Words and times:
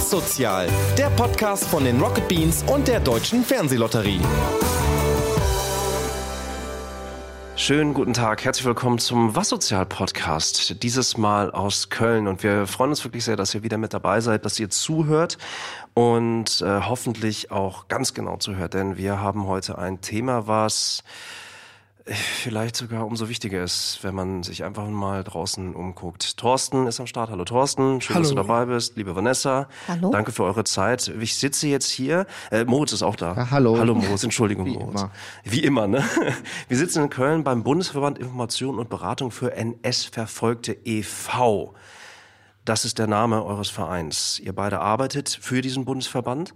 Was 0.00 0.08
Sozial, 0.08 0.66
der 0.96 1.10
Podcast 1.10 1.66
von 1.66 1.84
den 1.84 2.00
Rocket 2.00 2.26
Beans 2.26 2.64
und 2.68 2.88
der 2.88 3.00
Deutschen 3.00 3.44
Fernsehlotterie. 3.44 4.22
Schönen 7.54 7.92
guten 7.92 8.14
Tag, 8.14 8.42
herzlich 8.42 8.64
willkommen 8.64 8.98
zum 8.98 9.36
Was 9.36 9.50
Sozial 9.50 9.84
Podcast. 9.84 10.82
Dieses 10.82 11.18
Mal 11.18 11.50
aus 11.50 11.90
Köln 11.90 12.28
und 12.28 12.42
wir 12.42 12.66
freuen 12.66 12.88
uns 12.88 13.04
wirklich 13.04 13.26
sehr, 13.26 13.36
dass 13.36 13.54
ihr 13.54 13.62
wieder 13.62 13.76
mit 13.76 13.92
dabei 13.92 14.22
seid, 14.22 14.46
dass 14.46 14.58
ihr 14.58 14.70
zuhört 14.70 15.36
und 15.92 16.62
äh, 16.62 16.80
hoffentlich 16.80 17.50
auch 17.50 17.88
ganz 17.88 18.14
genau 18.14 18.38
zuhört, 18.38 18.72
denn 18.72 18.96
wir 18.96 19.20
haben 19.20 19.46
heute 19.46 19.76
ein 19.76 20.00
Thema, 20.00 20.46
was 20.46 21.04
vielleicht 22.06 22.76
sogar 22.76 23.06
umso 23.06 23.28
wichtiger 23.28 23.62
ist, 23.62 23.98
wenn 24.02 24.14
man 24.14 24.42
sich 24.42 24.64
einfach 24.64 24.86
mal 24.88 25.22
draußen 25.22 25.74
umguckt. 25.74 26.36
Thorsten 26.36 26.86
ist 26.86 26.98
am 27.00 27.06
Start. 27.06 27.30
Hallo 27.30 27.44
Thorsten, 27.44 28.00
schön, 28.00 28.14
Hallo. 28.14 28.22
dass 28.22 28.30
du 28.30 28.36
dabei 28.36 28.66
bist. 28.66 28.96
Liebe 28.96 29.14
Vanessa, 29.14 29.68
Hallo. 29.86 30.10
danke 30.10 30.32
für 30.32 30.44
eure 30.44 30.64
Zeit. 30.64 31.08
Ich 31.20 31.36
sitze 31.36 31.68
jetzt 31.68 31.90
hier. 31.90 32.26
Äh, 32.50 32.64
Moritz 32.64 32.92
ist 32.92 33.02
auch 33.02 33.16
da. 33.16 33.34
Ja, 33.34 33.50
hallo. 33.50 33.78
Hallo 33.78 33.94
Moritz, 33.94 34.24
Entschuldigung 34.24 34.66
Wie 34.66 34.78
Moritz. 34.78 35.02
immer. 35.02 35.10
Wie 35.44 35.60
immer, 35.60 35.86
ne? 35.86 36.04
Wir 36.68 36.76
sitzen 36.76 37.04
in 37.04 37.10
Köln 37.10 37.44
beim 37.44 37.62
Bundesverband 37.62 38.18
Information 38.18 38.78
und 38.78 38.88
Beratung 38.88 39.30
für 39.30 39.52
NS-Verfolgte 39.54 40.76
e.V. 40.84 41.74
Das 42.64 42.84
ist 42.84 42.98
der 42.98 43.06
Name 43.06 43.44
eures 43.44 43.70
Vereins. 43.70 44.38
Ihr 44.38 44.54
beide 44.54 44.80
arbeitet 44.80 45.28
für 45.28 45.60
diesen 45.60 45.84
Bundesverband 45.84 46.54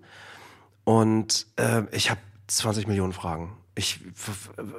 und 0.84 1.46
äh, 1.56 1.82
ich 1.92 2.10
habe 2.10 2.20
20 2.46 2.86
Millionen 2.86 3.12
Fragen. 3.12 3.56
Ich, 3.76 4.00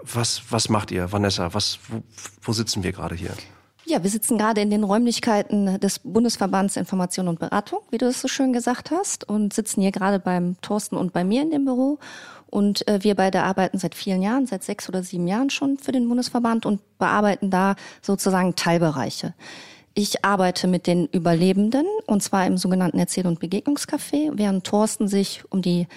was, 0.03 0.41
was 0.49 0.69
macht 0.69 0.91
ihr, 0.91 1.11
Vanessa? 1.11 1.53
Was, 1.53 1.79
wo, 1.89 2.01
wo 2.41 2.53
sitzen 2.53 2.83
wir 2.83 2.93
gerade 2.93 3.15
hier? 3.15 3.31
Ja, 3.87 4.01
wir 4.01 4.09
sitzen 4.09 4.39
gerade 4.39 4.61
in 4.61 4.71
den 4.71 4.83
Räumlichkeiten 4.83 5.79
des 5.79 5.99
Bundesverbands 5.99 6.75
Information 6.75 7.27
und 7.27 7.39
Beratung, 7.39 7.81
wie 7.91 7.99
du 7.99 8.07
es 8.07 8.19
so 8.19 8.27
schön 8.27 8.51
gesagt 8.51 8.89
hast, 8.89 9.29
und 9.29 9.53
sitzen 9.53 9.81
hier 9.81 9.91
gerade 9.91 10.17
beim 10.17 10.59
Thorsten 10.61 10.95
und 10.95 11.13
bei 11.13 11.23
mir 11.23 11.43
in 11.43 11.51
dem 11.51 11.65
Büro. 11.65 11.99
Und 12.47 12.87
äh, 12.87 13.03
wir 13.03 13.15
beide 13.15 13.43
arbeiten 13.43 13.77
seit 13.77 13.93
vielen 13.93 14.23
Jahren, 14.23 14.47
seit 14.47 14.63
sechs 14.63 14.89
oder 14.89 15.03
sieben 15.03 15.27
Jahren 15.27 15.51
schon 15.51 15.77
für 15.77 15.91
den 15.91 16.07
Bundesverband 16.07 16.65
und 16.65 16.81
bearbeiten 16.97 17.51
da 17.51 17.75
sozusagen 18.01 18.55
Teilbereiche. 18.55 19.35
Ich 19.93 20.25
arbeite 20.25 20.67
mit 20.67 20.87
den 20.87 21.05
Überlebenden 21.07 21.85
und 22.07 22.23
zwar 22.23 22.47
im 22.47 22.57
sogenannten 22.57 22.97
Erzähl- 22.97 23.27
und 23.27 23.39
Begegnungscafé, 23.39 24.31
während 24.33 24.65
Thorsten 24.65 25.07
sich 25.07 25.43
um 25.49 25.61
die 25.61 25.87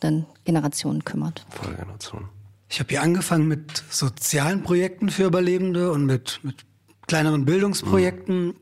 nachfolgenden 0.00 0.26
Generationen 0.44 1.04
kümmert. 1.04 1.44
Vollgeneration. 1.50 2.28
Ich 2.68 2.78
habe 2.78 2.90
hier 2.90 3.02
angefangen 3.02 3.48
mit 3.48 3.82
sozialen 3.90 4.62
Projekten 4.62 5.10
für 5.10 5.24
Überlebende 5.24 5.90
und 5.90 6.06
mit, 6.06 6.40
mit 6.42 6.64
kleineren 7.06 7.44
Bildungsprojekten, 7.44 8.54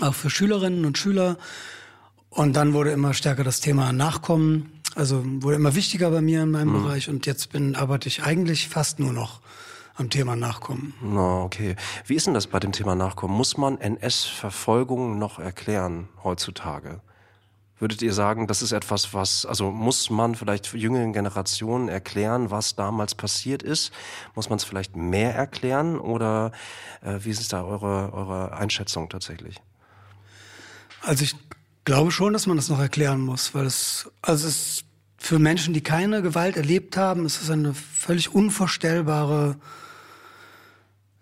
auch 0.00 0.14
für 0.14 0.30
Schülerinnen 0.30 0.84
und 0.84 0.98
Schüler. 0.98 1.36
Und 2.28 2.54
dann 2.54 2.72
wurde 2.72 2.90
immer 2.90 3.14
stärker 3.14 3.44
das 3.44 3.60
Thema 3.60 3.92
Nachkommen, 3.92 4.72
also 4.96 5.22
wurde 5.24 5.56
immer 5.56 5.74
wichtiger 5.74 6.10
bei 6.10 6.20
mir 6.20 6.42
in 6.42 6.50
meinem 6.50 6.72
Bereich. 6.72 7.08
Und 7.08 7.26
jetzt 7.26 7.52
bin, 7.52 7.76
arbeite 7.76 8.08
ich 8.08 8.24
eigentlich 8.24 8.68
fast 8.68 8.98
nur 8.98 9.12
noch 9.12 9.40
am 9.94 10.10
Thema 10.10 10.34
Nachkommen. 10.34 10.94
Na, 11.02 11.42
okay. 11.42 11.76
Wie 12.06 12.14
ist 12.14 12.26
denn 12.26 12.34
das 12.34 12.46
bei 12.46 12.58
dem 12.58 12.72
Thema 12.72 12.94
Nachkommen? 12.96 13.36
Muss 13.36 13.56
man 13.56 13.78
NS-Verfolgung 13.78 15.18
noch 15.18 15.38
erklären 15.38 16.08
heutzutage? 16.24 17.00
Würdet 17.80 18.02
ihr 18.02 18.12
sagen, 18.12 18.46
das 18.46 18.60
ist 18.60 18.72
etwas, 18.72 19.14
was, 19.14 19.46
also 19.46 19.70
muss 19.70 20.10
man 20.10 20.34
vielleicht 20.34 20.72
jüngeren 20.74 21.14
Generationen 21.14 21.88
erklären, 21.88 22.50
was 22.50 22.76
damals 22.76 23.14
passiert 23.14 23.62
ist? 23.62 23.90
Muss 24.34 24.50
man 24.50 24.58
es 24.58 24.64
vielleicht 24.64 24.96
mehr 24.96 25.34
erklären 25.34 25.98
oder 25.98 26.52
äh, 27.00 27.18
wie 27.20 27.30
ist 27.30 27.52
da 27.54 27.64
eure, 27.64 28.12
eure 28.12 28.56
Einschätzung 28.56 29.08
tatsächlich? 29.08 29.56
Also 31.00 31.24
ich 31.24 31.34
glaube 31.86 32.10
schon, 32.10 32.34
dass 32.34 32.46
man 32.46 32.56
das 32.56 32.68
noch 32.68 32.78
erklären 32.78 33.20
muss, 33.20 33.54
weil 33.54 33.64
es, 33.64 34.10
also 34.20 34.46
es 34.46 34.56
ist 34.56 34.84
für 35.16 35.38
Menschen, 35.38 35.72
die 35.72 35.82
keine 35.82 36.20
Gewalt 36.20 36.58
erlebt 36.58 36.98
haben, 36.98 37.24
ist 37.24 37.40
es 37.40 37.50
eine 37.50 37.72
völlig 37.72 38.34
unvorstellbare 38.34 39.56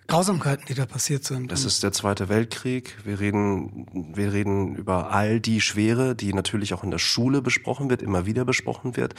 Grausamkeiten, 0.09 0.65
die 0.67 0.75
da 0.75 0.87
passiert 0.87 1.25
sind. 1.25 1.53
Es 1.53 1.67
ist 1.67 1.83
der 1.83 1.93
Zweite 1.93 2.31
Weltkrieg. 2.31 2.97
Wir 3.05 3.21
reden, 3.21 3.87
wir 4.15 4.33
reden 4.33 4.75
über 4.75 5.11
all 5.13 5.39
die 5.39 5.61
Schwere, 5.61 6.15
die 6.15 6.33
natürlich 6.33 6.73
auch 6.73 6.83
in 6.83 6.91
der 6.91 6.99
Schule 6.99 7.43
besprochen 7.43 7.91
wird, 7.91 8.01
immer 8.01 8.25
wieder 8.25 8.47
besprochen 8.47 8.97
wird. 8.97 9.15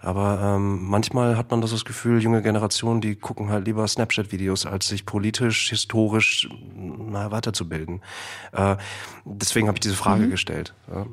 Aber 0.00 0.56
ähm, 0.56 0.82
manchmal 0.82 1.36
hat 1.36 1.52
man 1.52 1.60
das, 1.60 1.70
das 1.70 1.84
Gefühl, 1.84 2.20
junge 2.20 2.42
Generationen, 2.42 3.00
die 3.00 3.14
gucken 3.14 3.50
halt 3.50 3.66
lieber 3.66 3.86
Snapchat-Videos, 3.86 4.66
als 4.66 4.88
sich 4.88 5.06
politisch, 5.06 5.70
historisch 5.70 6.48
na, 6.74 7.30
weiterzubilden. 7.30 8.02
Äh, 8.50 8.76
deswegen 9.24 9.68
habe 9.68 9.76
ich 9.76 9.82
diese 9.82 9.94
Frage 9.94 10.28
gestellt. 10.28 10.74
Ja. 10.92 11.06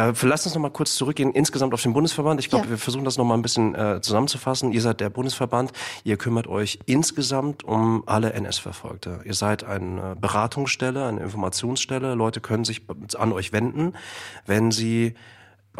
Äh, 0.00 0.12
lass 0.22 0.46
uns 0.46 0.54
noch 0.54 0.62
mal 0.62 0.70
kurz 0.70 0.94
zurückgehen 0.94 1.32
insgesamt 1.32 1.74
auf 1.74 1.82
den 1.82 1.92
Bundesverband. 1.92 2.40
Ich 2.40 2.48
glaube, 2.48 2.64
Ja. 2.64 2.70
wir 2.70 2.78
versuchen 2.78 3.04
das 3.04 3.18
noch 3.18 3.24
mal 3.24 3.34
ein 3.34 3.42
bisschen 3.42 3.74
äh, 3.74 4.00
zusammenzufassen. 4.00 4.72
Ihr 4.72 4.80
seid 4.80 5.00
der 5.00 5.10
Bundesverband. 5.10 5.72
Ihr 6.04 6.16
kümmert 6.16 6.46
euch 6.46 6.78
insgesamt 6.86 7.64
um 7.64 8.02
alle 8.06 8.32
NS-Verfolgte. 8.32 9.20
Ihr 9.24 9.34
seid 9.34 9.64
eine 9.64 10.16
Beratungsstelle, 10.16 11.06
eine 11.06 11.20
Informationsstelle. 11.20 12.14
Leute 12.14 12.40
können 12.40 12.64
sich 12.64 12.82
an 13.18 13.32
euch 13.32 13.52
wenden, 13.52 13.94
wenn 14.46 14.70
sie 14.70 15.14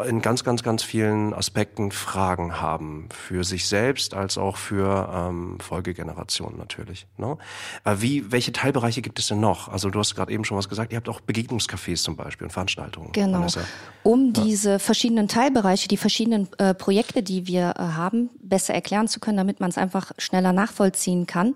in 0.05 0.21
ganz, 0.21 0.43
ganz, 0.43 0.63
ganz 0.63 0.83
vielen 0.83 1.33
Aspekten 1.33 1.91
Fragen 1.91 2.59
haben. 2.61 3.09
Für 3.13 3.43
sich 3.43 3.67
selbst 3.67 4.13
als 4.13 4.37
auch 4.37 4.57
für 4.57 5.09
ähm, 5.13 5.59
Folgegenerationen 5.59 6.57
natürlich. 6.57 7.07
Ne? 7.17 7.37
Äh, 7.83 7.97
wie, 7.99 8.31
welche 8.31 8.51
Teilbereiche 8.51 9.01
gibt 9.01 9.19
es 9.19 9.27
denn 9.27 9.39
noch? 9.39 9.67
Also 9.67 9.89
du 9.89 9.99
hast 9.99 10.15
gerade 10.15 10.31
eben 10.31 10.45
schon 10.45 10.57
was 10.57 10.69
gesagt. 10.69 10.91
Ihr 10.93 10.97
habt 10.97 11.09
auch 11.09 11.19
Begegnungscafés 11.21 12.03
zum 12.03 12.15
Beispiel 12.15 12.45
und 12.45 12.51
Veranstaltungen. 12.51 13.11
Genau. 13.11 13.39
Vanessa. 13.39 13.61
Um 14.03 14.33
diese 14.33 14.79
verschiedenen 14.79 15.27
Teilbereiche, 15.27 15.87
die 15.87 15.97
verschiedenen 15.97 16.47
äh, 16.57 16.73
Projekte, 16.73 17.21
die 17.21 17.47
wir 17.47 17.73
äh, 17.77 17.81
haben, 17.81 18.29
besser 18.41 18.73
erklären 18.73 19.07
zu 19.07 19.19
können, 19.19 19.37
damit 19.37 19.59
man 19.59 19.69
es 19.69 19.77
einfach 19.77 20.11
schneller 20.17 20.53
nachvollziehen 20.53 21.27
kann, 21.27 21.53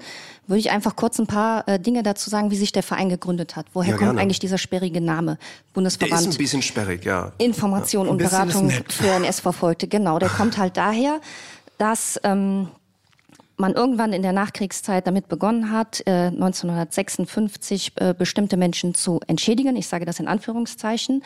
würde 0.48 0.60
ich 0.60 0.72
einfach 0.72 0.96
kurz 0.96 1.20
ein 1.20 1.28
paar 1.28 1.68
äh, 1.68 1.80
Dinge 1.80 2.04
dazu 2.04 2.30
sagen, 2.30 2.52
wie 2.52 2.56
sich 2.56 2.72
der 2.72 2.84
Verein 2.84 3.10
gegründet 3.10 3.56
hat. 3.56 3.66
Woher 3.74 3.92
Ja, 3.92 3.98
kommt 3.98 4.10
gerne. 4.10 4.22
eigentlich 4.22 4.40
dieser 4.40 4.58
sperrige 4.58 5.02
Name? 5.02 5.32
Der 5.36 5.38
ist 5.38 5.74
Bundesverband 5.74 6.28
ein 6.28 6.38
bisschen 6.38 6.62
sperrig, 6.62 7.06
ja. 7.06 7.32
Information 7.38 8.08
und 8.08 8.18
bisschen 8.18 8.50
ist 8.50 8.54
Beratung 8.62 8.86
für 8.90 9.08
NS-Verfolgte. 9.08 9.88
Genau, 9.88 10.20
der 10.20 10.30
kommt 10.30 10.58
halt 10.58 10.78
daher, 10.78 11.20
dass 11.78 12.20
ähm, 12.24 12.70
man 13.58 13.74
irgendwann 13.74 14.14
in 14.14 14.22
der 14.22 14.34
Nachkriegszeit 14.34 15.08
damit 15.08 15.28
begonnen 15.28 15.72
hat, 15.72 16.02
äh, 16.06 16.28
1956 16.28 17.94
äh, 17.96 18.14
bestimmte 18.18 18.58
Menschen 18.58 18.94
zu 18.94 19.20
entschädigen. 19.28 19.76
Ich 19.76 19.88
sage 19.88 20.06
das 20.06 20.20
in 20.20 20.28
Anführungszeichen. 20.28 21.24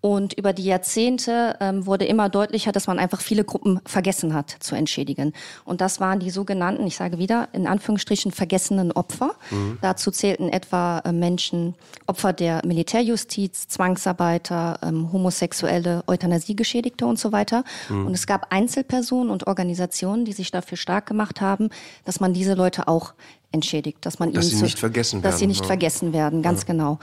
Und 0.00 0.32
über 0.32 0.52
die 0.52 0.64
Jahrzehnte 0.64 1.56
ähm, 1.60 1.86
wurde 1.86 2.04
immer 2.04 2.28
deutlicher, 2.28 2.72
dass 2.72 2.88
man 2.88 2.98
einfach 2.98 3.20
viele 3.20 3.44
Gruppen 3.44 3.80
vergessen 3.86 4.34
hat 4.34 4.50
zu 4.58 4.74
entschädigen. 4.74 5.32
Und 5.64 5.80
das 5.80 6.00
waren 6.00 6.18
die 6.18 6.30
sogenannten, 6.30 6.84
ich 6.86 6.96
sage 6.96 7.18
wieder, 7.18 7.48
in 7.52 7.68
Anführungsstrichen 7.68 8.32
vergessenen 8.32 8.90
Opfer. 8.90 9.36
Dazu 9.80 10.10
zählten 10.10 10.48
etwa 10.48 10.98
äh, 11.00 11.12
Menschen, 11.12 11.74
Opfer 12.06 12.32
der 12.32 12.62
Militärjustiz, 12.66 13.68
Zwangsarbeiter, 13.68 14.80
ähm, 14.82 15.12
Homosexuelle, 15.12 16.02
Euthanasiegeschädigte 16.06 17.06
und 17.06 17.18
so 17.18 17.32
weiter. 17.32 17.64
Und 17.88 18.12
es 18.12 18.26
gab 18.26 18.52
Einzelpersonen 18.52 19.30
und 19.30 19.46
Organisationen, 19.46 20.24
die 20.24 20.32
sich 20.32 20.50
dafür 20.50 20.76
stark 20.76 21.06
gemacht 21.06 21.40
haben, 21.40 21.61
dass 22.04 22.20
man 22.20 22.32
diese 22.32 22.54
Leute 22.54 22.88
auch 22.88 23.14
entschädigt, 23.52 23.98
dass 24.02 24.18
man 24.18 24.32
Dass 24.32 24.50
ihnen 24.50 24.58
sie 24.58 24.62
nicht 24.64 24.78
vergessen 24.78 25.22
dass 25.22 25.36
sie 25.36 25.42
werden, 25.42 25.48
nicht 25.48 25.60
ja. 25.60 25.66
vergessen 25.66 26.12
werden, 26.12 26.42
ganz 26.42 26.66
genau. 26.66 26.98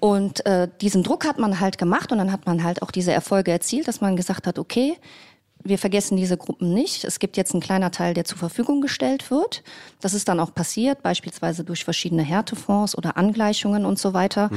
Und 0.00 0.46
äh, 0.46 0.68
diesen 0.80 1.02
Druck 1.02 1.24
hat 1.26 1.38
man 1.38 1.58
halt 1.58 1.76
gemacht 1.78 2.12
und 2.12 2.18
dann 2.18 2.30
hat 2.30 2.46
man 2.46 2.62
halt 2.62 2.82
auch 2.82 2.90
diese 2.90 3.12
Erfolge 3.12 3.50
erzielt, 3.50 3.88
dass 3.88 4.00
man 4.00 4.16
gesagt 4.16 4.46
hat, 4.46 4.58
okay, 4.58 4.96
wir 5.64 5.78
vergessen 5.78 6.16
diese 6.16 6.36
Gruppen 6.36 6.72
nicht. 6.72 7.04
Es 7.04 7.18
gibt 7.18 7.36
jetzt 7.36 7.52
einen 7.52 7.60
kleiner 7.60 7.90
Teil, 7.90 8.14
der 8.14 8.24
zur 8.24 8.38
Verfügung 8.38 8.80
gestellt 8.80 9.30
wird. 9.30 9.64
Das 10.00 10.14
ist 10.14 10.28
dann 10.28 10.38
auch 10.38 10.54
passiert, 10.54 11.02
beispielsweise 11.02 11.64
durch 11.64 11.84
verschiedene 11.84 12.22
Härtefonds 12.22 12.96
oder 12.96 13.16
Angleichungen 13.16 13.84
und 13.84 13.98
so 13.98 14.14
weiter. 14.14 14.50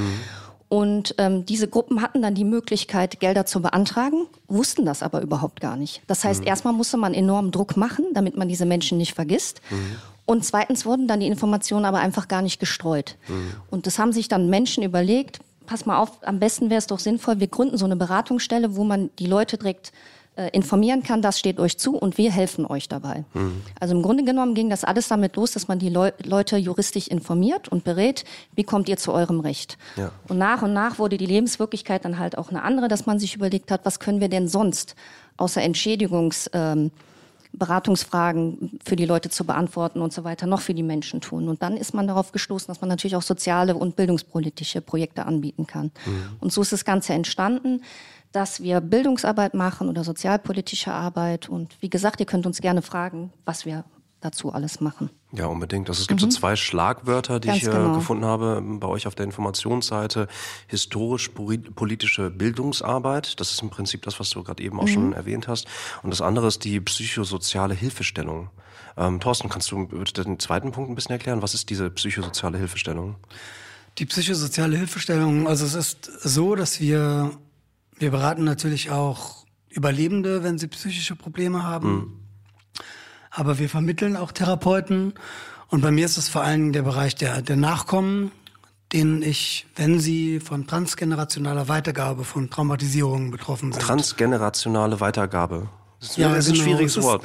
Und 0.72 1.16
ähm, 1.18 1.46
diese 1.46 1.68
Gruppen 1.68 2.02
hatten 2.02 2.22
dann 2.22 2.34
die 2.34 2.46
Möglichkeit, 2.46 3.20
Gelder 3.20 3.46
zu 3.46 3.62
beantragen, 3.62 4.28
wussten 4.48 4.86
das 4.86 5.04
aber 5.04 5.22
überhaupt 5.22 5.60
gar 5.60 5.76
nicht. 5.76 6.02
Das 6.08 6.24
heißt, 6.24 6.46
erstmal 6.46 6.74
musste 6.74 6.96
man 6.96 7.14
enormen 7.14 7.52
Druck 7.52 7.76
machen, 7.76 8.06
damit 8.14 8.38
man 8.38 8.48
diese 8.48 8.66
Menschen 8.66 8.98
nicht 8.98 9.14
vergisst. 9.14 9.62
Und 10.26 10.46
zweitens 10.46 10.86
wurden 10.86 11.10
dann 11.10 11.20
die 11.20 11.28
Informationen 11.28 11.84
aber 11.84 12.00
einfach 12.00 12.30
gar 12.30 12.42
nicht 12.42 12.62
gestreut. 12.62 13.18
Und 13.70 13.86
das 13.86 14.00
haben 14.00 14.14
sich 14.14 14.30
dann 14.30 14.50
Menschen 14.50 14.82
überlegt, 14.82 15.42
pass 15.66 15.86
mal 15.86 15.98
auf, 15.98 16.26
am 16.26 16.40
besten 16.40 16.70
wäre 16.70 16.78
es 16.78 16.88
doch 16.88 17.00
sinnvoll, 17.00 17.42
wir 17.42 17.48
gründen 17.48 17.78
so 17.78 17.84
eine 17.84 17.98
Beratungsstelle, 17.98 18.78
wo 18.78 18.86
man 18.86 19.10
die 19.20 19.28
Leute 19.28 19.58
direkt 19.58 19.92
informieren 20.50 21.04
kann, 21.04 21.22
das 21.22 21.40
steht 21.40 21.60
euch 21.60 21.78
zu 21.78 21.96
und 21.96 22.18
wir 22.18 22.32
helfen 22.32 22.66
euch 22.66 22.88
dabei. 22.88 23.24
Also 23.80 23.96
im 23.96 24.02
Grunde 24.02 24.24
genommen 24.24 24.54
ging 24.54 24.70
das 24.70 24.84
alles 24.84 25.08
damit 25.08 25.36
los, 25.36 25.52
dass 25.52 25.68
man 25.68 25.80
die 25.80 25.90
Leu 25.90 26.12
Leute 26.24 26.58
juristisch 26.58 27.08
informiert 27.08 27.70
und 27.70 27.84
berät, 27.84 28.26
wie 28.56 28.64
kommt 28.64 28.90
ihr 28.90 28.98
zu 28.98 29.14
eurem 29.14 29.40
Recht. 29.40 29.78
Ja. 29.96 30.12
Und 30.28 30.38
nach 30.38 30.62
und 30.62 30.74
nach 30.74 31.00
wurde 31.00 31.18
die 31.18 31.26
Lebenswirklichkeit 31.26 32.06
dann 32.06 32.20
halt 32.20 32.38
auch 32.38 32.50
eine 32.50 32.64
andere, 32.64 32.88
dass 32.88 33.06
man 33.06 33.20
sich 33.20 33.36
überlegt 33.36 33.72
hat, 33.72 33.82
was 33.84 34.00
können 34.00 34.20
wir 34.20 34.30
denn 34.30 34.48
sonst 34.48 34.96
außer 35.38 35.62
Entschädigungs... 35.62 36.50
Ähm, 36.54 36.92
für 37.54 38.96
die 38.96 39.06
Leute 39.06 39.30
zu 39.30 39.44
beantworten 39.44 40.02
und 40.02 40.14
so 40.14 40.24
weiter 40.24 40.48
noch 40.48 40.62
für 40.62 40.74
die 40.74 40.84
Menschen 40.84 41.20
tun. 41.20 41.50
Und 41.50 41.62
dann 41.62 41.76
ist 41.76 41.94
man 41.94 42.08
darauf 42.08 42.32
gestoßen, 42.32 42.68
dass 42.68 42.82
man 42.82 42.88
natürlich 42.88 43.16
auch 43.16 43.22
soziale 43.22 43.76
und 43.76 43.96
bildungspolitische 43.96 44.82
Projekte 44.82 45.26
anbieten 45.26 45.68
kann. 45.68 45.92
Mhm. 46.06 46.24
Und 46.40 46.54
so 46.54 46.62
ist 46.62 46.72
das 46.72 46.86
Ganze 46.86 47.14
entstanden, 47.14 47.82
dass 48.32 48.62
wir 48.62 48.82
Bildungsarbeit 48.82 49.54
machen 49.54 49.90
oder 49.90 50.04
sozialpolitische 50.04 50.92
Arbeit. 50.92 51.50
Und 51.50 51.76
wie 51.82 51.90
gesagt, 51.90 52.20
ihr 52.20 52.26
könnt 52.26 52.46
uns 52.46 52.62
gerne 52.62 52.82
fragen, 52.82 53.32
was 53.46 53.66
wir 53.66 53.84
dazu 54.22 54.54
alles 54.54 54.80
machen. 54.80 55.10
Ja, 55.34 55.48
unbedingt. 55.48 55.90
Also 55.90 56.02
es 56.02 56.08
gibt 56.08 56.22
mhm. 56.22 56.30
so 56.30 56.38
zwei 56.38 56.56
Schlagwörter, 56.56 57.40
die 57.40 57.48
Ganz 57.48 57.62
ich 57.62 57.68
äh, 57.68 57.72
genau. 57.72 57.96
gefunden 57.96 58.26
habe 58.26 58.58
ähm, 58.60 58.80
bei 58.80 58.88
euch 58.88 59.08
auf 59.08 59.16
der 59.16 59.26
Informationsseite. 59.26 60.28
Historisch-politische 60.68 62.30
Bildungsarbeit. 62.30 63.40
Das 63.40 63.52
ist 63.52 63.62
im 63.62 63.70
Prinzip 63.70 64.04
das, 64.04 64.20
was 64.20 64.30
du 64.30 64.44
gerade 64.44 64.62
eben 64.64 64.80
auch 64.80 64.84
mhm. 64.84 64.90
schon 64.90 65.14
erwähnt 65.14 65.48
hast. 65.48 65.68
Und 66.04 66.12
das 66.12 66.22
andere 66.22 66.48
ist 66.48 66.64
die 66.64 66.80
psychosoziale 66.80 67.74
Hilfestellung. 67.74 68.50
Ähm, 68.98 69.20
Thorsten, 69.20 69.50
kannst 69.50 69.72
du 69.72 69.86
den 69.86 70.40
zweiten 70.40 70.72
Punkt 70.72 70.92
ein 70.92 70.96
bisschen 70.96 71.14
erklären? 71.14 71.42
Was 71.42 71.54
ist 71.54 71.70
diese 71.70 71.90
psychosoziale 71.90 72.58
Hilfestellung? 72.58 73.16
Die 73.98 74.06
psychosoziale 74.06 74.78
Hilfestellung, 74.78 75.48
also 75.48 75.66
es 75.66 75.74
ist 75.74 76.06
so, 76.24 76.56
dass 76.56 76.80
wir, 76.80 77.32
wir 78.02 78.12
beraten 78.12 78.44
natürlich 78.44 78.92
auch 78.92 79.46
Überlebende, 79.70 80.44
wenn 80.44 80.58
sie 80.58 80.68
psychische 80.68 81.16
Probleme 81.16 81.64
haben. 81.64 81.92
Mhm 81.92 82.22
aber 83.32 83.58
wir 83.58 83.70
vermitteln 83.70 84.16
auch 84.18 84.32
Therapeuten. 84.32 85.14
Und 85.70 85.82
bei 85.82 85.90
mir 85.90 86.06
ist 86.06 86.18
es 86.18 86.28
vor 86.28 86.44
allem 86.44 86.74
der 86.74 86.84
Bereich 86.84 87.16
der, 87.16 87.42
der 87.42 87.56
Nachkommen, 87.56 88.32
denen 88.92 89.22
ich, 89.22 89.66
wenn 89.78 90.02
sie 90.02 90.42
von 90.42 90.68
transgenerationaler 90.68 91.70
Weitergabe 91.70 92.26
von 92.26 92.50
Traumatisierungen 92.50 93.32
betroffen 93.32 93.72
sind. 93.72 93.82
Transgenerationale 93.82 95.00
Weitergabe. 95.00 95.70
Das 96.02 96.10
ist, 96.10 96.18
ja, 96.18 96.28
das 96.30 96.48
ist 96.48 96.54
genau. 96.54 96.64
ein 96.64 96.70
schwieriges 96.70 97.02
Wort. 97.02 97.24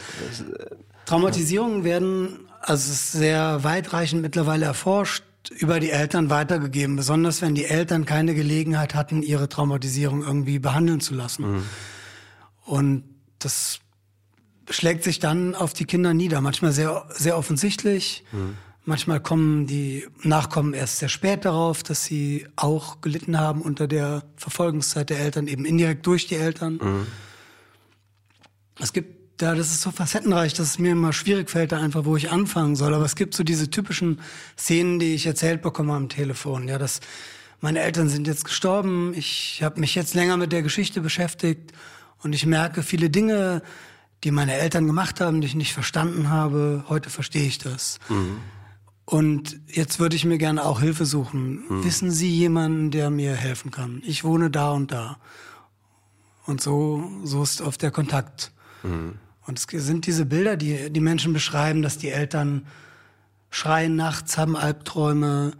Traumatisierungen 1.07 1.83
werden, 1.83 2.39
also 2.61 2.93
sehr 2.93 3.65
weitreichend 3.65 4.23
mittlerweile 4.23 4.67
erforscht, 4.67 5.25
über 5.51 5.81
die 5.81 5.91
Eltern 5.91 6.31
weitergegeben, 6.31 6.97
besonders 6.97 7.43
wenn 7.43 7.55
die 7.55 7.65
Eltern 7.65 8.05
keine 8.05 8.35
Gelegenheit 8.35 8.95
hatten, 8.95 9.23
ihre 9.23 9.49
Traumatisierung 9.49 10.23
irgendwie 10.23 10.59
behandeln 10.59 11.01
zu 11.01 11.15
lassen. 11.15 11.57
Mhm. 11.57 11.63
Und 12.65 13.05
das 13.39 13.81
schlägt 14.71 15.05
sich 15.05 15.19
dann 15.19 15.55
auf 15.55 15.73
die 15.73 15.85
Kinder 15.85 16.15
nieder. 16.15 16.41
Manchmal 16.41 16.73
sehr, 16.73 17.07
sehr 17.11 17.39
offensichtlich. 17.39 18.25
Mhm. 18.33 18.57
Manchmal 18.85 19.21
kommen 19.21 19.67
die 19.67 20.07
Nachkommen 20.23 20.73
erst 20.73 20.99
sehr 20.99 21.09
spät 21.09 21.45
darauf, 21.45 21.83
dass 21.83 22.05
sie 22.05 22.47
auch 22.55 23.01
gelitten 23.01 23.39
haben 23.39 23.63
unter 23.63 23.89
der 23.89 24.23
Verfolgungszeit 24.37 25.11
der 25.11 25.19
Eltern, 25.19 25.49
eben 25.49 25.65
indirekt 25.65 26.07
durch 26.07 26.27
die 26.29 26.37
Eltern. 26.37 26.79
Mhm. 26.81 27.07
Es 28.79 28.93
gibt, 28.93 29.16
ja, 29.41 29.55
das 29.55 29.71
ist 29.71 29.83
so 29.83 29.91
facettenreich, 29.91 30.55
dass 30.55 30.69
es 30.69 30.79
mir 30.79 30.93
immer 30.93 31.13
schwierig 31.13 31.51
fällt, 31.51 31.73
da 31.73 31.79
einfach, 31.79 32.05
wo 32.05 32.17
ich 32.17 32.31
anfangen 32.31 32.77
soll. 32.77 32.95
Aber 32.95 33.05
es 33.05 33.17
gibt 33.17 33.35
so 33.35 33.45
diese 33.45 33.71
typischen 33.71 34.21
Szenen, 34.59 34.99
die 34.99 35.15
ich 35.15 35.27
erzählt 35.27 35.63
bekomme 35.63 35.95
am 35.95 36.09
Telefon. 36.09 36.69
Ja, 36.69 36.79
dass 36.79 37.01
meine 37.61 37.81
Eltern 37.81 38.09
sind 38.09 38.27
jetzt 38.27 38.45
gestorben, 38.45 39.13
ich 39.15 39.63
habe 39.63 39.81
mich 39.81 39.95
jetzt 39.95 40.15
länger 40.15 40.37
mit 40.37 40.53
der 40.53 40.63
Geschichte 40.63 41.01
beschäftigt 41.01 41.73
und 42.23 42.35
ich 42.35 42.47
merke 42.47 42.83
viele 42.83 43.11
Dinge, 43.11 43.63
die 44.25 44.31
meine 44.31 44.55
Eltern 44.55 44.87
gemacht 44.87 45.21
haben, 45.21 45.41
die 45.41 45.47
ich 45.47 45.55
nicht 45.55 45.75
verstanden 45.75 46.31
habe. 46.31 46.85
Heute 46.89 47.11
verstehe 47.11 47.47
ich 47.47 47.59
das. 47.59 47.99
Mhm. 48.09 48.39
Und 49.05 49.61
jetzt 49.69 50.01
würde 50.01 50.17
ich 50.17 50.25
mir 50.25 50.39
gerne 50.39 50.65
auch 50.65 50.81
Hilfe 50.81 51.07
suchen. 51.07 51.65
Mhm. 51.69 51.85
Wissen 51.85 52.11
Sie 52.11 52.31
jemanden, 52.31 52.91
der 52.91 53.11
mir 53.11 53.35
helfen 53.35 53.71
kann? 53.71 54.03
Ich 54.05 54.25
wohne 54.25 54.51
da 54.51 54.73
und 54.73 54.91
da. 54.91 55.19
Und 56.45 56.61
so, 56.61 57.09
so 57.23 57.43
ist 57.43 57.61
oft 57.61 57.83
der 57.83 57.91
Kontakt. 57.91 58.53
Mhm. 58.83 59.15
Und 59.47 59.59
es 59.59 59.87
sind 59.87 60.07
diese 60.07 60.27
Bilder, 60.27 60.57
die 60.57 60.91
die 60.91 61.01
Menschen 61.01 61.33
beschreiben, 61.33 61.83
dass 61.83 61.99
die 61.99 62.11
Eltern 62.11 62.67
schreien 63.51 63.97
nachts, 63.97 64.37
haben 64.39 64.57
Albträume. 64.57 65.53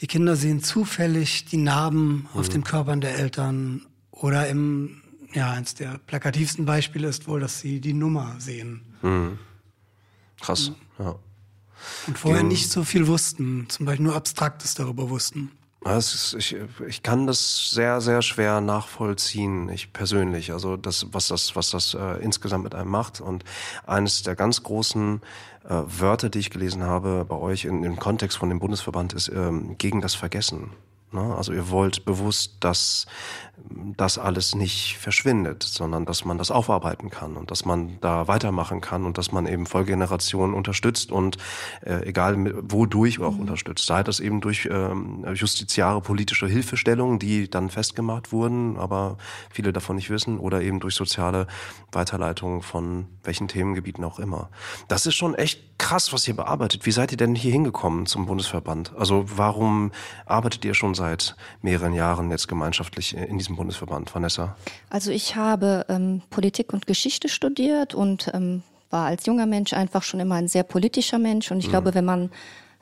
Die 0.00 0.06
Kinder 0.06 0.36
sehen 0.36 0.62
zufällig 0.62 1.46
die 1.46 1.56
Narben 1.56 2.28
auf 2.32 2.48
mhm. 2.48 2.52
den 2.52 2.64
Körpern 2.64 3.00
der 3.00 3.18
Eltern 3.18 3.86
oder 4.10 4.48
im 4.48 5.02
ja, 5.34 5.50
eins 5.50 5.74
der 5.74 5.98
plakativsten 5.98 6.64
Beispiele 6.64 7.08
ist 7.08 7.28
wohl, 7.28 7.40
dass 7.40 7.60
sie 7.60 7.80
die 7.80 7.92
Nummer 7.92 8.36
sehen. 8.38 8.80
Mhm. 9.02 9.38
Krass, 10.40 10.72
ja. 10.98 11.16
Und 12.06 12.18
vorher 12.18 12.40
Gegen, 12.40 12.48
nicht 12.48 12.70
so 12.70 12.84
viel 12.84 13.06
wussten, 13.06 13.66
zum 13.68 13.86
Beispiel 13.86 14.04
nur 14.04 14.16
Abstraktes 14.16 14.74
darüber 14.74 15.10
wussten. 15.10 15.50
Ist, 15.84 16.34
ich, 16.36 16.56
ich 16.86 17.02
kann 17.02 17.26
das 17.26 17.70
sehr, 17.70 18.00
sehr 18.00 18.20
schwer 18.20 18.60
nachvollziehen, 18.60 19.68
ich 19.68 19.92
persönlich. 19.92 20.52
Also 20.52 20.76
das, 20.76 21.06
was 21.12 21.28
das, 21.28 21.54
was 21.54 21.70
das 21.70 21.94
äh, 21.94 22.22
insgesamt 22.22 22.64
mit 22.64 22.74
einem 22.74 22.90
macht. 22.90 23.20
Und 23.20 23.44
eines 23.86 24.22
der 24.22 24.34
ganz 24.34 24.62
großen 24.64 25.22
äh, 25.64 25.68
Wörter, 25.68 26.30
die 26.30 26.40
ich 26.40 26.50
gelesen 26.50 26.82
habe 26.82 27.24
bei 27.26 27.36
euch 27.36 27.64
in, 27.64 27.84
im 27.84 27.98
Kontext 27.98 28.36
von 28.38 28.48
dem 28.48 28.58
Bundesverband, 28.58 29.12
ist 29.12 29.28
ähm, 29.28 29.76
gegen 29.78 30.00
das 30.00 30.14
Vergessen. 30.14 30.72
Ne? 31.12 31.34
Also 31.36 31.52
ihr 31.52 31.70
wollt 31.70 32.04
bewusst, 32.04 32.56
dass 32.60 33.06
das 33.96 34.18
alles 34.18 34.54
nicht 34.54 34.96
verschwindet, 34.98 35.62
sondern 35.62 36.04
dass 36.04 36.24
man 36.24 36.38
das 36.38 36.50
aufarbeiten 36.50 37.10
kann 37.10 37.36
und 37.36 37.50
dass 37.50 37.64
man 37.64 37.98
da 38.00 38.28
weitermachen 38.28 38.80
kann 38.80 39.04
und 39.04 39.18
dass 39.18 39.32
man 39.32 39.46
eben 39.46 39.66
Folgegenerationen 39.66 40.54
unterstützt 40.54 41.10
und 41.10 41.36
äh, 41.84 42.06
egal 42.06 42.36
wodurch 42.70 43.20
auch 43.20 43.32
mhm. 43.32 43.40
unterstützt. 43.40 43.86
Sei 43.86 44.02
das 44.02 44.20
eben 44.20 44.40
durch 44.40 44.68
ähm, 44.70 45.24
justiziare 45.34 46.00
politische 46.00 46.46
Hilfestellungen, 46.46 47.18
die 47.18 47.50
dann 47.50 47.70
festgemacht 47.70 48.32
wurden, 48.32 48.76
aber 48.76 49.16
viele 49.50 49.72
davon 49.72 49.96
nicht 49.96 50.10
wissen, 50.10 50.38
oder 50.38 50.62
eben 50.62 50.80
durch 50.80 50.94
soziale 50.94 51.46
Weiterleitung 51.92 52.62
von 52.62 53.06
welchen 53.24 53.48
Themengebieten 53.48 54.04
auch 54.04 54.18
immer. 54.18 54.50
Das 54.88 55.06
ist 55.06 55.14
schon 55.14 55.34
echt 55.34 55.78
krass, 55.78 56.12
was 56.12 56.26
ihr 56.26 56.34
bearbeitet. 56.34 56.86
Wie 56.86 56.90
seid 56.90 57.12
ihr 57.12 57.16
denn 57.16 57.34
hier 57.34 57.52
hingekommen 57.52 58.06
zum 58.06 58.26
Bundesverband? 58.26 58.92
Also 58.96 59.24
warum 59.36 59.92
arbeitet 60.26 60.64
ihr 60.64 60.74
schon 60.74 60.94
seit 60.98 61.34
mehreren 61.62 61.94
Jahren 61.94 62.30
jetzt 62.30 62.46
gemeinschaftlich 62.46 63.16
in 63.16 63.38
diesem 63.38 63.56
Bundesverband, 63.56 64.14
Vanessa? 64.14 64.56
Also 64.90 65.10
ich 65.10 65.36
habe 65.36 65.86
ähm, 65.88 66.20
Politik 66.28 66.74
und 66.74 66.86
Geschichte 66.86 67.30
studiert 67.30 67.94
und 67.94 68.30
ähm, 68.34 68.62
war 68.90 69.06
als 69.06 69.24
junger 69.24 69.46
Mensch 69.46 69.72
einfach 69.72 70.02
schon 70.02 70.20
immer 70.20 70.34
ein 70.34 70.48
sehr 70.48 70.62
politischer 70.62 71.18
Mensch. 71.18 71.50
Und 71.50 71.60
ich 71.60 71.66
mhm. 71.66 71.70
glaube, 71.70 71.94
wenn 71.94 72.04
man 72.04 72.30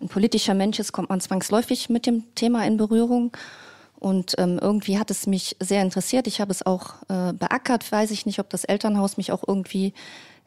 ein 0.01 0.09
politischer 0.09 0.55
Mensch 0.55 0.79
ist, 0.79 0.93
kommt 0.93 1.11
man 1.11 1.21
zwangsläufig 1.21 1.89
mit 1.89 2.07
dem 2.07 2.25
Thema 2.35 2.67
in 2.67 2.77
Berührung. 2.77 3.37
Und 3.99 4.35
ähm, 4.39 4.59
irgendwie 4.61 4.99
hat 4.99 5.11
es 5.11 5.27
mich 5.27 5.57
sehr 5.61 5.83
interessiert. 5.83 6.27
Ich 6.27 6.41
habe 6.41 6.51
es 6.51 6.65
auch 6.65 6.95
äh, 7.09 7.33
beackert. 7.33 7.91
Weiß 7.91 8.11
ich 8.11 8.27
nicht, 8.27 8.39
ob 8.41 8.51
das 8.51 8.65
Elternhaus 8.65 9.17
mich 9.17 9.33
auch 9.33 9.43
irgendwie 9.47 9.95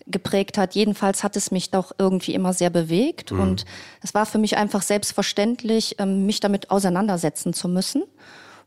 geprägt 0.08 0.58
hat. 0.58 0.76
Jedenfalls 0.76 1.24
hat 1.24 1.36
es 1.36 1.52
mich 1.52 1.72
doch 1.72 1.92
irgendwie 1.98 2.34
immer 2.34 2.54
sehr 2.54 2.70
bewegt. 2.70 3.32
Mhm. 3.32 3.40
Und 3.40 3.66
es 4.02 4.14
war 4.14 4.26
für 4.26 4.38
mich 4.38 4.58
einfach 4.58 4.82
selbstverständlich, 4.82 5.96
ähm, 6.00 6.26
mich 6.26 6.40
damit 6.40 6.72
auseinandersetzen 6.72 7.54
zu 7.54 7.68
müssen. 7.68 8.04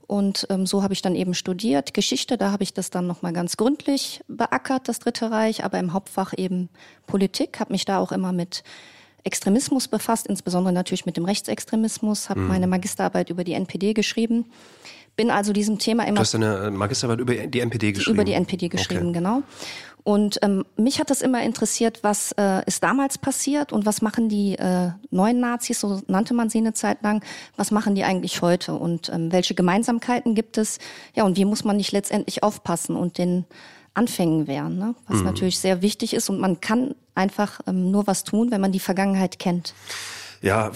Und 0.07 0.47
ähm, 0.51 0.67
so 0.67 0.83
habe 0.83 0.93
ich 0.93 1.03
dann 1.03 1.15
eben 1.15 1.33
studiert 1.33 1.95
Geschichte. 1.95 2.37
Da 2.37 2.53
habe 2.53 2.63
ich 2.63 2.75
das 2.75 2.91
dann 2.91 3.07
nochmal 3.07 3.33
ganz 3.33 3.57
gründlich 3.57 4.21
beackert, 4.29 4.89
das 4.89 4.99
Dritte 4.99 5.31
Reich, 5.31 5.65
aber 5.65 5.79
im 5.79 5.93
Hauptfach 5.93 6.35
eben 6.37 6.69
Politik. 7.07 7.61
Habe 7.61 7.73
mich 7.73 7.85
da 7.85 7.99
auch 7.99 8.13
immer 8.13 8.33
mit 8.33 8.63
Extremismus 9.25 9.89
befasst, 9.89 10.27
insbesondere 10.27 10.73
natürlich 10.73 11.07
mit 11.07 11.17
dem 11.17 11.25
Rechtsextremismus. 11.25 12.29
Habe 12.29 12.41
mhm. 12.41 12.49
meine 12.49 12.67
Magisterarbeit 12.67 13.31
über 13.31 13.45
die 13.45 13.55
NPD 13.55 13.95
geschrieben. 13.95 14.47
Bin 15.17 15.31
also 15.31 15.53
diesem 15.53 15.79
Thema 15.79 16.05
immer. 16.05 16.17
Du 16.17 16.21
hast 16.21 16.35
eine 16.35 16.71
Magisterarbeit 16.71 17.21
über 17.21 17.35
die 17.35 17.61
NPD 17.61 17.93
geschrieben. 17.93 18.15
Über 18.15 18.25
die 18.25 18.33
NPD 18.33 18.69
geschrieben, 18.69 19.09
okay. 19.09 19.19
genau. 19.19 19.43
Und 20.05 20.41
ähm, 20.43 20.65
mich 20.77 20.99
hat 20.99 21.11
das 21.11 21.23
immer 21.23 21.43
interessiert, 21.43 22.01
was 22.03 22.33
äh, 22.33 22.65
ist 22.67 22.83
damals 22.83 23.19
passiert 23.19 23.73
und 23.73 23.87
was 23.87 24.03
machen 24.03 24.29
die 24.29 24.59
äh, 24.59 24.91
neuen 25.11 25.39
Nazis, 25.39 25.81
so 25.81 26.01
nannte 26.09 26.35
man 26.35 26.49
sie 26.49 26.59
eine 26.59 26.73
Zeit 26.73 27.03
lang, 27.03 27.23
was 27.57 27.71
machen 27.71 27.95
die 27.95 28.03
eigentlich 28.03 28.43
heute 28.43 28.75
und 28.75 29.11
ähm, 29.11 29.31
welche 29.31 29.55
Gemeinsamkeiten 29.55 30.35
gibt 30.35 30.59
es? 30.59 30.79
Ja, 31.15 31.25
und 31.25 31.37
wie 31.37 31.45
muss 31.45 31.63
man 31.63 31.77
nicht 31.77 31.93
letztendlich 31.93 32.43
aufpassen 32.43 32.97
und 32.97 33.17
den 33.17 33.45
Anfängen 33.95 34.49
wehren, 34.49 34.79
ne? 34.79 34.95
was 35.07 35.19
mhm. 35.19 35.27
natürlich 35.27 35.59
sehr 35.59 35.83
wichtig 35.83 36.15
ist 36.15 36.31
und 36.31 36.41
man 36.41 36.61
kann 36.61 36.95
einfach 37.15 37.61
ähm, 37.67 37.91
nur 37.91 38.07
was 38.07 38.25
tun, 38.25 38.51
wenn 38.51 38.61
man 38.61 38.73
die 38.73 38.81
Vergangenheit 38.81 39.39
kennt. 39.39 39.75
Ja, 40.43 40.73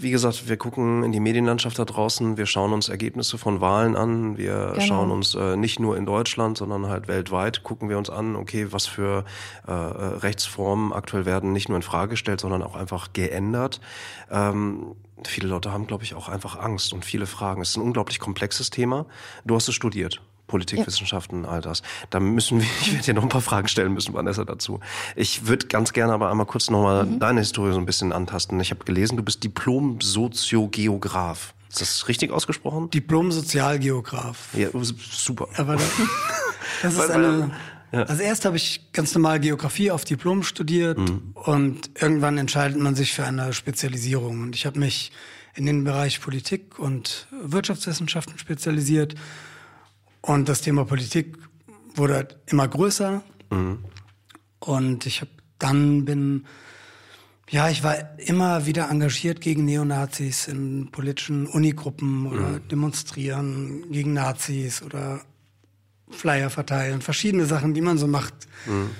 wie 0.00 0.10
gesagt, 0.10 0.48
wir 0.48 0.56
gucken 0.56 1.04
in 1.04 1.12
die 1.12 1.20
Medienlandschaft 1.20 1.78
da 1.78 1.84
draußen, 1.84 2.36
wir 2.36 2.46
schauen 2.46 2.72
uns 2.72 2.88
Ergebnisse 2.88 3.38
von 3.38 3.60
Wahlen 3.60 3.94
an, 3.94 4.36
wir 4.36 4.72
genau. 4.74 4.80
schauen 4.80 5.10
uns 5.12 5.36
äh, 5.36 5.56
nicht 5.56 5.78
nur 5.78 5.96
in 5.96 6.04
Deutschland, 6.04 6.58
sondern 6.58 6.88
halt 6.88 7.06
weltweit 7.06 7.62
gucken 7.62 7.88
wir 7.88 7.96
uns 7.96 8.10
an, 8.10 8.34
okay, 8.34 8.72
was 8.72 8.86
für 8.86 9.24
äh, 9.68 9.72
Rechtsformen 9.72 10.92
aktuell 10.92 11.26
werden 11.26 11.52
nicht 11.52 11.68
nur 11.68 11.76
in 11.76 11.82
Frage 11.82 12.10
gestellt, 12.10 12.40
sondern 12.40 12.60
auch 12.64 12.74
einfach 12.74 13.12
geändert. 13.12 13.80
Ähm, 14.32 14.96
viele 15.24 15.46
Leute 15.46 15.70
haben, 15.70 15.86
glaube 15.86 16.02
ich, 16.02 16.14
auch 16.14 16.28
einfach 16.28 16.58
Angst 16.58 16.92
und 16.92 17.04
viele 17.04 17.26
Fragen. 17.26 17.62
Es 17.62 17.70
ist 17.70 17.76
ein 17.76 17.82
unglaublich 17.82 18.18
komplexes 18.18 18.70
Thema. 18.70 19.06
Du 19.44 19.54
hast 19.54 19.68
es 19.68 19.76
studiert. 19.76 20.20
Politikwissenschaften, 20.52 21.42
ja. 21.44 21.48
all 21.48 21.62
das. 21.62 21.82
Da 22.10 22.20
müssen 22.20 22.60
wir, 22.60 22.66
ich 22.82 22.92
werde 22.92 23.04
dir 23.04 23.14
noch 23.14 23.22
ein 23.22 23.30
paar 23.30 23.40
Fragen 23.40 23.68
stellen 23.68 23.94
müssen, 23.94 24.12
Vanessa, 24.12 24.44
dazu. 24.44 24.80
Ich 25.16 25.46
würde 25.48 25.66
ganz 25.66 25.94
gerne 25.94 26.12
aber 26.12 26.30
einmal 26.30 26.44
kurz 26.46 26.70
nochmal 26.70 27.06
mhm. 27.06 27.18
deine 27.18 27.40
Historie 27.40 27.72
so 27.72 27.78
ein 27.78 27.86
bisschen 27.86 28.12
antasten. 28.12 28.60
Ich 28.60 28.70
habe 28.70 28.84
gelesen, 28.84 29.16
du 29.16 29.22
bist 29.22 29.42
Diplom-Soziogeograf. 29.42 31.54
Ist 31.70 31.80
das 31.80 32.06
richtig 32.06 32.30
ausgesprochen? 32.30 32.90
Diplom-Sozialgeograf. 32.90 34.50
Ja, 34.52 34.68
super. 35.10 35.48
Aber 35.56 35.76
das, 35.76 35.90
das 36.82 36.92
ist 36.94 37.10
eine, 37.10 37.50
Ja. 37.92 38.02
Als 38.02 38.20
erst 38.20 38.44
habe 38.44 38.58
ich 38.58 38.92
ganz 38.92 39.14
normal 39.14 39.40
Geografie 39.40 39.90
auf 39.90 40.04
Diplom 40.04 40.42
studiert 40.42 40.98
mhm. 40.98 41.32
und 41.34 41.88
irgendwann 41.98 42.36
entscheidet 42.36 42.78
man 42.78 42.94
sich 42.94 43.14
für 43.14 43.24
eine 43.24 43.54
Spezialisierung. 43.54 44.42
Und 44.42 44.54
ich 44.54 44.66
habe 44.66 44.78
mich 44.78 45.12
in 45.54 45.64
den 45.64 45.84
Bereich 45.84 46.20
Politik 46.20 46.78
und 46.78 47.26
Wirtschaftswissenschaften 47.30 48.38
spezialisiert. 48.38 49.14
Und 50.22 50.48
das 50.48 50.62
Thema 50.62 50.84
Politik 50.84 51.36
wurde 51.94 52.14
halt 52.14 52.38
immer 52.46 52.66
größer. 52.66 53.22
Mhm. 53.50 53.78
Und 54.60 55.06
ich 55.06 55.20
habe 55.20 55.30
dann 55.58 56.04
bin 56.04 56.44
ja, 57.52 57.68
ich 57.68 57.84
war 57.84 58.18
immer 58.18 58.64
wieder 58.64 58.88
engagiert 58.88 59.42
gegen 59.42 59.66
Neonazis 59.66 60.48
in 60.48 60.90
politischen 60.90 61.46
Unigruppen 61.46 62.26
oder 62.26 62.48
mhm. 62.48 62.68
demonstrieren 62.68 63.90
gegen 63.92 64.14
Nazis 64.14 64.82
oder 64.82 65.20
Flyer 66.08 66.48
verteilen, 66.48 67.02
verschiedene 67.02 67.44
Sachen, 67.44 67.74
die 67.74 67.82
man 67.82 67.98
so 67.98 68.06
macht. 68.06 68.32
Mhm. 68.64 68.90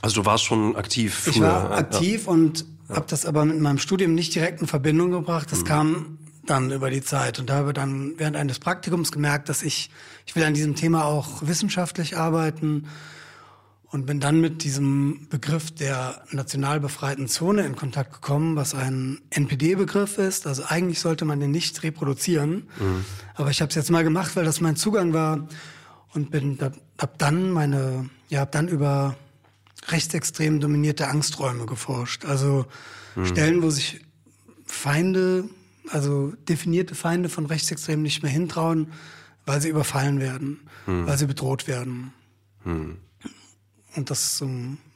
Also 0.00 0.22
du 0.22 0.26
warst 0.26 0.44
schon 0.44 0.74
aktiv. 0.74 1.14
Früher. 1.14 1.34
Ich 1.34 1.40
war 1.42 1.72
aktiv 1.72 2.24
ja. 2.24 2.32
und 2.32 2.64
ja. 2.88 2.96
habe 2.96 3.06
das 3.08 3.26
aber 3.26 3.44
mit 3.44 3.60
meinem 3.60 3.78
Studium 3.78 4.14
nicht 4.14 4.34
direkt 4.34 4.62
in 4.62 4.66
Verbindung 4.66 5.10
gebracht. 5.10 5.52
Das 5.52 5.60
mhm. 5.60 5.64
kam 5.64 6.18
dann 6.50 6.70
über 6.70 6.90
die 6.90 7.02
Zeit 7.02 7.38
und 7.38 7.50
habe 7.50 7.72
dann 7.72 8.14
während 8.16 8.36
eines 8.36 8.58
Praktikums 8.58 9.12
gemerkt, 9.12 9.48
dass 9.48 9.62
ich 9.62 9.90
ich 10.26 10.36
will 10.36 10.44
an 10.44 10.54
diesem 10.54 10.74
Thema 10.74 11.04
auch 11.04 11.42
wissenschaftlich 11.46 12.16
arbeiten 12.16 12.86
und 13.90 14.04
bin 14.04 14.20
dann 14.20 14.40
mit 14.40 14.62
diesem 14.64 15.26
Begriff 15.30 15.70
der 15.70 16.22
national 16.30 16.80
befreiten 16.80 17.26
Zone 17.26 17.64
in 17.64 17.74
Kontakt 17.74 18.12
gekommen, 18.12 18.54
was 18.54 18.74
ein 18.74 19.20
NPD-Begriff 19.30 20.18
ist. 20.18 20.46
Also 20.46 20.64
eigentlich 20.66 21.00
sollte 21.00 21.24
man 21.24 21.40
den 21.40 21.50
nicht 21.50 21.82
reproduzieren, 21.82 22.68
mhm. 22.78 23.04
aber 23.34 23.50
ich 23.50 23.62
habe 23.62 23.70
es 23.70 23.74
jetzt 23.74 23.90
mal 23.90 24.04
gemacht, 24.04 24.36
weil 24.36 24.44
das 24.44 24.60
mein 24.60 24.76
Zugang 24.76 25.14
war 25.14 25.48
und 26.12 26.30
bin 26.30 26.58
hab 26.98 27.18
dann 27.18 27.50
meine 27.50 28.10
ja 28.28 28.40
hab 28.40 28.52
dann 28.52 28.68
über 28.68 29.16
rechtsextrem 29.88 30.60
dominierte 30.60 31.08
Angsträume 31.08 31.64
geforscht. 31.64 32.26
Also 32.26 32.66
mhm. 33.16 33.26
Stellen, 33.26 33.62
wo 33.62 33.70
sich 33.70 34.04
Feinde, 34.66 35.48
also 35.90 36.32
definierte 36.48 36.94
Feinde 36.94 37.28
von 37.28 37.46
Rechtsextremen 37.46 38.02
nicht 38.02 38.22
mehr 38.22 38.32
hintrauen, 38.32 38.92
weil 39.46 39.60
sie 39.60 39.68
überfallen 39.68 40.20
werden, 40.20 40.60
mhm. 40.86 41.06
weil 41.06 41.18
sie 41.18 41.26
bedroht 41.26 41.66
werden. 41.66 42.12
Mhm. 42.64 42.98
Und 43.96 44.10
das 44.10 44.40
ist 44.40 44.44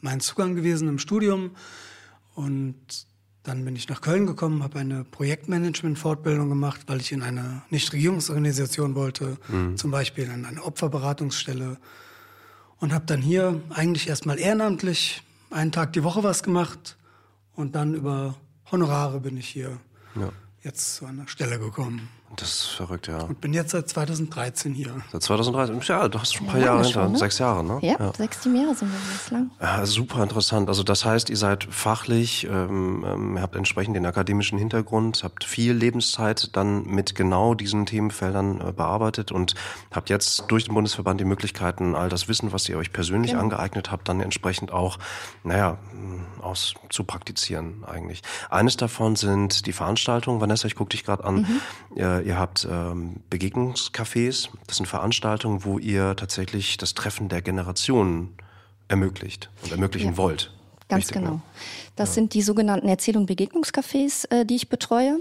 mein 0.01 0.21
Zugang 0.21 0.55
gewesen 0.55 0.89
im 0.89 0.99
Studium. 0.99 1.53
Und 2.35 2.77
dann 3.43 3.65
bin 3.65 3.75
ich 3.75 3.89
nach 3.89 4.01
Köln 4.01 4.27
gekommen, 4.27 4.63
habe 4.63 4.79
eine 4.79 5.05
Projektmanagement-Fortbildung 5.05 6.49
gemacht, 6.49 6.83
weil 6.87 7.01
ich 7.01 7.11
in 7.11 7.23
eine 7.23 7.63
Nichtregierungsorganisation 7.71 8.95
wollte, 8.95 9.39
mhm. 9.49 9.77
zum 9.77 9.91
Beispiel 9.91 10.25
in 10.25 10.45
eine 10.45 10.63
Opferberatungsstelle. 10.63 11.79
Und 12.79 12.93
habe 12.93 13.07
dann 13.07 13.23
hier 13.23 13.61
eigentlich 13.71 14.09
erstmal 14.09 14.39
ehrenamtlich 14.39 15.23
einen 15.51 15.73
Tag 15.73 15.93
die 15.93 16.05
Woche 16.05 16.23
was 16.23 16.43
gemacht. 16.43 16.97
Und 17.55 17.75
dann 17.75 17.95
über 17.95 18.35
Honorare 18.71 19.21
bin 19.21 19.37
ich 19.37 19.49
hier 19.49 19.79
ja. 20.15 20.33
Jetzt 20.63 20.97
zu 20.97 21.07
einer 21.07 21.29
Stelle 21.29 21.59
gekommen. 21.59 22.09
Das 22.37 22.49
ist 22.49 22.65
verrückt, 22.65 23.09
ja. 23.09 23.19
Und 23.25 23.41
bin 23.43 23.53
jetzt 23.53 23.73
seit 23.73 23.89
2013 23.89 24.73
hier. 24.73 24.95
Seit 25.13 25.23
2013? 25.23 25.81
Ja, 25.83 26.09
du 26.09 26.19
hast 26.19 26.35
schon 26.35 26.47
ein 26.47 26.51
paar 26.51 26.61
ja, 26.61 26.67
Jahre 26.67 26.85
hinter. 26.85 27.09
Ne? 27.09 27.19
Sechs 27.19 27.39
Jahre, 27.39 27.63
ne? 27.63 27.79
Ja, 27.83 27.97
ja. 27.99 28.13
sechs, 28.15 28.43
sieben 28.43 28.57
Jahre 28.57 28.75
sind 28.75 28.91
wir 28.91 28.99
bislang. 29.13 29.51
Ja, 29.61 29.85
super 29.85 30.23
interessant. 30.23 30.69
Also 30.69 30.83
das 30.83 31.05
heißt, 31.05 31.29
ihr 31.29 31.37
seid 31.37 31.65
fachlich, 31.65 32.47
ähm, 32.51 33.05
ähm, 33.07 33.41
habt 33.41 33.55
entsprechend 33.55 33.97
den 33.97 34.07
akademischen 34.07 34.59
Hintergrund, 34.59 35.25
habt 35.25 35.45
viel 35.45 35.75
Lebenszeit 35.75 36.57
dann 36.57 36.87
mit 36.87 37.15
genau 37.15 37.55
diesen 37.55 37.85
Themenfeldern 37.85 38.61
äh, 38.61 38.73
bearbeitet 38.73 39.31
und 39.31 39.55
habt 39.91 40.09
jetzt 40.09 40.45
durch 40.49 40.65
den 40.65 40.75
Bundesverband 40.75 41.21
die 41.21 41.27
Möglichkeiten, 41.27 41.95
all 41.95 42.09
das 42.09 42.29
Wissen, 42.29 42.53
was 42.53 42.67
ihr 42.69 42.79
euch 42.79 42.93
persönlich 42.93 43.33
genau. 43.33 43.43
angeeignet 43.43 43.91
habt, 43.91 44.09
dann 44.09 44.21
entsprechend 44.21 44.73
auch, 44.73 44.99
naja, 45.45 45.79
aus 46.41 46.75
zu 46.89 47.05
praktizieren 47.05 47.85
eigentlich. 47.87 48.23
Eines 48.51 48.77
davon 48.77 49.17
sind 49.17 49.67
die 49.67 49.73
Veranstaltungen. 49.73 50.41
Vanessa, 50.41 50.67
ich 50.67 50.75
gucke 50.75 50.91
dich 50.91 51.05
gerade 51.05 51.25
an. 51.25 51.37
Mhm. 51.37 51.61
Ihr, 51.97 52.22
ihr 52.23 52.39
habt 52.39 52.67
ähm, 52.71 53.17
Begegnungscafés. 53.31 54.49
Das 54.67 54.77
sind 54.77 54.87
Veranstaltungen, 54.87 55.65
wo 55.65 55.79
ihr 55.79 56.17
tatsächlich 56.17 56.77
das 56.77 56.95
Treffen 56.95 57.29
der 57.29 57.43
Generationen 57.43 58.37
ermöglicht 58.89 59.51
und 59.63 59.73
ermöglichen 59.73 60.13
ja. 60.13 60.17
wollt. 60.17 60.53
Ganz 60.89 61.07
Richtig, 61.07 61.23
genau. 61.23 61.41
Das 61.97 62.11
ja. 62.11 62.15
sind 62.15 62.35
die 62.35 62.43
sogenannten 62.43 62.89
Erzähl- 62.89 63.17
und 63.17 63.27
Begegnungscafés, 63.27 64.31
äh, 64.31 64.45
die 64.45 64.57
ich 64.57 64.69
betreue. 64.69 65.21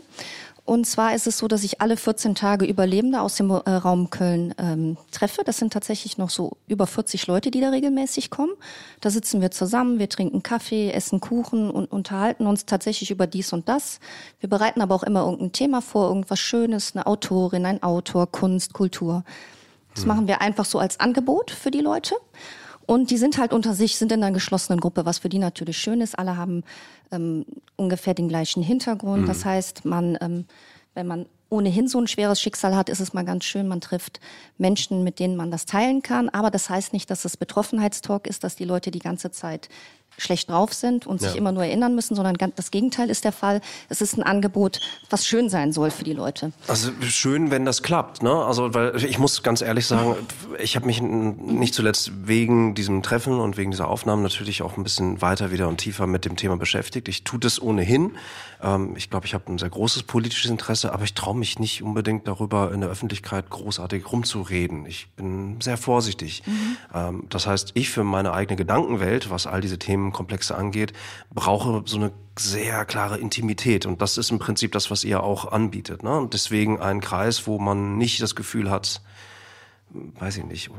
Und 0.64 0.86
zwar 0.86 1.16
ist 1.16 1.26
es 1.26 1.40
so, 1.40 1.48
dass 1.48 1.64
ich 1.64 1.82
alle 1.82 1.98
14 1.98 2.36
Tage 2.36 2.66
Überlebende 2.66 3.22
aus 3.22 3.36
dem 3.36 3.50
äh, 3.50 3.70
Raum 3.70 4.10
Köln 4.12 4.54
ähm, 4.60 4.96
treffe. 5.12 5.44
Das 5.44 5.58
sind 5.58 5.74
tatsächlich 5.74 6.18
noch 6.18 6.30
so 6.30 6.58
über 6.68 6.86
40 6.86 7.26
Leute, 7.28 7.50
die 7.50 7.62
da 7.62 7.70
regelmäßig 7.70 8.30
kommen. 8.30 8.54
Da 9.02 9.10
sitzen 9.10 9.42
wir 9.42 9.50
zusammen, 9.50 9.98
wir 9.98 10.08
trinken 10.08 10.44
Kaffee, 10.44 10.92
essen 10.92 11.20
Kuchen 11.20 11.72
und 11.72 11.92
unterhalten 11.92 12.46
uns 12.46 12.66
tatsächlich 12.66 13.10
über 13.10 13.26
dies 13.26 13.54
und 13.54 13.68
das. 13.68 14.00
Wir 14.40 14.50
bereiten 14.50 14.82
aber 14.82 14.94
auch 14.94 15.04
immer 15.04 15.22
irgendein 15.22 15.52
Thema 15.52 15.82
vor, 15.82 16.08
irgendwas 16.10 16.40
Schönes, 16.40 16.96
eine 16.96 17.08
Autorin, 17.08 17.66
ein 17.66 17.82
Autor, 17.82 18.32
Kunst, 18.32 18.74
Kultur. 18.74 19.24
Das 19.96 20.04
hm. 20.04 20.08
machen 20.10 20.28
wir 20.28 20.42
einfach 20.42 20.66
so 20.66 20.78
als 20.78 21.00
Angebot 21.00 21.50
für 21.50 21.72
die 21.72 21.82
Leute. 21.82 22.16
Und 22.92 23.10
die 23.10 23.16
sind 23.16 23.38
halt 23.38 23.54
unter 23.54 23.74
sich, 23.74 23.96
sind 23.96 24.12
in 24.12 24.22
einer 24.22 24.34
geschlossenen 24.34 24.82
Gruppe, 24.82 25.06
was 25.06 25.20
für 25.20 25.30
die 25.30 25.40
natürlich 25.40 25.78
schön 25.78 26.02
ist. 26.02 26.20
Alle 26.20 26.36
haben 26.36 26.66
ähm, 27.14 27.46
ungefähr 27.78 28.14
den 28.14 28.28
gleichen 28.28 28.62
Hintergrund. 28.62 29.22
Mhm. 29.22 29.28
Das 29.28 29.46
heißt, 29.46 29.86
man, 29.86 30.18
ähm, 30.20 30.44
wenn 30.94 31.08
man 31.08 31.26
ohnehin 31.48 31.88
so 31.88 32.02
ein 32.02 32.08
schweres 32.08 32.42
Schicksal 32.42 32.76
hat, 32.76 32.90
ist 32.90 33.00
es 33.00 33.14
mal 33.14 33.24
ganz 33.24 33.46
schön, 33.46 33.70
man 33.70 33.80
trifft 33.80 34.20
Menschen, 34.58 35.06
mit 35.06 35.20
denen 35.20 35.38
man 35.38 35.52
das 35.52 35.66
teilen 35.66 36.02
kann. 36.02 36.28
Aber 36.28 36.52
das 36.52 36.70
heißt 36.70 36.92
nicht, 36.92 37.10
dass 37.10 37.24
es 37.24 37.38
Betroffenheitstalk 37.38 38.28
ist, 38.28 38.44
dass 38.44 38.58
die 38.58 38.66
Leute 38.66 38.92
die 38.92 39.00
ganze 39.00 39.32
Zeit 39.32 39.70
schlecht 40.22 40.50
drauf 40.50 40.74
sind 40.74 41.08
und 41.08 41.22
ja. 41.22 41.28
sich 41.28 41.38
immer 41.38 41.52
nur 41.52 41.64
erinnern 41.64 41.96
müssen, 41.96 42.16
sondern 42.16 42.36
das 42.56 42.72
Gegenteil 42.72 43.10
ist 43.10 43.26
der 43.26 43.32
Fall. 43.32 43.62
Es 43.90 44.02
ist 44.02 44.18
ein 44.18 44.24
Angebot, 44.24 44.80
was 45.10 45.26
schön 45.26 45.50
sein 45.50 45.72
soll 45.72 45.92
für 45.92 46.04
die 46.04 46.14
Leute. 46.14 46.52
Also 46.68 46.92
schön, 47.02 47.52
wenn 47.52 47.66
das 47.66 47.84
klappt, 47.84 48.24
ne? 48.24 48.34
Also 48.34 48.74
weil 48.74 48.96
ich 49.04 49.20
muss 49.20 49.44
ganz 49.44 49.62
ehrlich 49.62 49.88
sagen, 49.88 50.16
ich 50.60 50.76
habe 50.76 50.86
mich 50.86 51.02
nicht 51.02 51.74
zuletzt 51.74 52.12
wegen 52.24 52.76
diesem 52.76 53.04
Treffen 53.04 53.40
und 53.40 53.58
wegen 53.58 53.72
dieser 53.72 53.88
Aufnahmen 53.88 54.24
natürlich 54.24 54.62
auch 54.62 54.78
ein 54.78 54.84
bisschen 54.84 55.22
weiter 55.22 55.52
wieder 55.52 55.68
und 55.68 55.78
tiefer 55.78 56.08
mit 56.08 56.26
dem 56.26 56.36
Thema 56.36 56.58
beschäftigt. 56.58 57.08
Ich 57.08 57.24
tue 57.24 57.40
das 57.40 57.62
ohnehin. 57.62 58.12
Ähm, 58.62 58.96
ich 58.96 59.10
glaube, 59.10 59.26
ich 59.26 59.34
habe 59.34 59.52
ein 59.52 59.58
sehr 59.58 59.70
großes 59.70 60.04
politisches 60.04 60.50
Interesse, 60.50 60.94
aber 60.94 61.04
ich 61.04 61.14
traue 61.14 61.36
mich 61.36 61.60
nicht 61.60 61.84
unbedingt 61.84 62.28
darüber 62.28 62.72
in 62.72 62.82
der 62.82 62.90
Öffentlichkeit 62.90 63.50
großartig 63.50 64.12
rumzureden. 64.12 64.86
Ich 64.86 65.10
bin 65.16 65.60
sehr 65.62 65.78
vorsichtig. 65.78 66.44
Mhm. 66.46 66.78
Ähm, 66.94 67.24
das 67.30 67.48
heißt, 67.48 67.72
ich 67.74 67.90
für 67.90 68.04
meine 68.04 68.34
eigene 68.34 68.58
Gedankenwelt, 68.58 69.30
was 69.30 69.48
all 69.48 69.62
diese 69.62 69.80
Themenkomplexe 70.12 70.56
angeht, 70.56 70.94
brauche 71.34 71.84
so 71.86 71.98
eine 71.98 72.12
sehr 72.38 72.86
klare 72.86 73.18
Intimität. 73.18 73.86
Und 73.86 74.02
das 74.02 74.18
ist 74.18 74.32
im 74.32 74.40
Prinzip 74.40 74.72
das, 74.72 74.92
was 74.92 75.04
ihr 75.04 75.24
auch 75.24 75.52
anbietet. 75.52 76.04
Ne? 76.04 76.18
Und 76.18 76.34
deswegen 76.34 76.80
ein 76.80 77.02
Kreis, 77.02 77.48
wo 77.48 77.60
man 77.60 77.98
nicht 77.98 78.22
das 78.22 78.36
Gefühl 78.36 78.70
hat, 78.70 79.02
weiß 79.90 80.38
ich 80.38 80.46
nicht, 80.46 80.70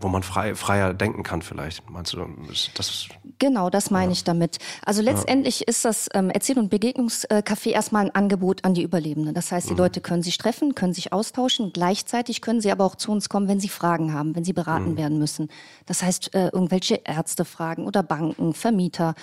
wo 0.00 0.08
man 0.08 0.22
frei, 0.22 0.54
freier 0.54 0.94
denken 0.94 1.22
kann 1.22 1.42
vielleicht. 1.42 1.88
Meinst 1.90 2.12
du, 2.12 2.26
das 2.74 3.08
Genau, 3.38 3.70
das 3.70 3.90
meine 3.90 4.06
ja. 4.06 4.12
ich 4.12 4.24
damit. 4.24 4.58
Also 4.84 5.02
letztendlich 5.02 5.60
ja. 5.60 5.66
ist 5.68 5.84
das 5.84 6.08
ähm, 6.14 6.30
Erzähl- 6.30 6.58
und 6.58 6.72
Begegnungscafé 6.72 7.70
erstmal 7.70 8.04
ein 8.04 8.14
Angebot 8.14 8.64
an 8.64 8.74
die 8.74 8.82
Überlebenden. 8.82 9.34
Das 9.34 9.50
heißt, 9.50 9.68
die 9.68 9.72
mhm. 9.72 9.78
Leute 9.78 10.00
können 10.00 10.22
sich 10.22 10.36
treffen, 10.36 10.74
können 10.74 10.92
sich 10.92 11.12
austauschen. 11.12 11.72
Gleichzeitig 11.72 12.42
können 12.42 12.60
sie 12.60 12.70
aber 12.70 12.84
auch 12.84 12.96
zu 12.96 13.10
uns 13.10 13.28
kommen, 13.28 13.48
wenn 13.48 13.58
sie 13.58 13.68
Fragen 13.68 14.12
haben, 14.12 14.36
wenn 14.36 14.44
sie 14.44 14.52
beraten 14.52 14.92
mhm. 14.92 14.96
werden 14.98 15.18
müssen. 15.18 15.48
Das 15.86 16.02
heißt, 16.02 16.34
äh, 16.34 16.48
irgendwelche 16.48 17.00
Ärzte 17.04 17.44
fragen 17.44 17.86
oder 17.86 18.02
Banken, 18.02 18.54
Vermieter, 18.54 19.14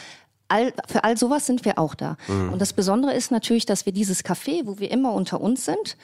All, 0.49 0.71
für 0.87 1.03
all 1.03 1.17
sowas 1.17 1.45
sind 1.45 1.65
wir 1.65 1.77
auch 1.77 1.93
da. 1.93 2.15
Mhm. 2.29 2.53
Und 2.53 2.61
das 2.61 2.71
Besondere 2.71 3.13
ist 3.13 3.31
natürlich, 3.31 3.65
dass 3.65 3.85
wir 3.85 3.91
dieses 3.91 4.23
Café, 4.23 4.61
wo 4.65 4.79
wir 4.79 4.89
immer 4.91 5.11
unter 5.11 5.41
uns 5.41 5.65
sind, 5.65 5.97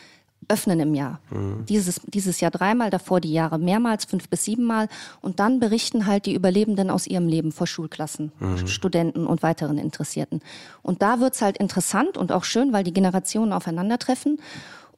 öffnen 0.47 0.79
im 0.79 0.93
Jahr. 0.93 1.19
Mhm. 1.31 1.65
Dieses, 1.67 2.01
dieses 2.05 2.39
Jahr 2.39 2.51
dreimal, 2.51 2.89
davor 2.89 3.21
die 3.21 3.33
Jahre 3.33 3.59
mehrmals, 3.59 4.05
fünf 4.05 4.29
bis 4.29 4.43
siebenmal. 4.45 4.87
Und 5.21 5.39
dann 5.39 5.59
berichten 5.59 6.05
halt 6.05 6.25
die 6.25 6.33
Überlebenden 6.33 6.89
aus 6.89 7.07
ihrem 7.07 7.27
Leben 7.27 7.51
vor 7.51 7.67
Schulklassen, 7.67 8.31
mhm. 8.39 8.67
Studenten 8.67 9.25
und 9.25 9.43
weiteren 9.43 9.77
Interessierten. 9.77 10.41
Und 10.81 11.01
da 11.01 11.19
wird's 11.19 11.41
halt 11.41 11.57
interessant 11.57 12.17
und 12.17 12.31
auch 12.31 12.43
schön, 12.43 12.73
weil 12.73 12.83
die 12.83 12.93
Generationen 12.93 13.53
aufeinandertreffen. 13.53 14.39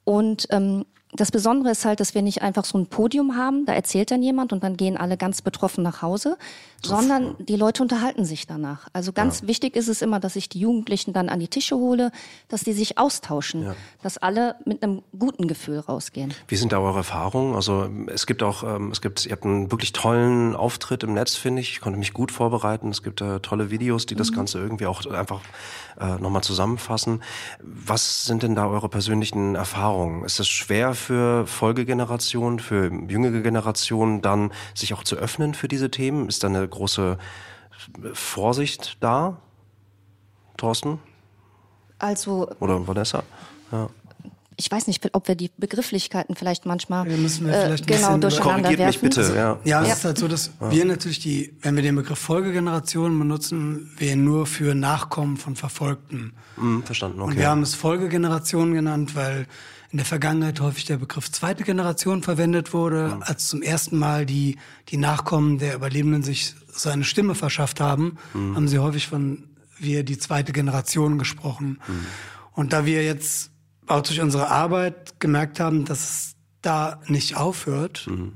Und 0.03 0.47
ähm, 0.51 0.85
das 1.13 1.31
Besondere 1.31 1.71
ist 1.71 1.85
halt, 1.85 1.99
dass 1.99 2.13
wir 2.13 2.21
nicht 2.21 2.41
einfach 2.41 2.65
so 2.65 2.77
ein 2.77 2.87
Podium 2.87 3.35
haben, 3.35 3.65
da 3.65 3.73
erzählt 3.73 4.11
dann 4.11 4.21
jemand 4.21 4.51
und 4.51 4.63
dann 4.63 4.75
gehen 4.75 4.97
alle 4.97 5.17
ganz 5.17 5.41
betroffen 5.41 5.83
nach 5.83 6.01
Hause, 6.01 6.37
sondern 6.83 7.35
die 7.39 7.55
Leute 7.55 7.81
unterhalten 7.83 8.25
sich 8.25 8.47
danach. 8.47 8.87
Also 8.93 9.11
ganz 9.13 9.41
ja. 9.41 9.47
wichtig 9.47 9.75
ist 9.75 9.87
es 9.87 10.01
immer, 10.01 10.19
dass 10.19 10.35
ich 10.35 10.49
die 10.49 10.59
Jugendlichen 10.59 11.13
dann 11.13 11.29
an 11.29 11.39
die 11.39 11.47
Tische 11.47 11.75
hole, 11.75 12.11
dass 12.47 12.63
die 12.63 12.73
sich 12.73 12.97
austauschen, 12.97 13.63
ja. 13.63 13.75
dass 14.03 14.17
alle 14.17 14.55
mit 14.65 14.83
einem 14.83 15.01
guten 15.17 15.47
Gefühl 15.47 15.79
rausgehen. 15.79 16.33
Wie 16.47 16.55
sind 16.55 16.71
da 16.71 16.79
eure 16.79 16.97
Erfahrungen? 16.97 17.55
Also 17.55 17.89
es 18.07 18.25
gibt 18.25 18.43
auch, 18.43 18.63
ähm, 18.63 18.91
es 18.91 19.01
gibt, 19.01 19.25
ihr 19.25 19.31
habt 19.31 19.45
einen 19.45 19.71
wirklich 19.71 19.93
tollen 19.93 20.55
Auftritt 20.55 21.03
im 21.03 21.13
Netz, 21.13 21.35
finde 21.35 21.61
ich. 21.61 21.71
Ich 21.71 21.81
konnte 21.81 21.97
mich 21.97 22.13
gut 22.13 22.31
vorbereiten. 22.31 22.89
Es 22.89 23.03
gibt 23.03 23.21
äh, 23.21 23.39
tolle 23.39 23.71
Videos, 23.71 24.05
die 24.05 24.15
das 24.15 24.31
mhm. 24.31 24.35
Ganze 24.35 24.59
irgendwie 24.59 24.85
auch 24.85 25.05
einfach 25.05 25.41
äh, 25.99 26.17
nochmal 26.19 26.43
zusammenfassen. 26.43 27.23
Was 27.61 28.25
sind 28.25 28.43
denn 28.43 28.55
da 28.55 28.67
eure 28.67 28.89
persönlichen 28.89 29.55
Erfahrungen? 29.55 30.23
Ist 30.23 30.39
es 30.39 30.47
schwer 30.47 30.94
für 30.95 31.45
Folgegenerationen, 31.47 32.59
für 32.59 32.91
jüngere 33.07 33.41
Generationen 33.41 34.21
dann 34.21 34.51
sich 34.73 34.93
auch 34.93 35.03
zu 35.03 35.15
öffnen 35.15 35.53
für 35.53 35.67
diese 35.67 35.91
Themen? 35.91 36.27
Ist 36.27 36.43
da 36.43 36.47
eine 36.47 36.67
große 36.67 37.17
Vorsicht 38.13 38.97
da, 39.01 39.37
Thorsten? 40.57 40.99
Also. 41.99 42.49
Oder 42.59 42.87
Vanessa? 42.87 43.23
Ja 43.71 43.89
ich 44.57 44.71
weiß 44.71 44.87
nicht, 44.87 45.03
ob 45.13 45.27
wir 45.27 45.35
die 45.35 45.51
Begrifflichkeiten 45.57 46.35
vielleicht 46.35 46.65
manchmal 46.65 47.07
wir 47.07 47.17
müssen 47.17 47.47
wir 47.47 47.53
äh, 47.53 47.65
vielleicht 47.65 47.89
äh, 47.89 47.95
genau 47.95 48.17
durcheinander 48.17 48.69
werfen. 48.69 48.85
Mich 48.85 48.99
bitte, 48.99 49.33
ja. 49.35 49.59
ja, 49.63 49.83
es 49.83 49.97
ist 49.97 50.05
halt 50.05 50.17
so, 50.17 50.27
dass 50.27 50.51
ja. 50.59 50.71
wir 50.71 50.85
natürlich 50.85 51.19
die, 51.19 51.53
wenn 51.61 51.75
wir 51.75 51.83
den 51.83 51.95
Begriff 51.95 52.19
Folgegeneration 52.19 53.17
benutzen, 53.17 53.91
wir 53.97 54.15
nur 54.15 54.45
für 54.45 54.75
Nachkommen 54.75 55.37
von 55.37 55.55
Verfolgten. 55.55 56.33
Mhm, 56.57 56.83
verstanden, 56.83 57.21
okay. 57.21 57.31
Und 57.31 57.37
wir 57.37 57.49
haben 57.49 57.61
es 57.61 57.75
Folgegeneration 57.75 58.73
genannt, 58.73 59.15
weil 59.15 59.47
in 59.95 59.99
der 59.99 60.05
Vergangenheit 60.05 60.59
häufig 60.59 60.83
der 60.83 60.97
Begriff 60.97 61.31
zweite 61.31 61.63
Generation 61.63 62.21
verwendet 62.21 62.73
wurde, 62.73 63.13
mhm. 63.15 63.23
als 63.23 63.47
zum 63.47 63.61
ersten 63.61 63.97
Mal 63.97 64.25
die, 64.25 64.57
die 64.89 64.97
Nachkommen 64.97 65.57
der 65.57 65.73
Überlebenden 65.73 66.21
sich 66.21 66.53
so 66.67 66.89
eine 66.89 67.05
Stimme 67.05 67.33
verschafft 67.33 67.79
haben, 67.79 68.17
mhm. 68.33 68.57
haben 68.57 68.67
sie 68.67 68.79
häufig 68.79 69.07
von 69.07 69.45
wir 69.77 70.03
die 70.03 70.17
zweite 70.17 70.51
Generation 70.51 71.17
gesprochen. 71.17 71.79
Mhm. 71.87 72.05
Und 72.51 72.73
da 72.73 72.85
wir 72.85 73.05
jetzt 73.05 73.51
auch 73.87 74.01
durch 74.01 74.19
unsere 74.19 74.49
Arbeit 74.49 75.17
gemerkt 75.21 75.61
haben, 75.61 75.85
dass 75.85 75.99
es 75.99 76.35
da 76.61 76.99
nicht 77.07 77.37
aufhört, 77.37 78.05
mhm. 78.09 78.33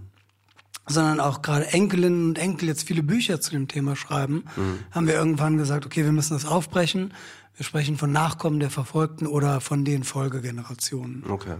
sondern 0.87 1.19
auch 1.19 1.41
gerade 1.41 1.65
Enkelinnen 1.73 2.29
und 2.29 2.37
Enkel 2.37 2.69
jetzt 2.69 2.87
viele 2.87 3.03
Bücher 3.03 3.41
zu 3.41 3.51
dem 3.51 3.67
Thema 3.67 3.97
schreiben, 3.97 4.45
mhm. 4.55 4.79
haben 4.91 5.07
wir 5.07 5.15
irgendwann 5.15 5.57
gesagt, 5.57 5.85
okay, 5.85 6.05
wir 6.05 6.13
müssen 6.13 6.35
das 6.35 6.45
aufbrechen. 6.45 7.13
Wir 7.59 7.65
sprechen 7.65 7.97
von 7.97 8.13
Nachkommen 8.13 8.61
der 8.61 8.69
Verfolgten 8.69 9.27
oder 9.27 9.59
von 9.59 9.83
den 9.83 10.05
Folgegenerationen. 10.05 11.25
Okay. 11.29 11.57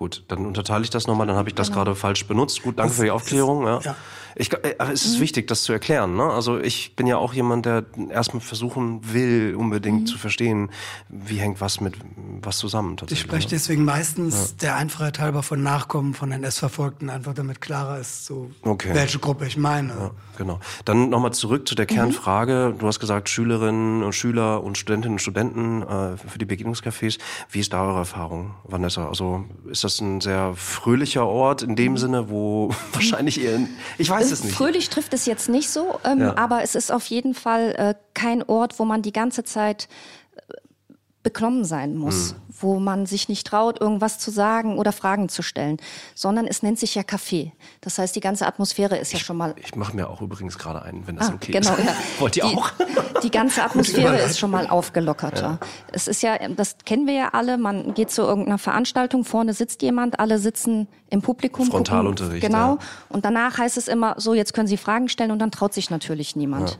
Gut, 0.00 0.24
dann 0.28 0.46
unterteile 0.46 0.82
ich 0.82 0.88
das 0.88 1.06
nochmal, 1.06 1.26
dann 1.26 1.36
habe 1.36 1.50
ich 1.50 1.54
das 1.54 1.66
genau. 1.66 1.84
gerade 1.84 1.94
falsch 1.94 2.26
benutzt. 2.26 2.62
Gut, 2.62 2.78
danke 2.78 2.88
das 2.88 2.96
für 2.96 3.04
die 3.04 3.10
Aufklärung. 3.10 3.66
Ist, 3.66 3.84
ja. 3.84 3.92
ja. 3.92 3.96
Ich, 4.34 4.52
äh, 4.52 4.76
es 4.78 5.04
ist 5.04 5.16
mhm. 5.16 5.20
wichtig, 5.20 5.48
das 5.48 5.62
zu 5.62 5.72
erklären. 5.72 6.16
Ne? 6.16 6.24
Also 6.24 6.58
ich 6.58 6.96
bin 6.96 7.06
ja 7.06 7.16
auch 7.18 7.34
jemand, 7.34 7.66
der 7.66 7.84
erstmal 8.08 8.40
versuchen 8.40 9.12
will, 9.12 9.54
unbedingt 9.56 10.02
mhm. 10.02 10.06
zu 10.06 10.18
verstehen, 10.18 10.70
wie 11.08 11.36
hängt 11.36 11.60
was 11.60 11.80
mit 11.80 11.94
was 12.42 12.58
zusammen. 12.58 12.96
Ich 13.10 13.20
spreche 13.20 13.48
ne? 13.48 13.50
deswegen 13.50 13.84
meistens 13.84 14.50
ja. 14.52 14.56
der 14.62 14.76
Einfachheit 14.76 15.18
halber 15.18 15.42
von 15.42 15.62
Nachkommen 15.62 16.14
von 16.14 16.32
NS-Verfolgten, 16.32 17.10
einfach 17.10 17.34
damit 17.34 17.60
klarer 17.60 17.98
ist, 17.98 18.24
so 18.24 18.50
okay. 18.62 18.94
welche 18.94 19.18
Gruppe 19.18 19.46
ich 19.46 19.56
meine. 19.56 19.90
Ja, 19.90 20.10
genau. 20.38 20.60
Dann 20.84 21.10
nochmal 21.10 21.32
zurück 21.32 21.68
zu 21.68 21.74
der 21.74 21.84
mhm. 21.84 21.94
Kernfrage. 21.94 22.74
Du 22.78 22.86
hast 22.86 23.00
gesagt, 23.00 23.28
Schülerinnen 23.28 24.02
und 24.02 24.14
Schüler 24.14 24.62
und 24.62 24.78
Studentinnen 24.78 25.16
und 25.16 25.20
Studenten 25.20 25.82
äh, 25.82 26.16
für 26.16 26.38
die 26.38 26.46
Begegnungscafés. 26.46 27.18
Wie 27.50 27.60
ist 27.60 27.72
da 27.72 27.82
eure 27.84 27.98
Erfahrung, 27.98 28.54
Vanessa? 28.64 29.08
Also 29.08 29.44
ist 29.68 29.84
das 29.84 29.89
ein 29.98 30.20
sehr 30.20 30.54
fröhlicher 30.54 31.26
Ort 31.26 31.62
in 31.62 31.74
dem 31.74 31.92
mhm. 31.92 31.96
Sinne, 31.98 32.30
wo 32.30 32.70
wahrscheinlich 32.92 33.42
eher, 33.42 33.58
ich 33.98 34.08
weiß 34.08 34.20
weiß 34.20 34.30
es 34.30 34.44
nicht. 34.44 34.54
Fröhlich 34.54 34.88
trifft 34.88 35.12
es 35.12 35.26
jetzt 35.26 35.48
nicht 35.48 35.70
so, 35.70 35.98
ähm, 36.04 36.20
ja. 36.20 36.36
aber 36.36 36.62
es 36.62 36.76
ist 36.76 36.92
auf 36.92 37.06
jeden 37.06 37.34
Fall 37.34 37.74
äh, 37.76 37.94
kein 38.14 38.42
Ort, 38.44 38.78
wo 38.78 38.84
man 38.84 39.02
die 39.02 39.12
ganze 39.12 39.42
Zeit 39.42 39.88
beklommen 41.22 41.64
sein 41.64 41.96
muss, 41.96 42.32
mhm. 42.32 42.36
wo 42.60 42.78
man 42.78 43.04
sich 43.04 43.28
nicht 43.28 43.46
traut, 43.46 43.78
irgendwas 43.78 44.18
zu 44.18 44.30
sagen 44.30 44.78
oder 44.78 44.90
Fragen 44.90 45.28
zu 45.28 45.42
stellen, 45.42 45.76
sondern 46.14 46.46
es 46.46 46.62
nennt 46.62 46.78
sich 46.78 46.94
ja 46.94 47.02
Café. 47.02 47.52
Das 47.82 47.98
heißt, 47.98 48.16
die 48.16 48.20
ganze 48.20 48.46
Atmosphäre 48.46 48.96
ist 48.96 49.12
ja 49.12 49.18
schon 49.18 49.36
mal. 49.36 49.54
Ich 49.58 49.74
mache 49.76 49.94
mir 49.94 50.08
auch 50.08 50.22
übrigens 50.22 50.56
gerade 50.56 50.82
einen, 50.82 51.06
wenn 51.06 51.16
das 51.16 51.28
ah, 51.28 51.34
okay 51.34 51.52
genau, 51.52 51.74
ist. 51.74 51.84
Ja. 51.84 51.94
Wollt 52.20 52.36
ihr 52.38 52.46
die, 52.46 52.56
auch? 52.56 52.70
Die 53.22 53.30
ganze 53.30 53.62
Atmosphäre 53.64 54.18
ist 54.18 54.38
schon 54.38 54.50
mal 54.50 54.66
aufgelockerter. 54.66 55.58
Ja. 55.60 55.66
Es 55.92 56.08
ist 56.08 56.22
ja, 56.22 56.38
das 56.48 56.76
kennen 56.86 57.06
wir 57.06 57.14
ja 57.14 57.28
alle. 57.32 57.58
Man 57.58 57.92
geht 57.92 58.10
zu 58.10 58.22
irgendeiner 58.22 58.58
Veranstaltung, 58.58 59.24
vorne 59.24 59.52
sitzt 59.52 59.82
jemand, 59.82 60.18
alle 60.18 60.38
sitzen 60.38 60.88
im 61.10 61.20
Publikum. 61.20 61.66
Frontalunterricht. 61.66 62.40
Gucken, 62.40 62.56
genau. 62.56 62.74
Ja. 62.76 62.78
Und 63.10 63.26
danach 63.26 63.58
heißt 63.58 63.76
es 63.76 63.88
immer 63.88 64.14
so, 64.16 64.32
jetzt 64.32 64.54
können 64.54 64.68
Sie 64.68 64.78
Fragen 64.78 65.10
stellen 65.10 65.32
und 65.32 65.38
dann 65.38 65.50
traut 65.50 65.74
sich 65.74 65.90
natürlich 65.90 66.34
niemand. 66.34 66.78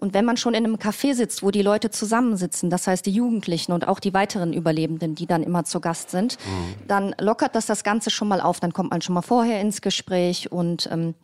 Und 0.00 0.14
wenn 0.14 0.24
man 0.24 0.36
schon 0.36 0.54
in 0.54 0.64
einem 0.64 0.76
Café 0.76 1.12
sitzt, 1.12 1.42
wo 1.42 1.50
die 1.50 1.60
Leute 1.60 1.90
zusammensitzen, 1.90 2.70
das 2.70 2.86
heißt 2.86 3.04
die 3.04 3.10
Jugendlichen 3.10 3.72
und 3.72 3.88
auch 3.88 3.98
die 3.98 4.14
weiteren 4.14 4.52
Überlebenden, 4.52 5.16
die 5.16 5.26
dann 5.26 5.42
immer 5.42 5.64
zu 5.64 5.80
Gast 5.80 6.10
sind, 6.10 6.38
mhm. 6.38 6.74
dann 6.86 7.14
lockert 7.20 7.56
das 7.56 7.66
das 7.66 7.82
Ganze 7.82 8.10
schon 8.10 8.28
mal 8.28 8.40
auf. 8.40 8.60
Dann 8.60 8.72
kommt 8.72 8.92
man 8.92 9.02
schon 9.02 9.14
mal 9.14 9.22
vorher 9.22 9.60
ins 9.60 9.80
Gespräch 9.80 10.52
und 10.52 10.88
ähm, 10.92 11.14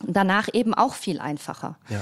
danach 0.00 0.48
eben 0.54 0.72
auch 0.72 0.94
viel 0.94 1.20
einfacher. 1.20 1.76
Ja. 1.90 2.00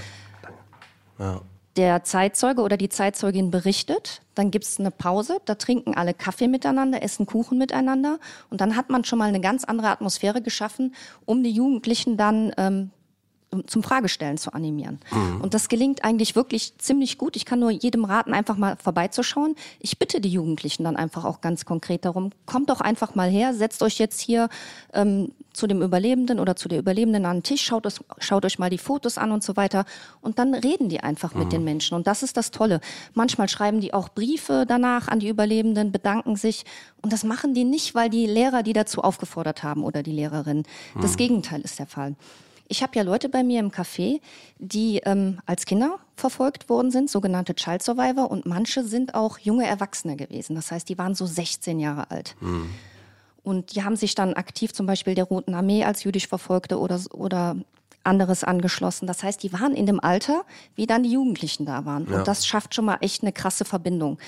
ja. 1.18 1.40
Der 1.76 2.04
Zeitzeuge 2.04 2.60
oder 2.60 2.76
die 2.76 2.88
Zeitzeugin 2.90 3.50
berichtet, 3.50 4.20
dann 4.36 4.52
gibt's 4.52 4.78
eine 4.78 4.90
Pause, 4.92 5.38
da 5.46 5.56
trinken 5.56 5.96
alle 5.96 6.14
Kaffee 6.14 6.46
miteinander, 6.46 7.02
essen 7.02 7.26
Kuchen 7.26 7.58
miteinander 7.58 8.20
und 8.50 8.60
dann 8.60 8.76
hat 8.76 8.90
man 8.90 9.04
schon 9.04 9.18
mal 9.18 9.28
eine 9.28 9.40
ganz 9.40 9.64
andere 9.64 9.88
Atmosphäre 9.88 10.42
geschaffen, 10.42 10.94
um 11.24 11.42
die 11.42 11.50
Jugendlichen 11.50 12.18
dann 12.18 12.52
ähm, 12.58 12.90
zum 13.66 13.82
Fragestellen 13.82 14.38
zu 14.38 14.52
animieren. 14.52 14.98
Mhm. 15.10 15.40
Und 15.42 15.54
das 15.54 15.68
gelingt 15.68 16.04
eigentlich 16.04 16.34
wirklich 16.34 16.78
ziemlich 16.78 17.18
gut. 17.18 17.36
Ich 17.36 17.44
kann 17.44 17.60
nur 17.60 17.70
jedem 17.70 18.04
raten, 18.04 18.32
einfach 18.32 18.56
mal 18.56 18.76
vorbeizuschauen. 18.76 19.56
Ich 19.78 19.98
bitte 19.98 20.20
die 20.20 20.30
Jugendlichen 20.30 20.84
dann 20.84 20.96
einfach 20.96 21.24
auch 21.24 21.40
ganz 21.40 21.64
konkret 21.64 22.04
darum, 22.04 22.30
kommt 22.46 22.70
doch 22.70 22.80
einfach 22.80 23.14
mal 23.14 23.28
her, 23.28 23.54
setzt 23.54 23.82
euch 23.82 23.98
jetzt 23.98 24.20
hier 24.20 24.48
ähm, 24.94 25.32
zu 25.52 25.66
dem 25.66 25.82
Überlebenden 25.82 26.40
oder 26.40 26.56
zu 26.56 26.68
der 26.68 26.78
Überlebenden 26.78 27.26
an 27.26 27.38
den 27.38 27.42
Tisch, 27.42 27.62
schaut, 27.62 27.84
es, 27.84 28.00
schaut 28.18 28.44
euch 28.44 28.58
mal 28.58 28.70
die 28.70 28.78
Fotos 28.78 29.18
an 29.18 29.32
und 29.32 29.44
so 29.44 29.56
weiter. 29.56 29.84
Und 30.20 30.38
dann 30.38 30.54
reden 30.54 30.88
die 30.88 31.00
einfach 31.00 31.34
mhm. 31.34 31.40
mit 31.40 31.52
den 31.52 31.64
Menschen. 31.64 31.94
Und 31.94 32.06
das 32.06 32.22
ist 32.22 32.36
das 32.36 32.50
Tolle. 32.50 32.80
Manchmal 33.14 33.48
schreiben 33.48 33.80
die 33.80 33.92
auch 33.92 34.08
Briefe 34.08 34.64
danach 34.66 35.08
an 35.08 35.20
die 35.20 35.28
Überlebenden, 35.28 35.92
bedanken 35.92 36.36
sich. 36.36 36.64
Und 37.02 37.12
das 37.12 37.24
machen 37.24 37.52
die 37.52 37.64
nicht, 37.64 37.94
weil 37.94 38.08
die 38.08 38.26
Lehrer 38.26 38.62
die 38.62 38.72
dazu 38.72 39.02
aufgefordert 39.02 39.62
haben 39.62 39.84
oder 39.84 40.02
die 40.02 40.12
Lehrerin. 40.12 40.62
Das 41.00 41.12
mhm. 41.12 41.16
Gegenteil 41.16 41.60
ist 41.60 41.78
der 41.78 41.86
Fall. 41.86 42.16
Ich 42.72 42.82
habe 42.82 42.96
ja 42.96 43.02
Leute 43.02 43.28
bei 43.28 43.44
mir 43.44 43.60
im 43.60 43.70
Café, 43.70 44.22
die 44.58 45.02
ähm, 45.04 45.40
als 45.44 45.66
Kinder 45.66 45.98
verfolgt 46.16 46.70
worden 46.70 46.90
sind, 46.90 47.10
sogenannte 47.10 47.54
Child 47.54 47.82
Survivor, 47.82 48.30
und 48.30 48.46
manche 48.46 48.82
sind 48.82 49.14
auch 49.14 49.38
junge 49.38 49.66
Erwachsene 49.66 50.16
gewesen. 50.16 50.56
Das 50.56 50.70
heißt, 50.70 50.88
die 50.88 50.96
waren 50.96 51.14
so 51.14 51.26
16 51.26 51.78
Jahre 51.78 52.10
alt. 52.10 52.34
Mhm. 52.40 52.70
Und 53.42 53.74
die 53.74 53.84
haben 53.84 53.96
sich 53.96 54.14
dann 54.14 54.32
aktiv 54.32 54.72
zum 54.72 54.86
Beispiel 54.86 55.14
der 55.14 55.24
Roten 55.24 55.52
Armee 55.52 55.84
als 55.84 56.02
jüdisch 56.04 56.28
Verfolgte 56.28 56.78
oder, 56.78 56.98
oder 57.10 57.56
anderes 58.04 58.42
angeschlossen. 58.42 59.06
Das 59.06 59.22
heißt, 59.22 59.42
die 59.42 59.52
waren 59.52 59.74
in 59.74 59.84
dem 59.84 60.00
Alter, 60.00 60.46
wie 60.74 60.86
dann 60.86 61.02
die 61.02 61.12
Jugendlichen 61.12 61.66
da 61.66 61.84
waren. 61.84 62.10
Ja. 62.10 62.20
Und 62.20 62.26
das 62.26 62.46
schafft 62.46 62.74
schon 62.74 62.86
mal 62.86 62.96
echt 63.02 63.22
eine 63.22 63.34
krasse 63.34 63.66
Verbindung. 63.66 64.18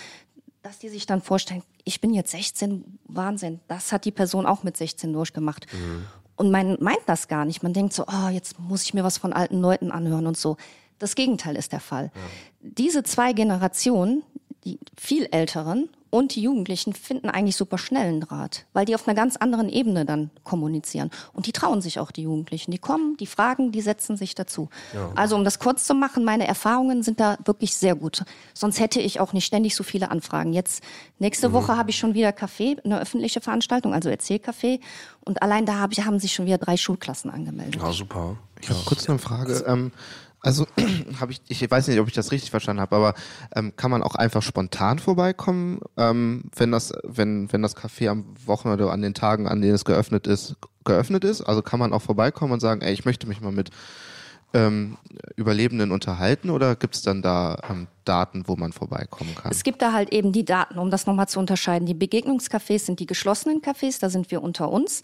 Dass 0.60 0.78
die 0.78 0.90
sich 0.90 1.06
dann 1.06 1.22
vorstellen, 1.22 1.62
ich 1.84 2.02
bin 2.02 2.12
jetzt 2.12 2.32
16, 2.32 2.98
Wahnsinn. 3.06 3.60
Das 3.68 3.90
hat 3.90 4.04
die 4.04 4.12
Person 4.12 4.44
auch 4.44 4.64
mit 4.64 4.76
16 4.76 5.14
durchgemacht. 5.14 5.66
Mhm. 5.72 6.04
Und 6.36 6.50
man 6.50 6.76
meint 6.80 7.02
das 7.06 7.28
gar 7.28 7.44
nicht. 7.44 7.62
Man 7.62 7.72
denkt 7.72 7.92
so, 7.92 8.04
oh, 8.06 8.28
jetzt 8.28 8.58
muss 8.58 8.82
ich 8.82 8.94
mir 8.94 9.04
was 9.04 9.18
von 9.18 9.32
alten 9.32 9.60
Leuten 9.60 9.90
anhören 9.90 10.26
und 10.26 10.36
so. 10.36 10.56
Das 10.98 11.14
Gegenteil 11.14 11.56
ist 11.56 11.72
der 11.72 11.80
Fall. 11.80 12.10
Ja. 12.14 12.20
Diese 12.60 13.02
zwei 13.02 13.32
Generationen, 13.32 14.22
die 14.64 14.78
viel 14.96 15.26
älteren 15.30 15.88
und 16.14 16.36
die 16.36 16.42
Jugendlichen 16.42 16.92
finden 16.92 17.28
eigentlich 17.28 17.56
super 17.56 17.76
schnellen 17.76 18.20
Draht, 18.20 18.66
weil 18.72 18.84
die 18.84 18.94
auf 18.94 19.08
einer 19.08 19.16
ganz 19.16 19.34
anderen 19.34 19.68
Ebene 19.68 20.04
dann 20.04 20.30
kommunizieren. 20.44 21.10
Und 21.32 21.48
die 21.48 21.52
trauen 21.52 21.82
sich 21.82 21.98
auch, 21.98 22.12
die 22.12 22.22
Jugendlichen. 22.22 22.70
Die 22.70 22.78
kommen, 22.78 23.16
die 23.16 23.26
fragen, 23.26 23.72
die 23.72 23.80
setzen 23.80 24.16
sich 24.16 24.36
dazu. 24.36 24.68
Ja. 24.94 25.10
Also 25.16 25.34
um 25.34 25.42
das 25.42 25.58
kurz 25.58 25.84
zu 25.84 25.92
machen, 25.92 26.22
meine 26.22 26.46
Erfahrungen 26.46 27.02
sind 27.02 27.18
da 27.18 27.36
wirklich 27.44 27.74
sehr 27.74 27.96
gut. 27.96 28.22
Sonst 28.52 28.78
hätte 28.78 29.00
ich 29.00 29.18
auch 29.18 29.32
nicht 29.32 29.44
ständig 29.44 29.74
so 29.74 29.82
viele 29.82 30.12
Anfragen. 30.12 30.52
Jetzt, 30.52 30.84
nächste 31.18 31.48
mhm. 31.48 31.54
Woche 31.54 31.76
habe 31.76 31.90
ich 31.90 31.98
schon 31.98 32.14
wieder 32.14 32.28
Café, 32.28 32.78
eine 32.84 33.00
öffentliche 33.00 33.40
Veranstaltung, 33.40 33.92
also 33.92 34.08
Erzählcafé. 34.08 34.78
Und 35.24 35.42
allein 35.42 35.66
da 35.66 35.80
haben 35.80 36.20
sich 36.20 36.32
schon 36.32 36.46
wieder 36.46 36.58
drei 36.58 36.76
Schulklassen 36.76 37.28
angemeldet. 37.28 37.82
Ja, 37.82 37.90
super. 37.90 38.36
Ich 38.60 38.70
habe 38.70 38.78
kurz 38.84 39.08
eine 39.08 39.18
Frage. 39.18 39.64
Ähm, 39.66 39.90
also 40.44 40.66
habe 41.20 41.32
ich, 41.32 41.40
ich 41.48 41.70
weiß 41.70 41.88
nicht, 41.88 41.98
ob 41.98 42.06
ich 42.06 42.14
das 42.14 42.30
richtig 42.30 42.50
verstanden 42.50 42.80
habe, 42.80 42.94
aber 42.96 43.14
ähm, 43.56 43.74
kann 43.76 43.90
man 43.90 44.02
auch 44.02 44.14
einfach 44.14 44.42
spontan 44.42 44.98
vorbeikommen, 44.98 45.80
ähm, 45.96 46.44
wenn 46.54 46.70
das, 46.70 46.92
wenn, 47.02 47.52
wenn 47.52 47.62
das 47.62 47.76
Café 47.76 48.10
am 48.10 48.26
Wochenende 48.46 48.84
oder 48.84 48.92
an 48.92 49.02
den 49.02 49.14
Tagen, 49.14 49.48
an 49.48 49.60
denen 49.60 49.74
es 49.74 49.84
geöffnet 49.84 50.26
ist, 50.26 50.56
geöffnet 50.84 51.24
ist? 51.24 51.40
Also 51.40 51.62
kann 51.62 51.80
man 51.80 51.92
auch 51.92 52.02
vorbeikommen 52.02 52.52
und 52.52 52.60
sagen, 52.60 52.82
ey, 52.82 52.92
ich 52.92 53.04
möchte 53.04 53.26
mich 53.26 53.40
mal 53.40 53.52
mit 53.52 53.70
ähm, 54.52 54.98
Überlebenden 55.36 55.90
unterhalten 55.90 56.50
oder 56.50 56.76
gibt 56.76 56.94
es 56.94 57.02
dann 57.02 57.22
da 57.22 57.58
ähm, 57.68 57.88
Daten, 58.04 58.44
wo 58.46 58.54
man 58.54 58.72
vorbeikommen 58.72 59.34
kann? 59.34 59.50
Es 59.50 59.64
gibt 59.64 59.82
da 59.82 59.92
halt 59.92 60.12
eben 60.12 60.32
die 60.32 60.44
Daten, 60.44 60.78
um 60.78 60.90
das 60.90 61.06
nochmal 61.06 61.28
zu 61.28 61.40
unterscheiden. 61.40 61.86
Die 61.86 61.94
Begegnungscafés 61.94 62.80
sind 62.80 63.00
die 63.00 63.06
geschlossenen 63.06 63.62
Cafés, 63.62 63.98
da 64.00 64.10
sind 64.10 64.30
wir 64.30 64.42
unter 64.42 64.70
uns. 64.70 65.02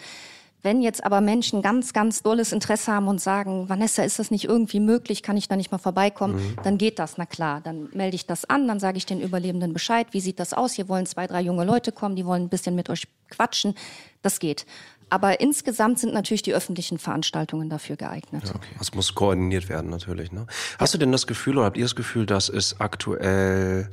Wenn 0.62 0.83
jetzt 0.83 1.05
aber 1.05 1.20
Menschen 1.20 1.62
ganz, 1.62 1.92
ganz 1.92 2.23
dolles 2.23 2.53
Interesse 2.53 2.92
haben 2.92 3.09
und 3.09 3.20
sagen, 3.20 3.68
Vanessa, 3.68 4.03
ist 4.03 4.18
das 4.18 4.31
nicht 4.31 4.44
irgendwie 4.44 4.81
möglich, 4.81 5.23
kann 5.23 5.37
ich 5.37 5.49
da 5.49 5.57
nicht 5.57 5.73
mal 5.73 5.79
vorbeikommen, 5.79 6.37
mhm. 6.37 6.57
dann 6.62 6.79
geht 6.79 6.99
das, 6.99 7.16
na 7.16 7.27
klar. 7.27 7.61
Dann 7.62 7.88
melde 7.92 8.14
ich 8.14 8.27
das 8.27 8.44
an, 8.44 8.68
dann 8.68 8.81
sage 8.81 8.99
ich 8.99 9.07
den 9.07 9.20
Überlebenden 9.20 9.73
Bescheid, 9.73 10.09
wie 10.12 10.20
sieht 10.20 10.38
das 10.38 10.53
aus? 10.53 10.73
Hier 10.73 10.88
wollen 10.88 11.07
zwei, 11.07 11.27
drei 11.27 11.40
junge 11.40 11.64
Leute 11.64 11.92
kommen, 11.92 12.16
die 12.16 12.27
wollen 12.27 12.42
ein 12.42 12.49
bisschen 12.49 12.75
mit 12.75 12.90
euch 12.90 13.09
quatschen. 13.31 13.75
Das 14.23 14.38
geht. 14.38 14.66
Aber 15.09 15.40
insgesamt 15.40 15.99
sind 15.99 16.14
natürlich 16.14 16.42
die 16.42 16.55
öffentlichen 16.55 16.99
Veranstaltungen 16.99 17.68
dafür 17.68 17.96
geeignet. 17.96 18.44
Ja, 18.46 18.55
okay. 18.55 18.75
Das 18.79 18.94
muss 18.94 19.14
koordiniert 19.14 19.68
werden 19.68 19.90
natürlich. 19.90 20.31
Ne? 20.31 20.46
Hast 20.79 20.94
ja. 20.94 20.99
du 20.99 21.05
denn 21.05 21.12
das 21.12 21.27
Gefühl 21.27 21.59
oder 21.59 21.66
habt 21.66 21.77
ihr 21.77 21.85
das 21.85 21.96
Gefühl, 21.96 22.27
dass 22.27 22.49
es 22.49 22.81
aktuell 22.81 23.90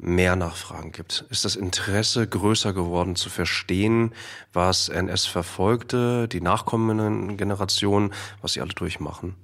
mehr 0.00 0.36
Nachfragen 0.36 0.92
gibt? 0.92 1.24
Ist 1.30 1.44
das 1.44 1.56
Interesse 1.56 2.26
größer 2.26 2.72
geworden 2.72 3.16
zu 3.16 3.30
verstehen, 3.30 4.14
was 4.52 4.88
NS-Verfolgte, 4.88 6.28
die 6.28 6.40
nachkommenden 6.40 7.36
Generationen, 7.36 8.12
was 8.40 8.54
sie 8.54 8.60
alle 8.60 8.74
durchmachen? 8.74 9.36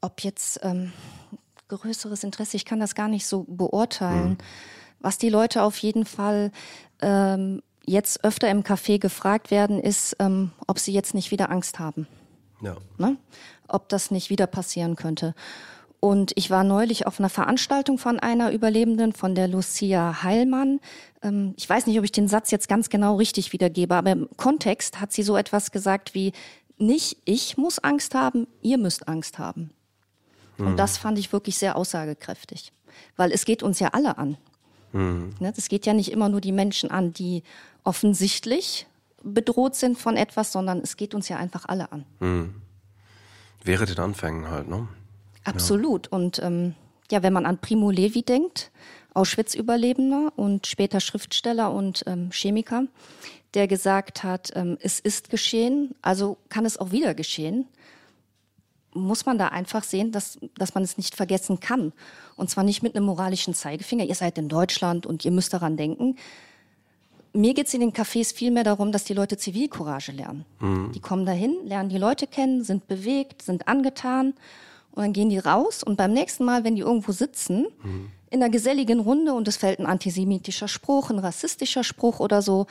Ob 0.00 0.20
jetzt 0.22 0.60
ähm, 0.62 0.92
größeres 1.68 2.24
Interesse, 2.24 2.56
ich 2.56 2.64
kann 2.64 2.80
das 2.80 2.94
gar 2.94 3.08
nicht 3.08 3.26
so 3.26 3.44
beurteilen. 3.48 4.30
Mhm. 4.30 4.38
Was 5.00 5.18
die 5.18 5.28
Leute 5.28 5.62
auf 5.62 5.76
jeden 5.78 6.04
Fall 6.04 6.52
ähm, 7.00 7.62
jetzt 7.84 8.24
öfter 8.24 8.50
im 8.50 8.62
Café 8.62 8.98
gefragt 8.98 9.50
werden, 9.50 9.80
ist, 9.80 10.16
ähm, 10.18 10.52
ob 10.66 10.78
sie 10.78 10.92
jetzt 10.92 11.14
nicht 11.14 11.30
wieder 11.30 11.50
Angst 11.50 11.78
haben. 11.78 12.06
Ja. 12.60 12.76
Ne? 12.98 13.16
Ob 13.68 13.88
das 13.88 14.10
nicht 14.10 14.30
wieder 14.30 14.46
passieren 14.46 14.96
könnte. 14.96 15.34
Und 16.06 16.30
ich 16.36 16.50
war 16.50 16.62
neulich 16.62 17.04
auf 17.08 17.18
einer 17.18 17.28
Veranstaltung 17.28 17.98
von 17.98 18.20
einer 18.20 18.52
Überlebenden, 18.52 19.12
von 19.12 19.34
der 19.34 19.48
Lucia 19.48 20.22
Heilmann. 20.22 20.78
Ähm, 21.20 21.52
ich 21.56 21.68
weiß 21.68 21.88
nicht, 21.88 21.98
ob 21.98 22.04
ich 22.04 22.12
den 22.12 22.28
Satz 22.28 22.52
jetzt 22.52 22.68
ganz 22.68 22.90
genau 22.90 23.16
richtig 23.16 23.52
wiedergebe, 23.52 23.92
aber 23.96 24.12
im 24.12 24.28
Kontext 24.36 25.00
hat 25.00 25.12
sie 25.12 25.24
so 25.24 25.36
etwas 25.36 25.72
gesagt 25.72 26.14
wie, 26.14 26.30
nicht 26.78 27.16
ich 27.24 27.56
muss 27.56 27.80
Angst 27.80 28.14
haben, 28.14 28.46
ihr 28.62 28.78
müsst 28.78 29.08
Angst 29.08 29.40
haben. 29.40 29.70
Mhm. 30.58 30.66
Und 30.68 30.76
das 30.76 30.96
fand 30.96 31.18
ich 31.18 31.32
wirklich 31.32 31.58
sehr 31.58 31.74
aussagekräftig. 31.74 32.70
Weil 33.16 33.32
es 33.32 33.44
geht 33.44 33.64
uns 33.64 33.80
ja 33.80 33.88
alle 33.88 34.16
an. 34.16 34.36
Mhm. 34.92 35.34
Das 35.40 35.68
geht 35.68 35.86
ja 35.86 35.92
nicht 35.92 36.12
immer 36.12 36.28
nur 36.28 36.40
die 36.40 36.52
Menschen 36.52 36.88
an, 36.88 37.14
die 37.14 37.42
offensichtlich 37.82 38.86
bedroht 39.24 39.74
sind 39.74 39.98
von 39.98 40.16
etwas, 40.16 40.52
sondern 40.52 40.78
es 40.78 40.96
geht 40.96 41.16
uns 41.16 41.28
ja 41.28 41.38
einfach 41.38 41.64
alle 41.66 41.90
an. 41.90 42.04
Mhm. 42.20 42.54
Wäre 43.64 43.86
den 43.86 43.98
Anfängen 43.98 44.48
halt, 44.48 44.68
ne? 44.68 44.86
Absolut. 45.46 46.06
Ja. 46.06 46.18
Und 46.18 46.40
ähm, 46.42 46.74
ja, 47.10 47.22
wenn 47.22 47.32
man 47.32 47.46
an 47.46 47.58
Primo 47.58 47.90
Levi 47.90 48.22
denkt, 48.22 48.70
Auschwitz-Überlebender 49.14 50.32
und 50.36 50.66
später 50.66 51.00
Schriftsteller 51.00 51.72
und 51.72 52.04
ähm, 52.06 52.30
Chemiker, 52.32 52.84
der 53.54 53.66
gesagt 53.66 54.22
hat, 54.24 54.50
ähm, 54.54 54.76
es 54.80 55.00
ist 55.00 55.30
geschehen, 55.30 55.94
also 56.02 56.36
kann 56.48 56.66
es 56.66 56.76
auch 56.76 56.92
wieder 56.92 57.14
geschehen, 57.14 57.66
muss 58.92 59.26
man 59.26 59.38
da 59.38 59.48
einfach 59.48 59.84
sehen, 59.84 60.10
dass, 60.10 60.38
dass 60.56 60.74
man 60.74 60.82
es 60.82 60.96
nicht 60.96 61.14
vergessen 61.14 61.60
kann. 61.60 61.92
Und 62.36 62.50
zwar 62.50 62.64
nicht 62.64 62.82
mit 62.82 62.96
einem 62.96 63.06
moralischen 63.06 63.54
Zeigefinger, 63.54 64.04
ihr 64.04 64.14
seid 64.14 64.38
in 64.38 64.48
Deutschland 64.48 65.06
und 65.06 65.24
ihr 65.24 65.30
müsst 65.30 65.52
daran 65.52 65.76
denken. 65.76 66.16
Mir 67.32 67.52
geht 67.52 67.66
es 67.66 67.74
in 67.74 67.80
den 67.80 67.92
Cafés 67.92 68.34
vielmehr 68.34 68.64
darum, 68.64 68.92
dass 68.92 69.04
die 69.04 69.12
Leute 69.12 69.36
Zivilcourage 69.36 70.12
lernen. 70.12 70.46
Mhm. 70.60 70.92
Die 70.92 71.00
kommen 71.00 71.26
dahin, 71.26 71.54
lernen 71.64 71.90
die 71.90 71.98
Leute 71.98 72.26
kennen, 72.26 72.64
sind 72.64 72.88
bewegt, 72.88 73.42
sind 73.42 73.68
angetan 73.68 74.34
und 74.96 75.02
dann 75.02 75.12
gehen 75.12 75.28
die 75.28 75.38
raus 75.38 75.82
und 75.82 75.96
beim 75.96 76.12
nächsten 76.12 76.44
Mal, 76.44 76.64
wenn 76.64 76.74
die 76.74 76.80
irgendwo 76.80 77.12
sitzen, 77.12 77.66
mhm. 77.84 78.10
in 78.30 78.42
einer 78.42 78.50
geselligen 78.50 78.98
Runde 78.98 79.34
und 79.34 79.46
es 79.46 79.58
fällt 79.58 79.78
ein 79.78 79.86
antisemitischer 79.86 80.68
Spruch, 80.68 81.10
ein 81.10 81.18
rassistischer 81.18 81.84
Spruch 81.84 82.18
oder 82.18 82.40
so, 82.40 82.66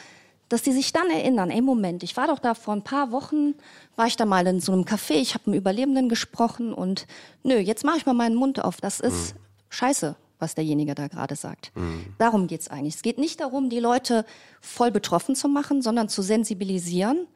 dass 0.50 0.64
die 0.64 0.72
sich 0.72 0.92
dann 0.92 1.10
erinnern, 1.12 1.52
ey 1.52 1.62
Moment, 1.62 2.02
ich 2.02 2.18
war 2.18 2.28
doch 2.28 2.40
da 2.40 2.56
vor 2.56 2.74
ein 2.74 2.84
paar 2.84 3.12
Wochen, 3.12 3.54
war 3.96 4.08
ich 4.08 4.18
da 4.18 4.26
mal 4.26 4.46
in 4.48 4.60
so 4.60 4.72
einem 4.72 4.86
Café, 4.86 5.14
ich 5.14 5.36
habe 5.36 5.52
mit 5.52 5.60
Überlebenden 5.60 6.10
gesprochen 6.10 6.74
und 6.74 7.06
nö, 7.44 7.58
jetzt 7.58 7.86
mache 7.86 7.98
ich 7.98 8.08
mal 8.08 8.14
meinen 8.14 8.36
Mund 8.36 8.64
auf. 8.64 8.82
Das 8.82 9.00
ist 9.00 9.36
mhm. 9.36 9.40
scheiße, 9.70 10.16
was 10.40 10.56
derjenige 10.56 10.96
da 10.96 11.08
gerade 11.08 11.36
sagt. 11.36 11.72
Mhm. 11.76 12.08
Darum 12.18 12.48
geht's 12.48 12.70
eigentlich. 12.70 12.96
Es 12.96 13.02
geht 13.04 13.20
nicht 13.20 13.40
darum, 13.40 13.70
die 13.70 13.80
Leute 13.80 14.26
voll 14.62 14.90
betroffen 14.90 15.36
zu 15.36 15.48
machen, 15.48 15.84
sondern 15.84 16.10
zu 16.10 16.24
sensibilisieren 16.24 17.28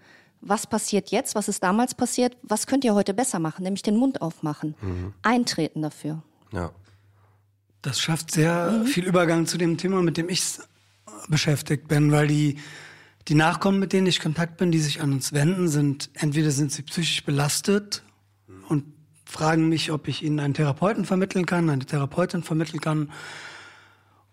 was 0.42 0.68
passiert 0.68 1.12
jetzt, 1.12 1.36
was 1.36 1.48
ist 1.48 1.64
damals 1.64 1.96
passiert, 1.96 2.38
was 2.44 2.68
könnt 2.68 2.84
ihr 2.84 2.94
heute 2.94 3.14
besser 3.14 3.40
machen, 3.40 3.64
nämlich 3.64 3.82
den 3.82 3.98
Mund 3.98 4.22
aufmachen, 4.22 4.76
mhm. 4.82 5.14
eintreten 5.22 5.82
dafür. 5.82 6.24
Ja. 6.52 6.72
Das 7.82 8.00
schafft 8.00 8.32
sehr 8.32 8.72
mhm. 8.72 8.86
viel 8.86 9.06
Übergang 9.06 9.46
zu 9.46 9.58
dem 9.58 9.78
Thema, 9.78 10.02
mit 10.02 10.18
dem 10.18 10.30
ich 10.30 10.44
beschäftigt 11.28 11.88
bin, 11.88 12.12
weil 12.12 12.28
die, 12.28 12.58
die 13.28 13.36
Nachkommen, 13.36 13.80
mit 13.80 13.94
denen 13.94 14.08
ich 14.08 14.20
Kontakt 14.20 14.58
bin, 14.58 14.72
die 14.72 14.80
sich 14.80 15.02
an 15.02 15.12
uns 15.12 15.34
wenden, 15.34 15.68
sind 15.68 16.10
entweder 16.14 16.52
sind 16.52 16.72
sie 16.72 16.84
psychisch 16.84 17.24
belastet 17.24 18.04
und 18.68 18.86
fragen 19.26 19.70
mich, 19.70 19.92
ob 19.92 20.08
ich 20.08 20.24
ihnen 20.24 20.40
einen 20.40 20.54
Therapeuten 20.54 21.06
vermitteln 21.06 21.46
kann, 21.46 21.70
eine 21.70 21.86
Therapeutin 21.86 22.44
vermitteln 22.44 22.82
kann, 22.82 23.12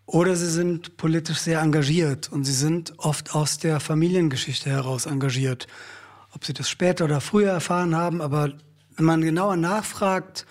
oder 0.06 0.36
sie 0.36 0.48
sind 0.48 0.96
politisch 0.96 1.38
sehr 1.38 1.60
engagiert 1.60 2.30
und 2.30 2.44
sie 2.44 2.52
sind 2.52 2.94
oft 2.98 3.34
aus 3.34 3.58
der 3.58 3.80
Familiengeschichte 3.80 4.70
heraus 4.70 5.06
engagiert 5.06 5.66
ob 6.36 6.44
sie 6.44 6.52
das 6.52 6.68
später 6.68 7.06
oder 7.06 7.22
früher 7.22 7.50
erfahren 7.50 7.96
haben, 7.96 8.20
aber 8.20 8.52
wenn 8.94 9.06
man 9.06 9.22
genauer 9.22 9.56
nachfragt, 9.56 10.46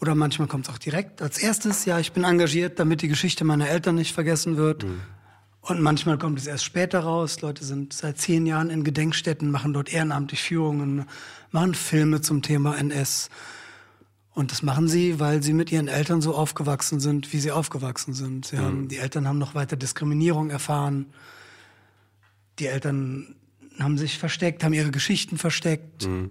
oder 0.00 0.14
manchmal 0.14 0.48
kommt 0.48 0.66
es 0.66 0.74
auch 0.74 0.78
direkt 0.78 1.20
als 1.20 1.38
erstes, 1.38 1.84
ja, 1.84 1.98
ich 1.98 2.12
bin 2.12 2.24
engagiert, 2.24 2.80
damit 2.80 3.02
die 3.02 3.08
Geschichte 3.08 3.44
meiner 3.44 3.68
Eltern 3.68 3.94
nicht 3.94 4.14
vergessen 4.14 4.56
wird. 4.56 4.84
Mhm. 4.84 5.02
Und 5.60 5.80
manchmal 5.82 6.16
kommt 6.16 6.38
es 6.38 6.46
erst 6.46 6.64
später 6.64 7.00
raus. 7.00 7.42
Leute 7.42 7.62
sind 7.62 7.92
seit 7.92 8.18
zehn 8.18 8.46
Jahren 8.46 8.70
in 8.70 8.84
Gedenkstätten, 8.84 9.50
machen 9.50 9.74
dort 9.74 9.92
ehrenamtlich 9.92 10.42
Führungen, 10.42 11.04
machen 11.50 11.74
Filme 11.74 12.22
zum 12.22 12.40
Thema 12.40 12.76
NS. 12.78 13.28
Und 14.34 14.50
das 14.50 14.62
machen 14.62 14.88
sie, 14.88 15.20
weil 15.20 15.42
sie 15.42 15.52
mit 15.52 15.70
ihren 15.70 15.88
Eltern 15.88 16.22
so 16.22 16.34
aufgewachsen 16.34 17.00
sind, 17.00 17.32
wie 17.34 17.38
sie 17.38 17.52
aufgewachsen 17.52 18.14
sind. 18.14 18.46
Sie 18.46 18.56
mhm. 18.56 18.60
haben, 18.62 18.88
die 18.88 18.96
Eltern 18.96 19.28
haben 19.28 19.38
noch 19.38 19.54
weiter 19.54 19.76
Diskriminierung 19.76 20.48
erfahren. 20.48 21.12
Die 22.58 22.66
Eltern 22.66 23.36
haben 23.78 23.98
sich 23.98 24.18
versteckt, 24.18 24.64
haben 24.64 24.72
ihre 24.72 24.90
Geschichten 24.90 25.38
versteckt. 25.38 26.06
Mhm. 26.06 26.30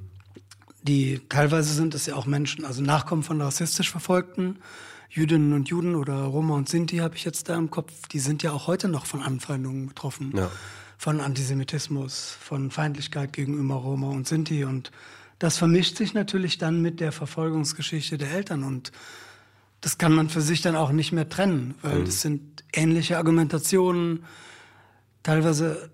Die 0.84 1.22
teilweise 1.30 1.74
sind 1.74 1.94
es 1.94 2.06
ja 2.08 2.16
auch 2.16 2.26
Menschen, 2.26 2.66
also 2.66 2.82
Nachkommen 2.82 3.24
von 3.24 3.40
rassistisch 3.42 3.92
Verfolgten, 3.92 4.58
Jüdinnen 5.10 5.54
und 5.54 5.70
Juden 5.70 5.96
oder 5.96 6.16
Roma 6.16 6.56
und 6.56 6.70
Sinti 6.70 6.98
habe 6.98 7.16
ich 7.16 7.26
jetzt 7.26 7.50
da 7.50 7.56
im 7.56 7.70
Kopf. 7.70 8.08
Die 8.08 8.20
sind 8.20 8.44
ja 8.44 8.52
auch 8.52 8.68
heute 8.68 8.88
noch 8.88 9.06
von 9.06 9.22
Anfeindungen 9.22 9.88
betroffen, 9.88 10.34
ja. 10.36 10.50
von 10.98 11.20
Antisemitismus, 11.20 12.36
von 12.40 12.72
Feindlichkeit 12.72 13.34
gegenüber 13.34 13.76
Roma 13.76 14.08
und 14.08 14.28
Sinti 14.28 14.64
und 14.64 14.92
das 15.38 15.58
vermischt 15.58 15.98
sich 15.98 16.14
natürlich 16.14 16.60
dann 16.60 16.82
mit 16.82 17.00
der 17.00 17.12
Verfolgungsgeschichte 17.12 18.18
der 18.18 18.32
Eltern 18.32 18.64
und 18.64 18.92
das 19.82 19.98
kann 19.98 20.14
man 20.14 20.30
für 20.30 20.42
sich 20.42 20.62
dann 20.62 20.76
auch 20.76 20.92
nicht 20.92 21.12
mehr 21.12 21.28
trennen, 21.28 21.74
weil 21.82 22.00
mhm. 22.00 22.06
das 22.06 22.22
sind 22.22 22.64
ähnliche 22.72 23.18
Argumentationen, 23.18 24.24
teilweise 25.24 25.92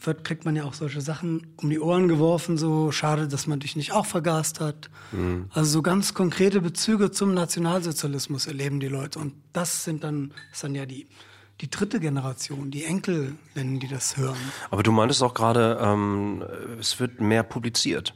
wird, 0.00 0.24
kriegt 0.24 0.44
man 0.44 0.56
ja 0.56 0.64
auch 0.64 0.74
solche 0.74 1.00
Sachen 1.00 1.46
um 1.56 1.70
die 1.70 1.80
Ohren 1.80 2.08
geworfen, 2.08 2.56
so 2.56 2.90
schade, 2.92 3.28
dass 3.28 3.46
man 3.46 3.60
dich 3.60 3.76
nicht 3.76 3.92
auch 3.92 4.06
vergast 4.06 4.60
hat. 4.60 4.90
Mhm. 5.12 5.46
Also 5.50 5.70
so 5.70 5.82
ganz 5.82 6.14
konkrete 6.14 6.60
Bezüge 6.60 7.10
zum 7.10 7.34
Nationalsozialismus 7.34 8.46
erleben 8.46 8.80
die 8.80 8.88
Leute. 8.88 9.18
Und 9.18 9.34
das 9.52 9.84
sind 9.84 10.04
dann, 10.04 10.32
ist 10.52 10.64
dann 10.64 10.74
ja 10.74 10.86
die, 10.86 11.06
die 11.60 11.70
dritte 11.70 12.00
Generation, 12.00 12.70
die 12.70 12.84
Enkelinnen, 12.84 13.80
die 13.80 13.88
das 13.88 14.16
hören. 14.16 14.36
Aber 14.70 14.82
du 14.82 14.92
meintest 14.92 15.22
auch 15.22 15.34
gerade, 15.34 15.78
ähm, 15.80 16.44
es 16.78 16.98
wird 17.00 17.20
mehr 17.20 17.42
publiziert. 17.42 18.14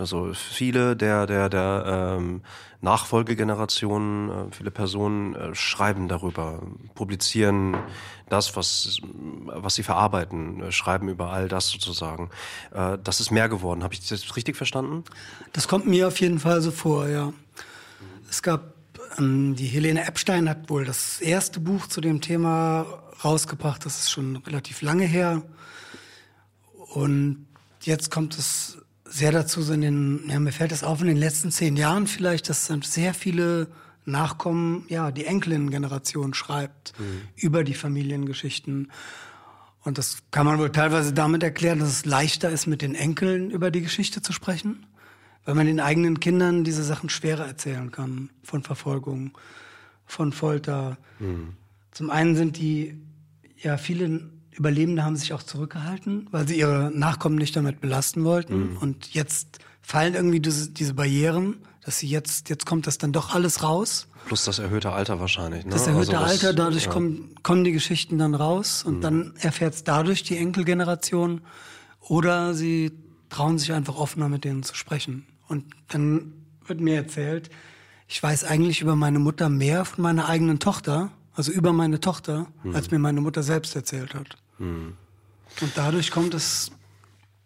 Also 0.00 0.32
viele 0.34 0.96
der, 0.96 1.26
der, 1.26 1.48
der 1.48 2.16
ähm, 2.18 2.42
Nachfolgegenerationen, 2.80 4.30
äh, 4.30 4.52
viele 4.52 4.70
Personen 4.70 5.34
äh, 5.34 5.54
schreiben 5.54 6.08
darüber, 6.08 6.62
publizieren 6.94 7.76
das, 8.28 8.56
was, 8.56 8.98
was 9.44 9.74
sie 9.74 9.82
verarbeiten, 9.82 10.62
äh, 10.62 10.72
schreiben 10.72 11.08
über 11.08 11.30
all 11.30 11.48
das 11.48 11.68
sozusagen. 11.68 12.30
Äh, 12.72 12.98
das 13.02 13.20
ist 13.20 13.30
mehr 13.30 13.48
geworden. 13.48 13.82
Habe 13.82 13.94
ich 13.94 14.08
das 14.08 14.36
richtig 14.36 14.56
verstanden? 14.56 15.04
Das 15.52 15.68
kommt 15.68 15.86
mir 15.86 16.08
auf 16.08 16.20
jeden 16.20 16.38
Fall 16.38 16.62
so 16.62 16.70
vor, 16.70 17.08
ja. 17.08 17.32
Es 18.28 18.42
gab, 18.42 18.74
ähm, 19.18 19.54
die 19.56 19.66
Helene 19.66 20.06
Epstein 20.06 20.48
hat 20.48 20.70
wohl 20.70 20.84
das 20.84 21.20
erste 21.20 21.60
Buch 21.60 21.86
zu 21.86 22.00
dem 22.00 22.20
Thema 22.20 22.86
rausgebracht. 23.24 23.84
Das 23.84 23.98
ist 23.98 24.10
schon 24.10 24.36
relativ 24.36 24.82
lange 24.82 25.04
her. 25.04 25.42
Und 26.94 27.46
jetzt 27.82 28.10
kommt 28.10 28.38
es 28.38 28.78
sehr 29.10 29.32
dazu 29.32 29.60
so 29.60 29.72
in 29.72 29.80
den, 29.80 30.28
ja, 30.28 30.38
mir 30.38 30.52
fällt 30.52 30.72
es 30.72 30.84
auf 30.84 31.00
in 31.00 31.08
den 31.08 31.16
letzten 31.16 31.50
zehn 31.50 31.76
Jahren 31.76 32.06
vielleicht, 32.06 32.48
dass 32.48 32.68
dann 32.68 32.82
sehr 32.82 33.12
viele 33.12 33.68
Nachkommen, 34.04 34.84
ja, 34.88 35.10
die 35.10 35.26
Enkelinnen-Generation 35.26 36.32
schreibt 36.32 36.98
mhm. 36.98 37.22
über 37.36 37.64
die 37.64 37.74
Familiengeschichten. 37.74 38.90
Und 39.82 39.98
das 39.98 40.18
kann 40.30 40.46
man 40.46 40.58
wohl 40.58 40.70
teilweise 40.70 41.12
damit 41.12 41.42
erklären, 41.42 41.80
dass 41.80 41.88
es 41.88 42.04
leichter 42.04 42.50
ist, 42.50 42.66
mit 42.66 42.82
den 42.82 42.94
Enkeln 42.94 43.50
über 43.50 43.70
die 43.70 43.82
Geschichte 43.82 44.22
zu 44.22 44.32
sprechen, 44.32 44.86
weil 45.44 45.54
man 45.54 45.66
den 45.66 45.80
eigenen 45.80 46.20
Kindern 46.20 46.64
diese 46.64 46.84
Sachen 46.84 47.10
schwerer 47.10 47.46
erzählen 47.46 47.90
kann, 47.90 48.30
von 48.42 48.62
Verfolgung, 48.62 49.36
von 50.06 50.32
Folter. 50.32 50.98
Mhm. 51.18 51.54
Zum 51.90 52.10
einen 52.10 52.36
sind 52.36 52.58
die, 52.58 52.96
ja, 53.56 53.76
viele 53.76 54.30
Überlebende 54.60 55.04
haben 55.04 55.16
sich 55.16 55.32
auch 55.32 55.42
zurückgehalten, 55.42 56.28
weil 56.32 56.46
sie 56.46 56.58
ihre 56.58 56.90
Nachkommen 56.94 57.36
nicht 57.36 57.56
damit 57.56 57.80
belasten 57.80 58.24
wollten. 58.24 58.72
Mhm. 58.72 58.76
Und 58.76 59.14
jetzt 59.14 59.58
fallen 59.80 60.12
irgendwie 60.12 60.38
diese, 60.38 60.68
diese 60.70 60.92
Barrieren, 60.92 61.56
dass 61.82 61.98
sie 61.98 62.08
jetzt, 62.08 62.50
jetzt 62.50 62.66
kommt 62.66 62.86
das 62.86 62.98
dann 62.98 63.10
doch 63.10 63.34
alles 63.34 63.62
raus. 63.62 64.06
Plus 64.26 64.44
das 64.44 64.58
erhöhte 64.58 64.92
Alter 64.92 65.18
wahrscheinlich. 65.18 65.64
Ne? 65.64 65.72
Das 65.72 65.86
erhöhte 65.86 66.18
also 66.18 66.34
das, 66.34 66.44
Alter, 66.44 66.52
dadurch 66.52 66.84
ja. 66.84 66.92
kommen, 66.92 67.34
kommen 67.42 67.64
die 67.64 67.72
Geschichten 67.72 68.18
dann 68.18 68.34
raus 68.34 68.84
und 68.84 68.98
mhm. 68.98 69.00
dann 69.00 69.34
erfährt 69.38 69.72
es 69.72 69.82
dadurch 69.82 70.24
die 70.24 70.36
Enkelgeneration. 70.36 71.40
Oder 72.00 72.52
sie 72.52 72.92
trauen 73.30 73.58
sich 73.58 73.72
einfach 73.72 73.96
offener 73.96 74.28
mit 74.28 74.44
denen 74.44 74.62
zu 74.62 74.74
sprechen. 74.74 75.26
Und 75.48 75.64
dann 75.88 76.34
wird 76.66 76.82
mir 76.82 76.96
erzählt, 76.96 77.48
ich 78.08 78.22
weiß 78.22 78.44
eigentlich 78.44 78.82
über 78.82 78.94
meine 78.94 79.20
Mutter 79.20 79.48
mehr 79.48 79.86
von 79.86 80.02
meiner 80.02 80.28
eigenen 80.28 80.58
Tochter 80.58 81.12
also 81.40 81.52
über 81.52 81.72
meine 81.72 82.00
Tochter, 82.00 82.48
als 82.74 82.90
mir 82.90 82.98
meine 82.98 83.20
Mutter 83.20 83.42
selbst 83.42 83.74
erzählt 83.74 84.14
hat. 84.14 84.36
Und 84.60 85.72
dadurch 85.74 86.10
kommt 86.10 86.34
es, 86.34 86.70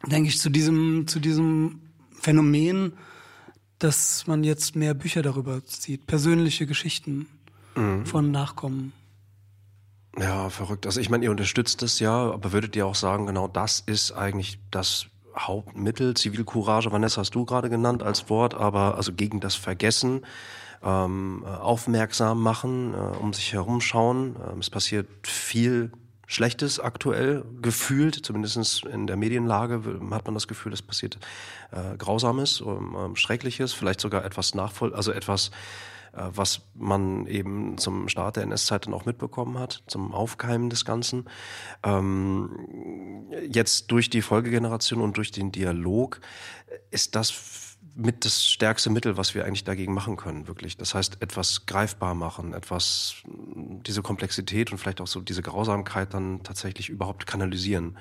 denke 0.07 0.29
ich, 0.29 0.39
zu 0.39 0.51
diesem, 0.51 1.07
zu 1.07 1.21
diesem 1.21 1.81
Phänomen, 2.21 2.95
dass 3.79 4.27
man 4.27 4.45
jetzt 4.45 4.77
mehr 4.77 4.95
Bücher 4.95 5.23
darüber 5.23 5.61
sieht, 5.67 6.07
persönliche 6.07 6.67
Geschichten 6.67 7.27
von 8.05 8.31
Nachkommen. 8.31 8.93
Ja, 10.19 10.49
verrückt. 10.49 10.87
Also 10.87 11.01
ich 11.01 11.11
meine, 11.11 11.25
ihr 11.25 11.31
unterstützt 11.31 11.83
das 11.83 11.99
ja, 11.99 12.31
aber 12.31 12.53
würdet 12.53 12.77
ihr 12.77 12.87
auch 12.87 12.95
sagen, 12.95 13.27
genau 13.27 13.49
das 13.49 13.81
ist 13.81 14.13
eigentlich 14.13 14.61
das 14.71 15.07
Hauptmittel, 15.37 16.15
Zivilcourage, 16.15 16.93
Vanessa 16.93 17.21
hast 17.21 17.35
du 17.35 17.45
gerade 17.45 17.69
genannt 17.69 18.05
als 18.05 18.31
Wort, 18.31 18.55
aber 18.55 18.97
also 18.97 19.13
gegen 19.13 19.41
das 19.41 19.57
Vergessen, 19.57 20.25
ähm, 20.85 21.43
äh, 21.45 21.49
aufmerksam 21.49 22.41
machen, 22.41 22.95
äh, 22.95 22.97
um 22.97 23.33
sich 23.33 23.53
herumschauen. 23.53 24.37
Ähm, 24.53 24.61
es 24.61 24.71
passiert 24.71 25.09
viel 25.27 25.91
Schlechtes 26.35 26.81
aktuell 26.81 27.45
gefühlt, 27.63 28.17
zumindest 28.27 28.85
in 28.87 29.07
der 29.07 29.17
Medienlage 29.17 30.01
hat 30.11 30.25
man 30.25 30.35
das 30.35 30.49
Gefühl, 30.49 30.73
es 30.73 30.83
passiert 30.83 31.19
äh, 31.71 31.97
Grausames, 31.97 32.61
ähm, 32.61 32.97
ähm, 32.99 33.15
Schreckliches, 33.15 33.73
vielleicht 33.73 34.01
sogar 34.01 34.25
etwas 34.25 34.53
nachvoll, 34.53 34.95
also 34.95 35.13
etwas 35.13 35.53
äh, 36.13 36.23
was 36.35 36.63
man 36.75 37.29
eben 37.29 37.79
zum 37.79 38.09
Start 38.09 38.35
der 38.35 38.43
NS-Zeit 38.43 38.87
dann 38.87 38.95
auch 38.95 39.05
mitbekommen 39.05 39.61
hat, 39.61 39.85
zum 39.87 40.13
Aufkeimen 40.13 40.71
des 40.71 40.85
Ganzen. 40.85 41.27
Ähm, 41.85 43.31
jetzt 43.49 43.93
durch 43.93 44.11
die 44.11 44.23
Folgegeneration 44.23 45.01
und 45.01 45.17
durch 45.17 45.31
den 45.31 45.53
Dialog 45.53 46.21
ist 46.91 47.15
das 47.15 47.31
mit 47.97 48.25
das 48.25 48.45
stärkste 48.45 48.91
Mittel, 48.91 49.17
was 49.17 49.35
wir 49.35 49.45
eigentlich 49.45 49.65
dagegen 49.65 49.95
machen 49.95 50.17
können, 50.17 50.49
wirklich. 50.49 50.77
Das 50.77 50.95
heißt, 50.95 51.19
etwas 51.21 51.67
greifbar 51.67 52.15
machen, 52.15 52.53
etwas, 52.53 53.17
diese 53.27 54.03
Komplexität 54.03 54.73
und 54.73 54.79
vielleicht 54.79 55.01
auch 55.01 55.07
so 55.07 55.21
diese 55.21 55.43
Grausamkeit 55.43 56.13
dann 56.13 56.43
tatsächlich 56.43 56.89
überhaupt 56.89 57.27
kanalisieren. 57.27 57.97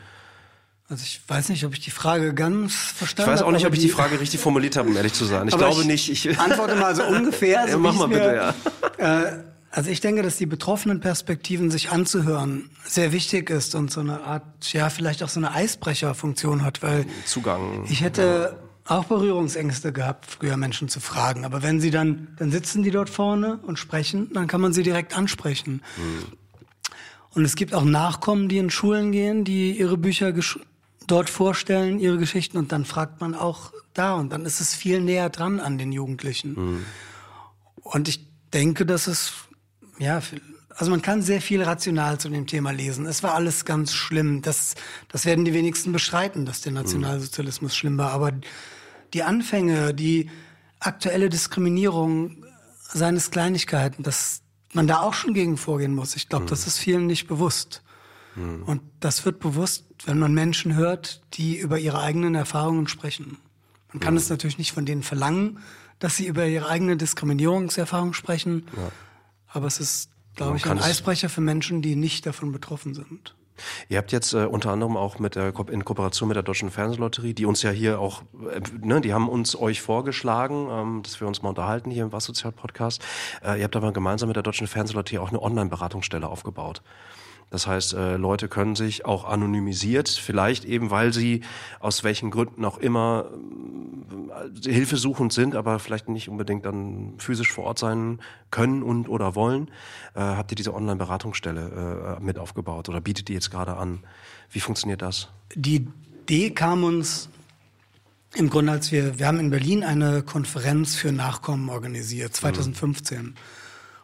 Also 0.89 1.03
ich 1.03 1.21
weiß 1.27 1.49
nicht, 1.49 1.63
ob 1.65 1.73
ich 1.73 1.79
die 1.79 1.91
Frage 1.91 2.33
ganz 2.33 2.73
verstanden 2.73 3.27
habe. 3.27 3.35
Ich 3.35 3.41
weiß 3.41 3.47
auch 3.47 3.51
nicht, 3.51 3.65
ob 3.65 3.73
ich 3.73 3.79
die 3.79 3.89
Frage 3.89 4.19
richtig 4.19 4.39
formuliert 4.39 4.75
habe, 4.75 4.89
um 4.89 4.95
ehrlich 4.97 5.13
zu 5.13 5.25
sein. 5.25 5.47
Ich 5.47 5.57
glaube 5.57 5.81
ich 5.81 5.87
nicht. 5.87 6.09
Ich 6.09 6.39
antworte 6.39 6.75
mal 6.75 6.95
so 6.95 7.03
ungefähr. 7.07 7.65
Ja, 7.65 7.71
So 7.71 7.79
mach 7.79 7.95
mal 7.95 8.07
bitte, 8.07 8.53
mir, 8.97 9.05
Äh, 9.05 9.43
also 9.71 9.89
ich 9.89 10.01
denke, 10.01 10.21
dass 10.21 10.37
die 10.37 10.45
betroffenen 10.45 10.99
Perspektiven 10.99 11.71
sich 11.71 11.89
anzuhören 11.89 12.69
sehr 12.85 13.11
wichtig 13.11 13.49
ist 13.49 13.73
und 13.73 13.91
so 13.91 14.01
eine 14.01 14.21
Art, 14.21 14.71
ja, 14.71 14.89
vielleicht 14.89 15.23
auch 15.23 15.29
so 15.29 15.39
eine 15.39 15.51
Eisbrecherfunktion 15.51 16.63
hat, 16.63 16.83
weil 16.83 17.05
Zugang. 17.25 17.85
ich 17.89 18.01
hätte 18.01 18.55
auch 18.85 19.05
Berührungsängste 19.05 19.93
gehabt, 19.93 20.25
früher 20.25 20.57
Menschen 20.57 20.89
zu 20.89 20.99
fragen. 20.99 21.45
Aber 21.45 21.63
wenn 21.63 21.79
sie 21.79 21.91
dann, 21.91 22.29
dann 22.37 22.51
sitzen 22.51 22.83
die 22.83 22.91
dort 22.91 23.09
vorne 23.09 23.59
und 23.65 23.79
sprechen, 23.79 24.31
dann 24.33 24.47
kann 24.47 24.61
man 24.61 24.73
sie 24.73 24.83
direkt 24.83 25.17
ansprechen. 25.17 25.81
Und 27.33 27.45
es 27.45 27.55
gibt 27.55 27.73
auch 27.73 27.85
Nachkommen, 27.85 28.49
die 28.49 28.57
in 28.57 28.69
Schulen 28.69 29.11
gehen, 29.11 29.43
die 29.45 29.71
ihre 29.71 29.97
Bücher 29.97 30.33
dort 31.07 31.29
vorstellen, 31.29 31.99
ihre 31.99 32.17
Geschichten, 32.17 32.57
und 32.57 32.71
dann 32.71 32.85
fragt 32.85 33.21
man 33.21 33.35
auch 33.35 33.71
da, 33.93 34.15
und 34.15 34.31
dann 34.31 34.45
ist 34.45 34.59
es 34.59 34.75
viel 34.75 35.01
näher 35.01 35.29
dran 35.29 35.59
an 35.59 35.77
den 35.77 35.91
Jugendlichen. 35.91 36.85
Und 37.75 38.07
ich 38.07 38.27
denke, 38.53 38.85
dass 38.85 39.07
es, 39.07 39.33
ja, 39.97 40.21
also 40.75 40.91
man 40.91 41.01
kann 41.01 41.21
sehr 41.21 41.41
viel 41.41 41.61
rational 41.61 42.19
zu 42.19 42.29
dem 42.29 42.47
Thema 42.47 42.71
lesen. 42.71 43.05
Es 43.05 43.23
war 43.23 43.33
alles 43.35 43.65
ganz 43.65 43.93
schlimm. 43.93 44.41
Das, 44.41 44.75
das 45.09 45.25
werden 45.25 45.45
die 45.45 45.53
wenigsten 45.53 45.91
bestreiten, 45.91 46.45
dass 46.45 46.61
der 46.61 46.71
Nationalsozialismus 46.71 47.75
schlimm 47.75 47.97
war. 47.97 48.11
Aber 48.11 48.31
die 49.13 49.23
Anfänge, 49.23 49.93
die 49.93 50.29
aktuelle 50.79 51.29
Diskriminierung 51.29 52.43
seines 52.81 53.31
Kleinigkeiten, 53.31 54.03
dass 54.03 54.41
man 54.73 54.87
da 54.87 55.01
auch 55.01 55.13
schon 55.13 55.33
gegen 55.33 55.57
vorgehen 55.57 55.93
muss. 55.93 56.15
Ich 56.15 56.29
glaube, 56.29 56.45
das 56.45 56.67
ist 56.67 56.79
vielen 56.79 57.05
nicht 57.05 57.27
bewusst. 57.27 57.83
Und 58.65 58.81
das 58.99 59.25
wird 59.25 59.39
bewusst, 59.39 59.85
wenn 60.05 60.17
man 60.17 60.33
Menschen 60.33 60.75
hört, 60.75 61.21
die 61.33 61.57
über 61.57 61.77
ihre 61.77 62.01
eigenen 62.01 62.33
Erfahrungen 62.33 62.87
sprechen. 62.87 63.37
Man 63.91 63.99
kann 63.99 64.17
es 64.17 64.27
natürlich 64.29 64.57
nicht 64.57 64.71
von 64.71 64.87
denen 64.87 65.03
verlangen, 65.03 65.59
dass 65.99 66.17
sie 66.17 66.25
über 66.25 66.47
ihre 66.47 66.67
eigene 66.67 66.97
Diskriminierungserfahrung 66.97 68.13
sprechen. 68.13 68.65
Aber 69.47 69.67
es 69.67 69.79
ist, 69.79 70.09
glaube 70.35 70.57
ich, 70.57 70.65
ein 70.65 70.79
Eisbrecher 70.79 71.29
für 71.29 71.41
Menschen, 71.41 71.81
die 71.81 71.95
nicht 71.95 72.25
davon 72.25 72.51
betroffen 72.51 72.93
sind. 72.93 73.35
Ihr 73.87 73.97
habt 73.97 74.11
jetzt 74.11 74.33
äh, 74.33 74.45
unter 74.45 74.71
anderem 74.71 74.97
auch 74.97 75.19
mit 75.19 75.35
der 75.35 75.53
in 75.69 75.85
Kooperation 75.85 76.27
mit 76.27 76.35
der 76.35 76.43
Deutschen 76.43 76.71
Fernsehlotterie, 76.71 77.33
die 77.33 77.45
uns 77.45 77.61
ja 77.61 77.69
hier 77.69 77.99
auch, 77.99 78.23
äh, 78.51 78.61
ne, 78.81 78.99
die 78.99 79.13
haben 79.13 79.29
uns 79.29 79.55
euch 79.55 79.81
vorgeschlagen, 79.81 80.67
ähm, 80.71 81.03
dass 81.03 81.19
wir 81.19 81.27
uns 81.27 81.41
mal 81.41 81.49
unterhalten 81.49 81.91
hier 81.91 82.03
im 82.03 82.11
Was 82.11 82.25
Sozial 82.25 82.51
Podcast. 82.51 83.03
Äh, 83.43 83.59
ihr 83.59 83.65
habt 83.65 83.75
aber 83.75 83.93
gemeinsam 83.93 84.27
mit 84.27 84.35
der 84.35 84.43
Deutschen 84.43 84.67
Fernsehlotterie 84.67 85.19
auch 85.19 85.29
eine 85.29 85.41
Online-Beratungsstelle 85.41 86.27
aufgebaut. 86.27 86.81
Das 87.53 87.67
heißt, 87.67 87.93
äh, 87.93 88.17
Leute 88.17 88.47
können 88.47 88.75
sich 88.75 89.05
auch 89.05 89.25
anonymisiert, 89.25 90.09
vielleicht 90.09 90.65
eben, 90.65 90.89
weil 90.89 91.13
sie 91.13 91.41
aus 91.79 92.03
welchen 92.03 92.31
Gründen 92.31 92.65
auch 92.65 92.79
immer 92.79 93.29
äh, 94.65 94.71
hilfesuchend 94.71 95.31
sind, 95.31 95.55
aber 95.55 95.77
vielleicht 95.77 96.09
nicht 96.09 96.29
unbedingt 96.29 96.65
dann 96.65 97.13
physisch 97.19 97.51
vor 97.51 97.65
Ort 97.65 97.77
sein 97.77 98.19
können 98.49 98.81
und 98.81 99.07
oder 99.07 99.35
wollen, 99.35 99.67
äh, 100.15 100.21
habt 100.21 100.51
ihr 100.51 100.55
diese 100.55 100.73
Online-Beratungsstelle 100.73 102.17
äh, 102.17 102.23
mit 102.23 102.39
aufgebaut 102.39 102.89
oder 102.89 103.01
bietet 103.01 103.27
die 103.27 103.33
jetzt 103.33 103.51
gerade 103.51 103.77
an? 103.77 103.99
Wie 104.49 104.59
funktioniert 104.59 105.03
das? 105.03 105.29
Die 105.53 105.87
Idee 106.23 106.49
kam 106.49 106.83
uns 106.83 107.29
im 108.33 108.49
Grunde, 108.49 108.71
als 108.71 108.91
wir, 108.91 109.19
wir 109.19 109.27
haben 109.27 109.39
in 109.39 109.51
Berlin 109.51 109.83
eine 109.83 110.23
Konferenz 110.23 110.95
für 110.95 111.11
Nachkommen 111.11 111.69
organisiert, 111.69 112.33
2015. 112.35 113.35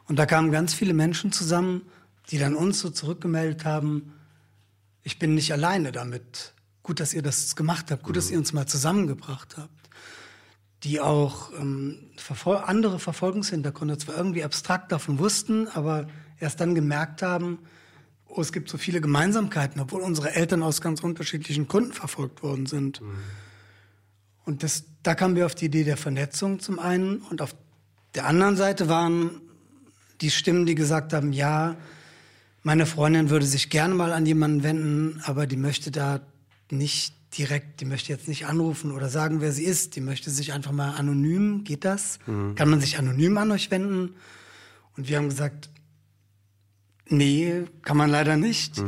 Und 0.07 0.19
da 0.19 0.27
kamen 0.27 0.51
ganz 0.51 0.75
viele 0.75 0.93
Menschen 0.93 1.31
zusammen, 1.31 1.81
die 2.29 2.37
dann 2.37 2.55
uns 2.55 2.79
so 2.79 2.89
zurückgemeldet 2.89 3.65
haben, 3.65 4.13
ich 5.03 5.19
bin 5.19 5.33
nicht 5.33 5.51
alleine 5.51 5.91
damit. 5.91 6.53
Gut, 6.83 6.99
dass 6.99 7.13
ihr 7.13 7.21
das 7.21 7.55
gemacht 7.55 7.91
habt, 7.91 8.03
gut, 8.03 8.17
dass 8.17 8.31
ihr 8.31 8.37
uns 8.37 8.53
mal 8.53 8.67
zusammengebracht 8.67 9.57
habt. 9.57 9.89
Die 10.83 10.99
auch 11.01 11.51
ähm, 11.59 12.11
verfol 12.17 12.57
andere 12.57 12.99
Verfolgungshintergründe 12.99 13.97
zwar 13.97 14.15
irgendwie 14.15 14.43
abstrakt 14.43 14.91
davon 14.91 15.19
wussten, 15.19 15.67
aber 15.67 16.07
erst 16.39 16.61
dann 16.61 16.75
gemerkt 16.75 17.21
haben, 17.21 17.59
oh, 18.27 18.41
es 18.41 18.51
gibt 18.51 18.69
so 18.69 18.77
viele 18.77 19.01
Gemeinsamkeiten, 19.01 19.81
obwohl 19.81 20.01
unsere 20.01 20.33
Eltern 20.35 20.63
aus 20.63 20.81
ganz 20.81 21.01
unterschiedlichen 21.01 21.67
Gründen 21.67 21.93
verfolgt 21.93 22.43
worden 22.43 22.65
sind. 22.65 23.01
Und 24.45 24.63
das, 24.63 24.85
da 25.03 25.15
kamen 25.15 25.35
wir 25.35 25.45
auf 25.45 25.55
die 25.55 25.65
Idee 25.65 25.83
der 25.83 25.97
Vernetzung 25.97 26.59
zum 26.59 26.79
einen 26.79 27.17
und 27.17 27.41
auf 27.41 27.55
der 28.15 28.25
anderen 28.25 28.55
Seite 28.55 28.87
waren 28.87 29.41
die 30.21 30.31
Stimmen, 30.31 30.65
die 30.65 30.75
gesagt 30.75 31.13
haben, 31.13 31.33
ja, 31.33 31.75
meine 32.69 32.85
Freundin 32.85 33.31
würde 33.31 33.47
sich 33.47 33.71
gerne 33.71 33.95
mal 33.95 34.13
an 34.13 34.27
jemanden 34.27 34.61
wenden, 34.61 35.21
aber 35.23 35.47
die 35.47 35.57
möchte 35.57 35.89
da 35.89 36.19
nicht 36.69 37.15
direkt, 37.35 37.81
die 37.81 37.85
möchte 37.85 38.13
jetzt 38.13 38.27
nicht 38.27 38.45
anrufen 38.45 38.91
oder 38.91 39.09
sagen, 39.09 39.41
wer 39.41 39.51
sie 39.51 39.63
ist. 39.63 39.95
Die 39.95 40.01
möchte 40.01 40.29
sich 40.29 40.53
einfach 40.53 40.71
mal 40.71 40.91
anonym, 40.91 41.63
geht 41.63 41.83
das? 41.83 42.19
Kann 42.53 42.69
man 42.69 42.79
sich 42.79 42.99
anonym 42.99 43.35
an 43.39 43.49
euch 43.49 43.71
wenden? 43.71 44.13
Und 44.95 45.09
wir 45.09 45.17
haben 45.17 45.29
gesagt, 45.29 45.71
nee, 47.07 47.63
kann 47.81 47.97
man 47.97 48.11
leider 48.11 48.37
nicht. 48.37 48.79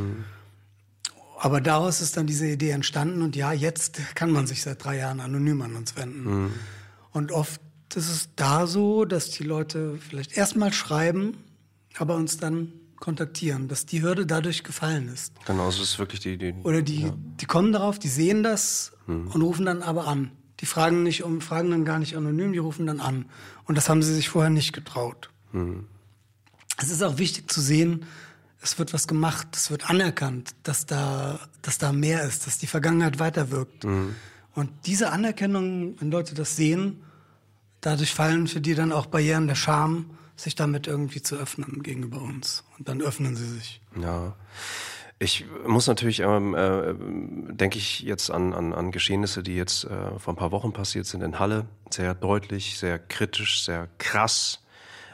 Aber 1.40 1.60
daraus 1.60 2.00
ist 2.00 2.16
dann 2.16 2.28
diese 2.28 2.46
Idee 2.46 2.70
entstanden 2.70 3.20
und 3.20 3.34
ja, 3.34 3.52
jetzt 3.52 3.98
kann 4.14 4.30
man 4.30 4.46
sich 4.46 4.62
seit 4.62 4.84
drei 4.84 4.98
Jahren 4.98 5.18
anonym 5.18 5.60
an 5.60 5.74
uns 5.74 5.96
wenden. 5.96 6.52
Und 7.10 7.32
oft 7.32 7.60
ist 7.96 8.08
es 8.08 8.28
da 8.36 8.68
so, 8.68 9.04
dass 9.06 9.30
die 9.30 9.42
Leute 9.42 9.98
vielleicht 9.98 10.36
erstmal 10.36 10.72
schreiben, 10.72 11.36
aber 11.98 12.14
uns 12.14 12.36
dann 12.36 12.74
kontaktieren, 13.02 13.66
dass 13.66 13.84
die 13.84 14.00
Hürde 14.00 14.26
dadurch 14.26 14.62
gefallen 14.62 15.08
ist. 15.08 15.34
Genau, 15.44 15.66
das 15.66 15.80
ist 15.80 15.98
wirklich 15.98 16.20
die, 16.20 16.38
die 16.38 16.54
Oder 16.62 16.82
die, 16.82 17.10
die 17.40 17.46
kommen 17.46 17.72
darauf, 17.72 17.98
die 17.98 18.08
sehen 18.08 18.44
das 18.44 18.92
und 19.06 19.42
rufen 19.42 19.66
dann 19.66 19.82
aber 19.82 20.06
an. 20.06 20.30
Die 20.60 20.66
fragen 20.66 21.02
nicht 21.02 21.24
um, 21.24 21.40
fragen 21.40 21.72
dann 21.72 21.84
gar 21.84 21.98
nicht 21.98 22.16
anonym, 22.16 22.52
die 22.52 22.60
rufen 22.60 22.86
dann 22.86 23.00
an. 23.00 23.26
Und 23.64 23.76
das 23.76 23.88
haben 23.88 24.02
sie 24.02 24.14
sich 24.14 24.28
vorher 24.28 24.50
nicht 24.50 24.72
getraut. 24.72 25.30
Es 26.78 26.90
ist 26.90 27.02
auch 27.02 27.18
wichtig 27.18 27.50
zu 27.50 27.60
sehen, 27.60 28.04
es 28.60 28.78
wird 28.78 28.94
was 28.94 29.08
gemacht, 29.08 29.48
es 29.54 29.72
wird 29.72 29.90
anerkannt, 29.90 30.52
dass 30.62 30.86
da, 30.86 31.40
dass 31.60 31.78
da 31.78 31.92
mehr 31.92 32.22
ist, 32.22 32.46
dass 32.46 32.58
die 32.58 32.68
Vergangenheit 32.68 33.18
weiterwirkt. 33.18 33.84
Und 33.84 34.70
diese 34.86 35.10
Anerkennung, 35.10 35.96
wenn 36.00 36.12
Leute 36.12 36.36
das 36.36 36.54
sehen, 36.54 37.02
dadurch 37.80 38.14
fallen 38.14 38.46
für 38.46 38.60
die 38.60 38.76
dann 38.76 38.92
auch 38.92 39.06
Barrieren 39.06 39.48
der 39.48 39.56
Scham, 39.56 40.10
sich 40.42 40.54
damit 40.54 40.86
irgendwie 40.86 41.22
zu 41.22 41.36
öffnen 41.36 41.82
gegenüber 41.82 42.20
uns. 42.20 42.64
Und 42.78 42.88
dann 42.88 43.00
öffnen 43.00 43.36
sie 43.36 43.46
sich. 43.46 43.80
Ja. 44.00 44.34
Ich 45.18 45.44
muss 45.66 45.86
natürlich, 45.86 46.18
ähm, 46.18 46.54
äh, 46.54 46.94
denke 47.54 47.78
ich 47.78 48.00
jetzt 48.00 48.28
an, 48.30 48.52
an, 48.52 48.72
an 48.72 48.90
Geschehnisse, 48.90 49.44
die 49.44 49.54
jetzt 49.54 49.84
äh, 49.84 50.18
vor 50.18 50.34
ein 50.34 50.36
paar 50.36 50.50
Wochen 50.50 50.72
passiert 50.72 51.06
sind 51.06 51.22
in 51.22 51.38
Halle. 51.38 51.66
Sehr 51.90 52.14
deutlich, 52.14 52.76
sehr 52.76 52.98
kritisch, 52.98 53.64
sehr 53.64 53.88
krass. 53.98 54.64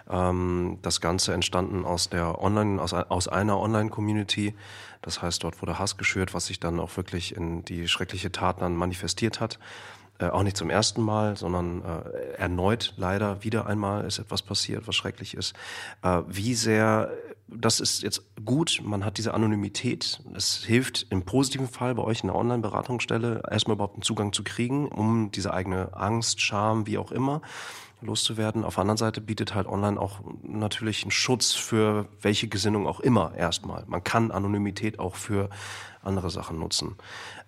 Ähm, 0.09 0.79
das 0.81 1.03
Ganze 1.03 1.35
entstanden 1.35 1.85
aus 1.85 2.09
der 2.09 2.41
Online, 2.41 2.81
aus, 2.81 2.95
aus 2.95 3.29
einer 3.29 3.59
Online-Community. 3.61 4.55
Das 5.03 5.21
heißt, 5.21 5.45
dort 5.45 5.61
wurde 5.61 5.79
Hass 5.79 5.99
geschürt, 5.99 6.33
was 6.33 6.47
sich 6.47 6.59
dann 6.59 6.81
auch 6.81 6.97
wirklich 6.97 7.37
in 7.37 7.65
die 7.67 7.87
schreckliche 7.87 8.33
Tat 8.33 8.63
dann 8.63 8.77
manifestiert 8.77 9.41
hat. 9.41 9.59
Äh, 10.19 10.31
auch 10.31 10.43
nicht 10.43 10.57
zum 10.57 10.71
ersten 10.71 11.03
Mal, 11.03 11.37
sondern 11.37 11.83
äh, 11.83 12.33
erneut 12.39 12.95
leider 12.97 13.45
wieder 13.45 13.67
einmal 13.67 14.05
ist 14.05 14.19
etwas 14.19 14.43
passiert, 14.43 14.89
was 14.89 14.97
schrecklich 14.97 15.35
ist. 15.35 15.55
Äh, 16.03 16.23
wie 16.27 16.55
sehr 16.55 17.11
das 17.51 17.81
ist 17.81 18.03
jetzt 18.03 18.23
gut, 18.45 18.83
man 18.85 19.07
hat 19.07 19.17
diese 19.17 19.33
Anonymität. 19.33 20.21
Es 20.35 20.65
hilft 20.65 21.07
im 21.09 21.23
positiven 21.23 21.67
Fall 21.67 21.95
bei 21.95 22.03
euch 22.03 22.21
in 22.21 22.27
der 22.27 22.37
Online-Beratungsstelle 22.37 23.43
erstmal 23.51 23.77
überhaupt 23.77 23.95
einen 23.95 24.03
Zugang 24.03 24.35
zu 24.35 24.45
kriegen, 24.45 24.87
um 24.87 25.31
diese 25.31 25.55
eigene 25.55 25.97
Angst, 25.97 26.43
Scham, 26.43 26.87
wie 26.87 26.99
auch 26.99 27.11
immer 27.11 27.41
loszuwerden. 28.01 28.65
Auf 28.65 28.75
der 28.75 28.83
anderen 28.83 28.99
Seite 28.99 29.21
bietet 29.21 29.55
halt 29.55 29.67
online 29.67 30.01
auch 30.01 30.21
natürlich 30.43 31.03
einen 31.03 31.11
Schutz 31.11 31.53
für 31.53 32.09
welche 32.21 32.49
Gesinnung 32.49 32.87
auch 32.87 33.01
immer 33.01 33.35
erstmal. 33.35 33.85
Man 33.87 34.05
kann 34.05 34.31
Anonymität 34.31 34.99
auch 34.99 35.17
für 35.17 35.51
andere 36.03 36.31
Sachen 36.31 36.59
nutzen. 36.59 36.97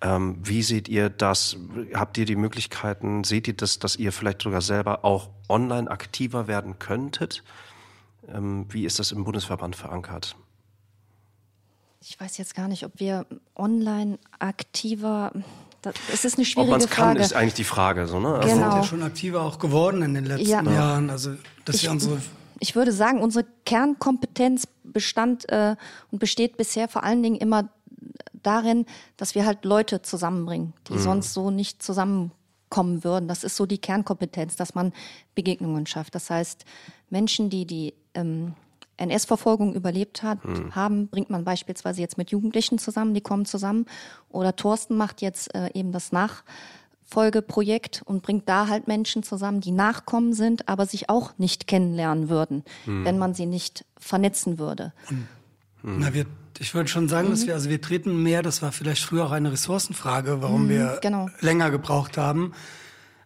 Ähm, 0.00 0.36
wie 0.42 0.62
seht 0.62 0.88
ihr 0.88 1.08
das? 1.08 1.56
Habt 1.94 2.18
ihr 2.18 2.24
die 2.24 2.36
Möglichkeiten, 2.36 3.24
seht 3.24 3.48
ihr 3.48 3.54
das, 3.54 3.78
dass 3.78 3.96
ihr 3.96 4.12
vielleicht 4.12 4.42
sogar 4.42 4.60
selber 4.60 5.04
auch 5.04 5.30
online 5.48 5.90
aktiver 5.90 6.46
werden 6.46 6.78
könntet? 6.78 7.42
Ähm, 8.28 8.66
wie 8.68 8.84
ist 8.84 8.98
das 8.98 9.12
im 9.12 9.24
Bundesverband 9.24 9.76
verankert? 9.76 10.36
Ich 12.02 12.18
weiß 12.18 12.38
jetzt 12.38 12.54
gar 12.54 12.68
nicht, 12.68 12.84
ob 12.84 12.98
wir 12.98 13.26
online 13.54 14.18
aktiver. 14.38 15.32
Das, 15.82 15.94
es 16.12 16.24
ist 16.24 16.36
eine 16.36 16.44
schwierige 16.44 16.72
Ob 16.72 16.78
man 16.78 16.86
es 16.86 16.90
kann, 16.90 17.04
Frage. 17.08 17.20
ist 17.20 17.32
eigentlich 17.34 17.54
die 17.54 17.64
Frage. 17.64 18.06
So, 18.06 18.20
ne? 18.20 18.28
Also, 18.34 18.42
Wir 18.48 18.54
sind 18.54 18.62
Genau. 18.64 18.76
ja 18.76 18.82
schon 18.84 19.02
aktiver 19.02 19.42
auch 19.42 19.58
geworden 19.58 20.02
in 20.02 20.14
den 20.14 20.26
letzten 20.26 20.48
Ja. 20.48 20.62
Jahren. 20.62 21.08
Also, 21.10 21.34
dass 21.64 21.76
ich, 21.76 21.84
wir 21.84 21.90
unsere 21.92 22.20
ich 22.58 22.74
würde 22.76 22.92
sagen, 22.92 23.22
unsere 23.22 23.46
Kernkompetenz 23.64 24.68
bestand 24.84 25.48
äh, 25.48 25.76
und 26.10 26.18
besteht 26.18 26.56
bisher 26.58 26.88
vor 26.88 27.04
allen 27.04 27.22
Dingen 27.22 27.36
immer 27.36 27.70
darin, 28.42 28.84
dass 29.16 29.34
wir 29.34 29.46
halt 29.46 29.64
Leute 29.64 30.02
zusammenbringen, 30.02 30.74
die 30.88 30.98
sonst 30.98 31.32
so 31.32 31.50
nicht 31.50 31.82
zusammenkommen 31.82 33.02
würden. 33.04 33.28
Das 33.28 33.44
ist 33.44 33.56
so 33.56 33.64
die 33.66 33.78
Kernkompetenz, 33.78 34.56
dass 34.56 34.74
man 34.74 34.92
Begegnungen 35.34 35.86
schafft. 35.86 36.14
Das 36.14 36.28
heißt, 36.30 36.64
Menschen, 37.08 37.48
die 37.50 37.66
die 37.66 37.94
ähm, 38.14 38.54
NS-Verfolgung 39.00 39.74
überlebt 39.74 40.22
hat, 40.22 40.38
haben, 40.72 41.08
bringt 41.08 41.30
man 41.30 41.44
beispielsweise 41.44 42.00
jetzt 42.00 42.18
mit 42.18 42.30
Jugendlichen 42.30 42.78
zusammen, 42.78 43.14
die 43.14 43.20
kommen 43.20 43.46
zusammen. 43.46 43.86
Oder 44.28 44.54
Thorsten 44.54 44.96
macht 44.96 45.22
jetzt 45.22 45.54
äh, 45.54 45.70
eben 45.74 45.90
das 45.92 46.12
Nachfolgeprojekt 46.12 48.02
und 48.04 48.22
bringt 48.22 48.48
da 48.48 48.68
halt 48.68 48.86
Menschen 48.88 49.22
zusammen, 49.22 49.60
die 49.60 49.72
Nachkommen 49.72 50.32
sind, 50.32 50.68
aber 50.68 50.86
sich 50.86 51.08
auch 51.08 51.32
nicht 51.38 51.66
kennenlernen 51.66 52.28
würden, 52.28 52.64
wenn 52.86 53.18
man 53.18 53.34
sie 53.34 53.46
nicht 53.46 53.84
vernetzen 53.98 54.58
würde. 54.58 54.92
Na, 55.82 56.12
wir, 56.12 56.26
ich 56.58 56.74
würde 56.74 56.88
schon 56.88 57.08
sagen, 57.08 57.28
Mhm. 57.28 57.30
dass 57.32 57.46
wir, 57.46 57.54
also 57.54 57.70
wir 57.70 57.80
treten 57.80 58.22
mehr, 58.22 58.42
das 58.42 58.60
war 58.60 58.70
vielleicht 58.70 59.02
früher 59.02 59.24
auch 59.26 59.30
eine 59.32 59.50
Ressourcenfrage, 59.52 60.42
warum 60.42 60.68
wir 60.68 60.98
genau. 61.00 61.28
länger 61.40 61.70
gebraucht 61.70 62.18
haben. 62.18 62.52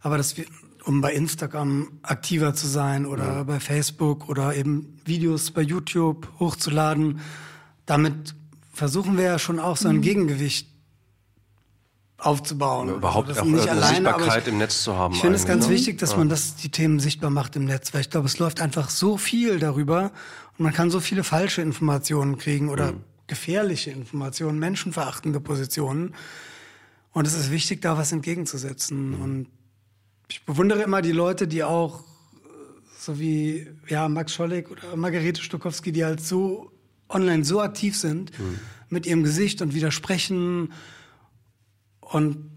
Aber 0.00 0.18
dass 0.18 0.37
wir, 0.37 0.44
um 0.86 1.00
bei 1.00 1.12
Instagram 1.14 1.88
aktiver 2.02 2.54
zu 2.54 2.66
sein 2.66 3.06
oder 3.06 3.44
bei 3.44 3.58
Facebook 3.60 4.28
oder 4.28 4.54
eben 4.54 5.00
Videos 5.04 5.50
bei 5.50 5.62
YouTube 5.62 6.28
hochzuladen, 6.38 7.20
damit 7.86 8.34
versuchen 8.72 9.16
wir 9.16 9.24
ja 9.24 9.38
schon 9.38 9.58
auch 9.58 9.76
Mhm. 9.78 9.82
so 9.82 9.88
ein 9.88 10.00
Gegengewicht 10.02 10.68
aufzubauen. 12.18 12.88
überhaupt 12.88 13.28
Also 13.28 13.40
auch 13.42 13.44
nicht 13.44 13.62
eine 13.68 13.72
alleine, 13.82 13.94
Sichtbarkeit 13.96 14.42
ich- 14.42 14.48
im 14.52 14.58
Netz 14.58 14.82
zu 14.82 14.94
haben. 14.96 15.14
ich 15.14 15.20
finde 15.20 15.36
es 15.36 15.46
ganz 15.46 15.66
ne? 15.66 15.72
wichtig, 15.74 15.98
dass 15.98 16.16
man 16.16 16.28
das, 16.28 16.56
die 16.56 16.70
Themen 16.70 16.98
sichtbar 17.00 17.30
macht 17.30 17.56
im 17.56 17.64
Netz, 17.64 17.92
weil 17.92 18.00
ich 18.00 18.10
glaube, 18.10 18.26
es 18.26 18.38
läuft 18.38 18.60
einfach 18.60 18.88
so 18.88 19.16
viel 19.18 19.58
darüber 19.58 20.10
und 20.56 20.62
man 20.64 20.72
kann 20.72 20.90
so 20.90 21.00
viele 21.00 21.24
falsche 21.24 21.60
Informationen 21.60 22.38
kriegen 22.38 22.68
oder 22.70 22.92
Mhm. 22.92 23.00
gefährliche 23.26 23.90
Informationen, 23.90 24.58
menschenverachtende 24.58 25.40
Positionen. 25.40 26.14
Und 27.12 27.26
es 27.26 27.34
ist 27.34 27.50
wichtig, 27.50 27.82
da 27.82 27.96
was 27.98 28.12
entgegenzusetzen. 28.12 29.10
Mhm. 29.16 29.22
Und 29.22 29.46
ich 30.34 30.44
bewundere 30.44 30.82
immer 30.82 31.00
die 31.00 31.12
Leute, 31.12 31.46
die 31.46 31.62
auch, 31.62 32.00
äh, 32.00 32.48
so 32.98 33.20
wie 33.20 33.68
ja, 33.86 34.08
Max 34.08 34.34
Schollig 34.34 34.68
oder 34.68 34.96
Margarete 34.96 35.40
Stokowski, 35.40 35.92
die 35.92 36.04
halt 36.04 36.20
so 36.20 36.72
online 37.08 37.44
so 37.44 37.60
aktiv 37.60 37.96
sind 37.96 38.36
Mhm. 38.36 38.58
mit 38.88 39.06
ihrem 39.06 39.22
Gesicht 39.22 39.62
und 39.62 39.74
widersprechen. 39.74 40.72
Und 42.00 42.50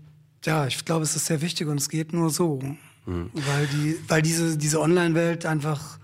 ja, 0.43 0.65
ich 0.65 0.85
glaube, 0.85 1.03
es 1.03 1.15
ist 1.15 1.27
sehr 1.27 1.41
wichtig 1.41 1.67
und 1.67 1.77
es 1.77 1.87
geht 1.87 2.13
nur 2.13 2.31
so. 2.31 2.59
Mhm. 3.05 3.29
Weil, 3.33 3.67
die, 3.67 3.95
weil 4.07 4.23
diese, 4.23 4.57
diese 4.57 4.81
Online-Welt 4.81 5.45
einfach 5.45 5.99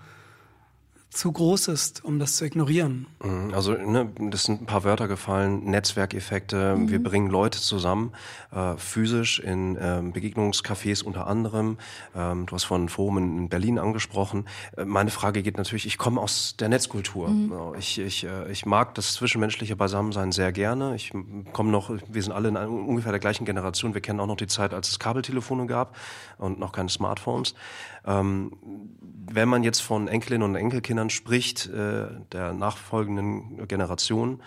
zu 1.14 1.32
groß 1.32 1.68
ist, 1.68 2.04
um 2.04 2.18
das 2.18 2.36
zu 2.36 2.44
ignorieren. 2.44 3.06
Mhm, 3.22 3.54
Also 3.54 3.72
ne, 3.72 4.10
das 4.30 4.44
sind 4.44 4.62
ein 4.62 4.66
paar 4.66 4.84
Wörter 4.84 5.08
gefallen, 5.08 5.64
Netzwerkeffekte, 5.64 6.76
wir 6.78 7.02
bringen 7.02 7.30
Leute 7.30 7.60
zusammen, 7.60 8.12
äh, 8.52 8.76
physisch 8.76 9.38
in 9.38 9.78
ähm, 9.80 10.12
Begegnungscafés 10.12 11.02
unter 11.04 11.26
anderem. 11.26 11.78
Ähm, 12.14 12.46
du 12.46 12.54
hast 12.54 12.64
von 12.64 12.88
Forum 12.88 13.18
in, 13.18 13.38
in 13.38 13.48
Berlin 13.48 13.78
angesprochen. 13.78 14.46
Äh, 14.76 14.84
meine 14.84 15.10
Frage 15.10 15.42
geht 15.42 15.56
natürlich, 15.56 15.86
ich 15.86 15.98
komme 15.98 16.20
aus 16.20 16.56
der 16.58 16.68
Netzkultur. 16.68 17.28
Ja, 17.50 17.72
Ich, 17.78 17.98
ich, 17.98 18.24
äh, 18.24 18.50
ich 18.50 18.66
mag 18.66 18.94
das 18.94 19.14
zwischenmenschliche 19.14 19.76
Beisammensein 19.76 20.32
sehr 20.32 20.52
gerne. 20.52 20.94
Ich 20.96 21.12
komme 21.52 21.70
noch, 21.70 21.90
wir 22.08 22.22
sind 22.22 22.32
alle 22.32 22.48
in 22.48 22.56
einer, 22.56 22.70
ungefähr 22.70 23.12
der 23.12 23.20
gleichen 23.20 23.44
Generation, 23.44 23.94
wir 23.94 24.00
kennen 24.00 24.20
auch 24.20 24.26
noch 24.26 24.36
die 24.36 24.46
Zeit, 24.46 24.74
als 24.74 24.90
es 24.90 24.98
Kabeltelefone 24.98 25.66
gab 25.66 25.96
und 26.38 26.58
noch 26.58 26.72
keine 26.72 26.88
Smartphones. 26.88 27.54
Ähm, 28.06 28.52
wenn 29.32 29.48
man 29.48 29.64
jetzt 29.64 29.80
von 29.80 30.08
Enkelinnen 30.08 30.48
und 30.48 30.56
Enkelkindern 30.56 31.10
spricht, 31.10 31.66
äh, 31.66 32.06
der 32.32 32.52
nachfolgenden 32.52 33.66
Generation, 33.66 34.42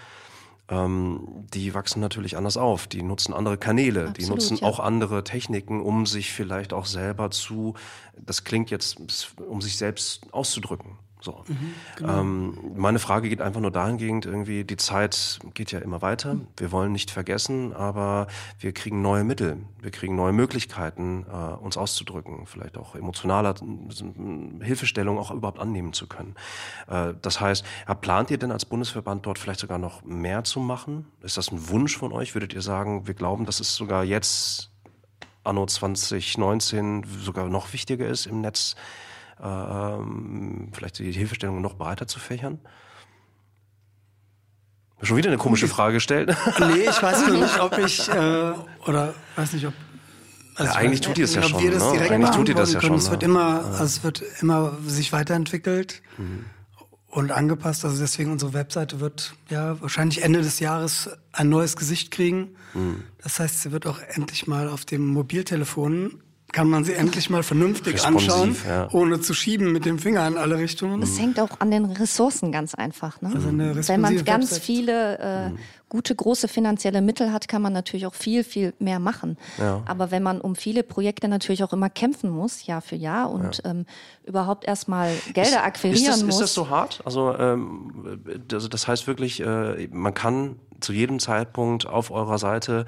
ähm, 0.70 1.46
die 1.54 1.74
wachsen 1.74 2.00
natürlich 2.00 2.38
anders 2.38 2.58
auf. 2.58 2.88
Die 2.88 3.02
nutzen 3.02 3.34
andere 3.34 3.58
Kanäle, 3.58 4.06
die 4.06 4.24
Absolut, 4.24 4.30
nutzen 4.30 4.58
ja. 4.58 4.68
auch 4.68 4.80
andere 4.80 5.24
Techniken, 5.24 5.82
um 5.82 6.06
sich 6.06 6.32
vielleicht 6.32 6.74
auch 6.74 6.86
selber 6.86 7.32
zu, 7.32 7.76
das 8.18 8.44
klingt 8.44 8.70
jetzt, 8.70 8.98
um 9.38 9.62
sich 9.62 9.78
selbst 9.78 10.32
auszudrücken. 10.34 10.98
So. 11.28 11.44
ähm, 12.08 12.58
meine 12.78 13.00
Frage 13.00 13.28
geht 13.28 13.42
einfach 13.42 13.60
nur 13.60 13.72
dahingehend, 13.72 14.26
irgendwie, 14.26 14.64
die 14.64 14.78
Zeit 14.78 15.40
geht 15.56 15.74
ja 15.74 15.80
immer 15.80 16.02
weiter. 16.02 16.38
Wir 16.56 16.72
wollen 16.72 16.94
nicht 16.94 17.12
vergessen, 17.12 17.74
aber 17.74 18.28
wir 18.62 18.72
kriegen 18.72 19.02
neue 19.02 19.26
Mittel, 19.26 19.58
wir 19.82 19.92
kriegen 19.92 20.16
neue 20.16 20.32
Möglichkeiten, 20.32 21.26
äh, 21.30 21.36
uns 21.36 21.76
auszudrücken, 21.76 22.46
vielleicht 22.46 22.78
auch 22.78 22.96
emotionaler 22.96 23.56
äh, 23.56 24.64
Hilfestellung 24.64 25.20
auch 25.20 25.32
überhaupt 25.32 25.60
annehmen 25.60 25.92
zu 25.92 26.08
können. 26.08 26.34
Äh, 26.88 27.16
das 27.22 27.42
heißt, 27.42 27.66
plant 28.00 28.32
ihr 28.32 28.38
denn 28.38 28.54
als 28.54 28.64
Bundesverband 28.64 29.26
dort 29.26 29.38
vielleicht 29.38 29.60
sogar 29.60 29.80
noch 29.80 30.06
mehr 30.06 30.46
zu 30.46 30.62
machen? 30.62 31.08
Ist 31.24 31.36
das 31.36 31.52
ein 31.52 31.68
Wunsch 31.68 31.98
von 31.98 32.14
euch? 32.14 32.36
Würdet 32.36 32.54
ihr 32.54 32.62
sagen, 32.62 33.06
wir 33.06 33.16
glauben, 33.16 33.46
dass 33.46 33.60
es 33.60 33.76
sogar 33.76 34.06
jetzt 34.06 34.72
anno 35.44 35.66
2019 35.66 37.06
sogar 37.20 37.50
noch 37.50 37.74
wichtiger 37.74 38.08
ist, 38.08 38.28
im 38.28 38.40
Netz 38.40 38.78
ähm, 39.42 40.70
vielleicht 40.74 41.00
die 41.00 41.12
Hilfestellung 41.12 41.62
noch 41.62 41.76
breiter 41.76 42.08
zu 42.08 42.20
fächern? 42.20 42.60
Schon 45.02 45.18
wieder 45.18 45.30
eine 45.30 45.38
komische 45.38 45.68
Frage 45.68 45.94
gestellt. 45.96 46.36
Nee, 46.60 46.90
ich 46.90 47.02
weiß 47.04 47.28
nur 47.28 47.38
nicht, 47.38 47.60
ob 47.60 47.78
ich, 47.78 48.10
äh, 48.10 48.54
oder 48.88 49.14
weiß 49.36 49.54
nicht, 49.54 49.68
ob. 49.68 49.74
also 50.56 50.64
Ja, 50.66 50.72
ich 50.72 50.76
eigentlich 50.78 51.00
weiß 51.02 51.08
tut 51.08 51.18
ihr 51.20 51.26
es 51.26 51.36
ja 51.36 51.42
nicht, 51.42 51.50
schon, 51.52 51.58
Ob 51.60 51.64
wir 51.64 51.72
das 51.72 51.84
ne? 51.84 51.92
direkt 51.94 52.12
Eigentlich 52.12 52.30
tut 52.32 52.50
ihr 52.50 52.56
das 52.56 52.72
beantworten 52.72 52.74
ja 52.74 52.80
können. 52.80 53.02
schon, 53.02 53.06
Es 53.06 53.12
wird 53.12 53.22
ne? 53.22 53.28
immer, 53.28 53.66
also 53.80 53.84
es 53.84 54.04
wird 54.04 54.24
immer 54.42 54.78
sich 54.88 55.14
weiterentwickelt 55.14 56.02
Mhm. 56.18 56.46
und 57.10 57.32
angepasst. 57.32 57.86
Also 57.86 58.00
deswegen 58.02 58.32
unsere 58.32 58.54
Webseite 58.54 59.00
wird 59.00 59.36
ja 59.50 59.80
wahrscheinlich 59.82 60.24
Ende 60.24 60.42
des 60.42 60.60
Jahres 60.60 61.12
ein 61.32 61.48
neues 61.50 61.76
Gesicht 61.76 62.10
kriegen. 62.10 62.56
Mhm. 62.74 63.04
Das 63.22 63.40
heißt, 63.40 63.62
sie 63.62 63.72
wird 63.72 63.86
auch 63.86 64.00
endlich 64.00 64.48
mal 64.48 64.68
auf 64.68 64.84
dem 64.84 65.06
Mobiltelefon 65.06 66.24
kann 66.54 66.70
man 66.70 66.86
sie 66.86 66.94
endlich 66.94 67.30
mal 67.30 67.44
vernünftig 67.44 67.96
Responsiv, 67.96 68.32
anschauen, 68.32 68.56
ja. 68.68 68.88
ohne 68.92 69.20
zu 69.20 69.34
schieben 69.34 69.74
mit 69.74 69.86
dem 69.86 70.00
Finger 70.00 70.26
in 70.28 70.38
alle 70.38 70.58
Richtungen. 70.58 71.02
Das 71.02 71.20
hängt 71.20 71.40
auch 71.40 71.60
an 71.60 71.72
den 71.72 71.86
Ressourcen 71.86 72.52
ganz 72.52 72.74
einfach. 72.74 73.22
Ne? 73.22 73.32
Also 73.34 73.50
eine 73.50 73.88
Wenn 73.88 74.02
man 74.02 74.24
ganz 74.24 74.52
Website. 74.52 74.64
viele 74.64 75.20
äh, 75.20 75.52
gute, 75.90 76.16
große 76.16 76.48
finanzielle 76.48 77.02
Mittel 77.02 77.32
hat, 77.32 77.48
kann 77.48 77.62
man 77.62 77.74
natürlich 77.74 78.06
auch 78.06 78.14
viel, 78.14 78.44
viel 78.44 78.74
mehr 78.80 79.00
machen. 79.00 79.38
Ja. 79.58 79.84
Aber 79.86 80.12
wenn 80.12 80.24
man 80.24 80.40
um 80.40 80.56
viele 80.56 80.84
Projekte 80.84 81.28
natürlich 81.28 81.64
auch 81.64 81.74
immer 81.74 81.90
kämpfen 81.90 82.30
muss, 82.30 82.66
Jahr 82.66 82.82
für 82.82 82.96
Jahr, 82.96 83.30
und 83.30 83.62
ähm, 83.66 83.86
überhaupt 84.26 84.66
erstmal 84.66 85.12
Gelder 85.34 85.64
akquirieren 85.64 86.02
ist 86.02 86.08
das, 86.08 86.24
muss. 86.24 86.36
Ist 86.36 86.42
das 86.42 86.54
so 86.54 86.70
hart? 86.70 87.02
Also, 87.06 87.36
ähm, 87.38 88.22
also 88.52 88.68
das 88.68 88.88
heißt 88.88 89.08
wirklich, 89.08 89.42
äh, 89.42 89.88
man 89.92 90.14
kann 90.14 90.58
zu 90.80 90.94
jedem 90.94 91.20
Zeitpunkt 91.20 91.88
auf 91.88 92.12
eurer 92.12 92.38
Seite, 92.38 92.86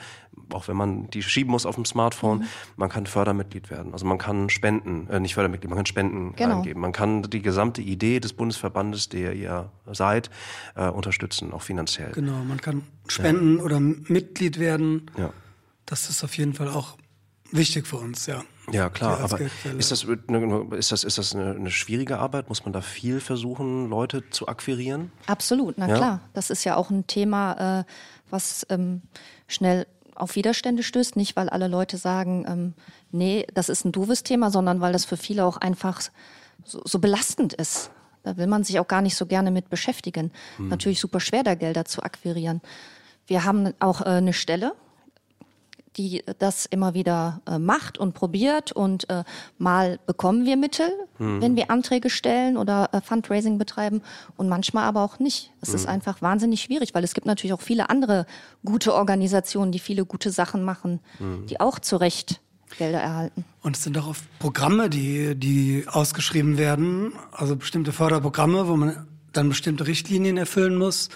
auch 0.53 0.67
wenn 0.67 0.75
man 0.77 1.09
die 1.09 1.21
schieben 1.23 1.51
muss 1.51 1.65
auf 1.65 1.75
dem 1.75 1.85
Smartphone, 1.85 2.39
Mhm. 2.39 2.43
man 2.77 2.89
kann 2.89 3.05
Fördermitglied 3.05 3.69
werden. 3.69 3.93
Also 3.93 4.05
man 4.05 4.17
kann 4.17 4.49
Spenden, 4.49 5.07
äh, 5.09 5.19
nicht 5.19 5.33
Fördermitglied, 5.35 5.69
man 5.69 5.77
kann 5.77 5.85
Spenden 5.85 6.35
Genau. 6.35 6.57
eingeben. 6.57 6.81
Man 6.81 6.91
kann 6.91 7.23
die 7.23 7.41
gesamte 7.41 7.81
Idee 7.81 8.19
des 8.19 8.33
Bundesverbandes, 8.33 9.09
der 9.09 9.33
ihr 9.33 9.69
seid, 9.91 10.29
äh, 10.75 10.87
unterstützen, 10.89 11.51
auch 11.53 11.61
finanziell. 11.61 12.11
Genau, 12.11 12.43
man 12.43 12.59
kann 12.61 12.83
spenden 13.07 13.59
oder 13.59 13.79
Mitglied 13.79 14.59
werden. 14.59 15.09
Ja. 15.17 15.31
Das 15.85 16.09
ist 16.09 16.23
auf 16.23 16.37
jeden 16.37 16.53
Fall 16.53 16.69
auch 16.69 16.97
wichtig 17.51 17.87
für 17.87 17.97
uns, 17.97 18.25
ja. 18.27 18.43
Ja, 18.71 18.89
klar, 18.91 19.19
aber 19.21 19.39
ist 19.41 19.91
das, 19.91 20.05
eine- 20.07 20.75
ist 20.77 20.91
das, 20.91 21.03
ist 21.03 21.17
das 21.17 21.33
eine, 21.33 21.55
eine 21.55 21.71
schwierige 21.71 22.19
Arbeit? 22.19 22.49
Muss 22.49 22.63
man 22.65 22.71
da 22.73 22.81
viel 22.81 23.19
versuchen, 23.19 23.89
Leute 23.89 24.29
zu 24.29 24.47
akquirieren? 24.47 25.11
Absolut, 25.25 25.79
na 25.79 25.87
Ja. 25.89 25.95
klar. 25.95 26.19
Das 26.33 26.51
ist 26.51 26.63
ja 26.65 26.75
auch 26.75 26.91
ein 26.91 27.07
Thema, 27.07 27.79
äh, 27.79 27.83
was 28.29 28.67
ähm, 28.69 29.01
schnell 29.47 29.87
auf 30.19 30.35
Widerstände 30.35 30.83
stößt. 30.83 31.15
Nicht, 31.15 31.35
weil 31.35 31.49
alle 31.49 31.67
Leute 31.67 31.97
sagen, 31.97 32.45
ähm, 32.47 32.73
nee, 33.11 33.45
das 33.53 33.69
ist 33.69 33.85
ein 33.85 33.91
doofes 33.91 34.23
Thema, 34.23 34.51
sondern 34.51 34.81
weil 34.81 34.93
das 34.93 35.05
für 35.05 35.17
viele 35.17 35.45
auch 35.45 35.57
einfach 35.57 36.01
so, 36.63 36.81
so 36.85 36.99
belastend 36.99 37.53
ist. 37.53 37.91
Da 38.23 38.37
will 38.37 38.47
man 38.47 38.63
sich 38.63 38.79
auch 38.79 38.87
gar 38.87 39.01
nicht 39.01 39.15
so 39.15 39.25
gerne 39.25 39.49
mit 39.49 39.69
beschäftigen. 39.69 40.31
Natürlich 40.57 40.99
super 40.99 41.19
schwer, 41.19 41.43
da 41.43 41.55
Gelder 41.55 41.85
zu 41.85 42.03
akquirieren. 42.03 42.61
Wir 43.27 43.45
haben 43.45 43.73
auch 43.79 44.01
äh, 44.01 44.05
eine 44.05 44.33
Stelle, 44.33 44.73
die 45.97 46.23
das 46.39 46.65
immer 46.65 46.93
wieder 46.93 47.41
äh, 47.47 47.59
macht 47.59 47.97
und 47.97 48.13
probiert 48.13 48.71
und 48.71 49.09
äh, 49.09 49.23
mal 49.57 49.99
bekommen 50.05 50.45
wir 50.45 50.57
Mittel, 50.57 50.89
wenn 51.17 51.57
wir 51.57 51.69
Anträge 51.69 52.09
stellen 52.09 52.55
oder 52.55 52.89
äh, 52.93 53.01
Fundraising 53.01 53.57
betreiben 53.57 54.01
und 54.37 54.47
manchmal 54.47 54.85
aber 54.85 55.03
auch 55.03 55.19
nicht. 55.19 55.51
Es 55.59 55.73
ist 55.73 55.85
einfach 55.85 56.21
wahnsinnig 56.21 56.61
schwierig, 56.61 56.93
weil 56.93 57.03
es 57.03 57.13
gibt 57.13 57.27
natürlich 57.27 57.53
auch 57.53 57.61
viele 57.61 57.89
andere 57.89 58.25
gute 58.63 58.93
Organisationen, 58.93 59.73
die 59.73 59.79
viele 59.79 60.05
gute 60.05 60.31
Sachen 60.31 60.63
machen, 60.63 61.01
die 61.49 61.59
auch 61.59 61.79
zu 61.79 61.97
Recht 61.97 62.39
Gelder 62.77 62.99
erhalten. 62.99 63.45
Und 63.61 63.75
es 63.75 63.83
sind 63.83 63.97
auch 63.97 64.07
oft 64.07 64.23
Programme, 64.39 64.89
die, 64.89 65.35
die 65.35 65.85
ausgeschrieben 65.87 66.57
werden, 66.57 67.13
also 67.31 67.55
bestimmte 67.55 67.91
Förderprogramme, 67.91 68.67
wo 68.67 68.75
man 68.75 69.07
dann 69.33 69.49
bestimmte 69.49 69.87
Richtlinien 69.87 70.37
erfüllen 70.37 70.75
muss. 70.75 71.09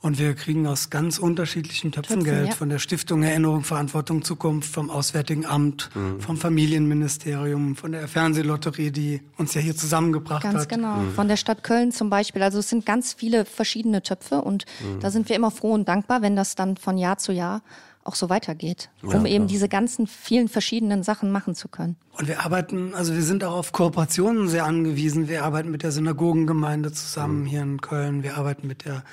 Und 0.00 0.18
wir 0.20 0.34
kriegen 0.34 0.64
aus 0.68 0.90
ganz 0.90 1.18
unterschiedlichen 1.18 1.90
Töpfen, 1.90 2.20
Töpfen, 2.20 2.24
Geld. 2.32 2.48
ja. 2.50 2.54
Von 2.54 2.68
der 2.68 2.78
Stiftung 2.78 3.22
Erinnerung, 3.24 3.64
Verantwortung, 3.64 4.22
Zukunft, 4.22 4.72
vom 4.72 4.90
Auswärtigen 4.90 5.44
Amt, 5.44 5.90
Mhm. 5.94 6.20
vom 6.20 6.36
Familienministerium, 6.36 7.74
von 7.76 7.92
der 7.92 8.06
Fernsehlotterie, 8.08 8.90
die 8.90 9.20
uns 9.36 9.54
ja 9.54 9.60
hier 9.60 9.76
zusammengebracht 9.76 10.42
Ganz 10.44 10.60
hat. 10.62 10.68
genau. 10.68 11.02
Von 11.16 11.26
der 11.28 11.36
Stadt 11.36 11.64
Köln 11.64 11.90
zum 11.92 12.10
Beispiel. 12.10 12.42
Also 12.42 12.58
es 12.60 12.68
sind 12.68 12.86
ganz 12.86 13.12
viele 13.12 13.44
verschiedene 13.44 14.02
Töpfe 14.02 14.40
und 14.42 14.64
da 15.00 15.10
sind 15.10 15.28
wir 15.28 15.36
immer 15.36 15.50
froh 15.50 15.72
und 15.72 15.88
dankbar, 15.88 16.22
wenn 16.22 16.36
das 16.36 16.54
dann 16.54 16.76
von 16.76 16.96
Jahr 16.96 17.18
zu 17.18 17.32
Jahr 17.32 17.62
auch 18.04 18.14
so 18.14 18.30
weitergeht, 18.30 18.88
um 19.02 19.26
eben 19.26 19.48
diese 19.48 19.68
ganzen 19.68 20.06
vielen 20.06 20.48
verschiedenen 20.48 21.02
Sachen 21.02 21.30
machen 21.30 21.54
zu 21.54 21.68
können. 21.68 21.96
Und 22.12 22.26
wir 22.28 22.44
arbeiten, 22.44 22.94
also 22.94 23.14
wir 23.14 23.22
sind 23.22 23.44
auch 23.44 23.54
auf 23.54 23.72
Kooperationen 23.72 24.48
sehr 24.48 24.64
angewiesen. 24.64 25.28
Wir 25.28 25.44
arbeiten 25.44 25.70
mit 25.70 25.82
der 25.82 25.92
Synagogengemeinde 25.92 26.92
zusammen 26.92 27.44
hier 27.44 27.62
in 27.62 27.80
Köln. 27.80 28.22
Wir 28.22 28.38
arbeiten 28.38 28.66
mit 28.66 28.84
der, 28.86 29.04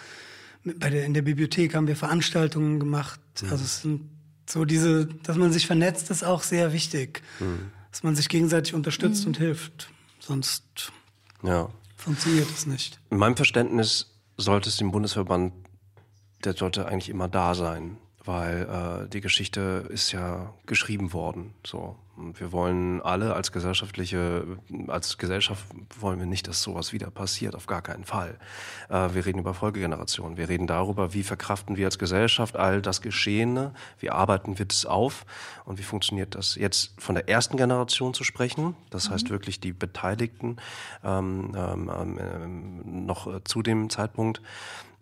bei 0.65 0.89
der, 0.89 1.05
in 1.05 1.13
der 1.13 1.21
Bibliothek 1.21 1.75
haben 1.75 1.87
wir 1.87 1.95
Veranstaltungen 1.95 2.79
gemacht. 2.79 3.19
Also 3.49 3.63
es 3.63 3.81
sind 3.81 4.09
so 4.49 4.65
diese, 4.65 5.05
dass 5.05 5.37
man 5.37 5.51
sich 5.51 5.67
vernetzt, 5.67 6.09
ist 6.11 6.23
auch 6.23 6.43
sehr 6.43 6.73
wichtig. 6.73 7.21
Dass 7.91 8.03
man 8.03 8.15
sich 8.15 8.29
gegenseitig 8.29 8.73
unterstützt 8.73 9.25
und 9.25 9.37
hilft. 9.37 9.89
Sonst 10.19 10.91
Ja. 11.43 11.69
funktioniert 11.97 12.47
es 12.49 12.65
nicht. 12.65 12.99
In 13.09 13.17
meinem 13.17 13.35
Verständnis 13.35 14.07
sollte 14.37 14.69
es 14.69 14.77
dem 14.77 14.91
Bundesverband, 14.91 15.53
der 16.43 16.53
sollte 16.53 16.87
eigentlich 16.87 17.09
immer 17.09 17.27
da 17.27 17.55
sein, 17.55 17.97
weil 18.25 19.05
äh, 19.05 19.09
die 19.09 19.21
Geschichte 19.21 19.85
ist 19.89 20.11
ja 20.11 20.53
geschrieben 20.65 21.13
worden. 21.13 21.53
So. 21.65 21.95
Und 22.17 22.39
wir 22.39 22.53
wollen 22.53 23.01
alle 23.01 23.33
als 23.33 23.51
gesellschaftliche, 23.51 24.45
als 24.87 25.17
Gesellschaft 25.17 25.65
wollen 25.99 26.17
wir 26.17 26.25
nicht, 26.25 26.47
dass 26.47 26.61
sowas 26.61 26.93
wieder 26.93 27.11
passiert, 27.11 27.55
auf 27.55 27.67
gar 27.67 27.81
keinen 27.81 28.05
Fall. 28.05 28.37
Äh, 28.89 29.13
wir 29.13 29.25
reden 29.25 29.39
über 29.39 29.53
Folgegenerationen. 29.53 30.37
Wir 30.37 30.47
reden 30.47 30.65
darüber, 30.65 31.13
wie 31.13 31.23
verkraften 31.23 31.75
wir 31.75 31.85
als 31.85 31.99
Gesellschaft 31.99 32.55
all 32.55 32.81
das 32.81 33.01
Geschehene, 33.01 33.73
wie 33.99 34.11
arbeiten 34.11 34.57
wir 34.57 34.65
das 34.65 34.85
auf 34.85 35.25
und 35.65 35.77
wie 35.77 35.83
funktioniert 35.83 36.35
das. 36.35 36.55
Jetzt 36.55 36.93
von 36.97 37.15
der 37.15 37.27
ersten 37.27 37.57
Generation 37.57 38.13
zu 38.13 38.23
sprechen, 38.23 38.75
das 38.91 39.09
heißt 39.09 39.29
wirklich 39.29 39.59
die 39.59 39.73
Beteiligten 39.73 40.55
ähm, 41.03 41.53
ähm, 41.55 42.19
ähm, 42.19 43.05
noch 43.05 43.27
äh, 43.27 43.43
zu 43.43 43.61
dem 43.61 43.89
Zeitpunkt 43.89 44.41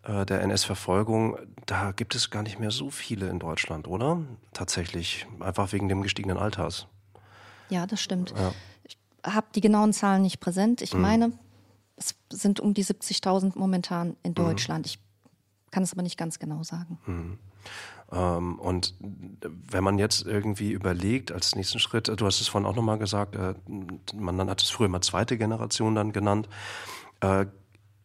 äh, 0.04 0.26
der 0.26 0.42
NS-Verfolgung, 0.42 1.38
da 1.66 1.92
gibt 1.92 2.16
es 2.16 2.30
gar 2.30 2.44
nicht 2.44 2.60
mehr 2.60 2.72
so 2.72 2.90
viele 2.90 3.30
in 3.30 3.40
Deutschland, 3.40 3.88
oder? 3.88 4.22
Tatsächlich, 4.54 5.28
einfach 5.40 5.72
wegen 5.72 5.90
dem 5.90 6.02
gestiegenen 6.02 6.38
Alters. 6.38 6.88
Ja, 7.70 7.88
das 7.88 8.02
stimmt. 8.02 8.34
Ich 8.84 8.98
habe 9.26 9.48
die 9.56 9.62
genauen 9.62 9.94
Zahlen 9.94 10.22
nicht 10.22 10.40
präsent. 10.40 10.82
Ich 10.82 10.94
meine, 10.94 11.32
es 11.96 12.16
sind 12.32 12.60
um 12.60 12.74
die 12.74 12.84
70.000 12.84 13.54
momentan 13.56 14.16
in 14.24 14.34
Deutschland. 14.34 14.86
Ich 14.86 15.00
kann 15.72 15.84
es 15.84 15.94
aber 15.94 16.04
nicht 16.04 16.18
ganz 16.18 16.38
genau 16.38 16.64
sagen. 16.64 17.00
Ähm, 18.12 18.60
und 18.60 18.94
wenn 19.02 19.84
man 19.84 19.98
jetzt 19.98 20.26
irgendwie 20.26 20.72
überlegt, 20.72 21.32
als 21.32 21.56
nächsten 21.56 21.80
Schritt, 21.80 22.10
äh, 22.10 22.16
du 22.16 22.26
hast 22.26 22.42
es 22.42 22.48
vorhin 22.48 22.70
auch 22.70 22.76
nochmal 22.76 23.00
gesagt, 23.00 23.36
äh, 23.36 23.56
man 24.16 24.50
hat 24.50 24.62
es 24.62 24.70
früher 24.70 24.90
mal 24.90 25.02
zweite 25.02 25.38
Generation 25.38 25.96
dann 25.96 26.14
genannt. 26.14 26.48
Äh, 27.22 27.48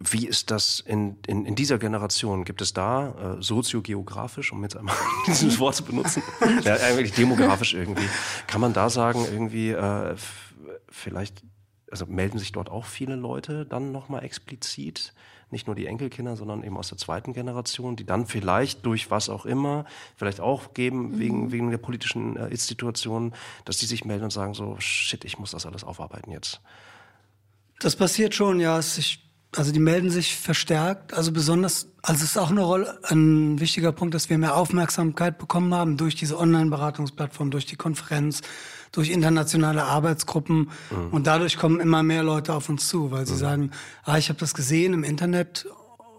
wie 0.00 0.26
ist 0.26 0.50
das 0.50 0.80
in, 0.80 1.16
in, 1.26 1.44
in 1.44 1.54
dieser 1.54 1.78
Generation? 1.78 2.44
Gibt 2.44 2.62
es 2.62 2.72
da 2.72 3.36
äh, 3.38 3.42
soziogeografisch, 3.42 4.52
um 4.52 4.62
jetzt 4.62 4.76
einmal 4.76 4.94
dieses 5.26 5.58
Wort 5.58 5.74
zu 5.74 5.84
benutzen, 5.84 6.22
ja, 6.62 6.74
eigentlich 6.74 7.12
demografisch 7.12 7.74
irgendwie, 7.74 8.08
kann 8.46 8.60
man 8.60 8.72
da 8.72 8.90
sagen, 8.90 9.24
irgendwie 9.24 9.70
äh, 9.70 10.14
vielleicht, 10.88 11.42
also 11.90 12.06
melden 12.06 12.38
sich 12.38 12.52
dort 12.52 12.70
auch 12.70 12.84
viele 12.84 13.16
Leute 13.16 13.66
dann 13.66 13.90
nochmal 13.90 14.24
explizit? 14.24 15.14
Nicht 15.50 15.66
nur 15.66 15.74
die 15.74 15.86
Enkelkinder, 15.86 16.36
sondern 16.36 16.62
eben 16.62 16.76
aus 16.76 16.90
der 16.90 16.98
zweiten 16.98 17.32
Generation, 17.32 17.96
die 17.96 18.04
dann 18.04 18.26
vielleicht 18.26 18.84
durch 18.84 19.10
was 19.10 19.30
auch 19.30 19.46
immer, 19.46 19.86
vielleicht 20.14 20.40
auch 20.40 20.74
geben 20.74 21.18
wegen, 21.18 21.52
wegen 21.52 21.70
der 21.70 21.78
politischen 21.78 22.36
äh, 22.36 22.52
Ist-Situation, 22.52 23.34
dass 23.64 23.78
die 23.78 23.86
sich 23.86 24.04
melden 24.04 24.24
und 24.24 24.30
sagen 24.30 24.54
so, 24.54 24.76
shit, 24.78 25.24
ich 25.24 25.38
muss 25.38 25.52
das 25.52 25.64
alles 25.64 25.84
aufarbeiten 25.84 26.30
jetzt. 26.30 26.60
Das 27.80 27.96
passiert 27.96 28.34
schon, 28.34 28.60
ja. 28.60 28.78
Es 28.78 28.96
sich, 28.96 29.27
also 29.56 29.72
die 29.72 29.80
melden 29.80 30.10
sich 30.10 30.36
verstärkt. 30.36 31.14
Also 31.14 31.32
besonders, 31.32 31.88
also 32.02 32.22
es 32.22 32.30
ist 32.30 32.36
auch 32.36 32.50
eine 32.50 32.62
Rolle, 32.62 32.98
ein 33.04 33.58
wichtiger 33.60 33.92
Punkt, 33.92 34.14
dass 34.14 34.28
wir 34.28 34.38
mehr 34.38 34.56
Aufmerksamkeit 34.56 35.38
bekommen 35.38 35.72
haben 35.74 35.96
durch 35.96 36.14
diese 36.14 36.38
Online-Beratungsplattform, 36.38 37.50
durch 37.50 37.64
die 37.66 37.76
Konferenz, 37.76 38.42
durch 38.92 39.10
internationale 39.10 39.84
Arbeitsgruppen. 39.84 40.70
Und 41.10 41.26
dadurch 41.26 41.56
kommen 41.56 41.80
immer 41.80 42.02
mehr 42.02 42.22
Leute 42.22 42.54
auf 42.54 42.68
uns 42.68 42.88
zu, 42.88 43.10
weil 43.10 43.26
sie 43.26 43.36
sagen, 43.36 43.70
ah, 44.04 44.18
ich 44.18 44.28
habe 44.28 44.38
das 44.38 44.54
gesehen 44.54 44.92
im 44.92 45.04
Internet. 45.04 45.66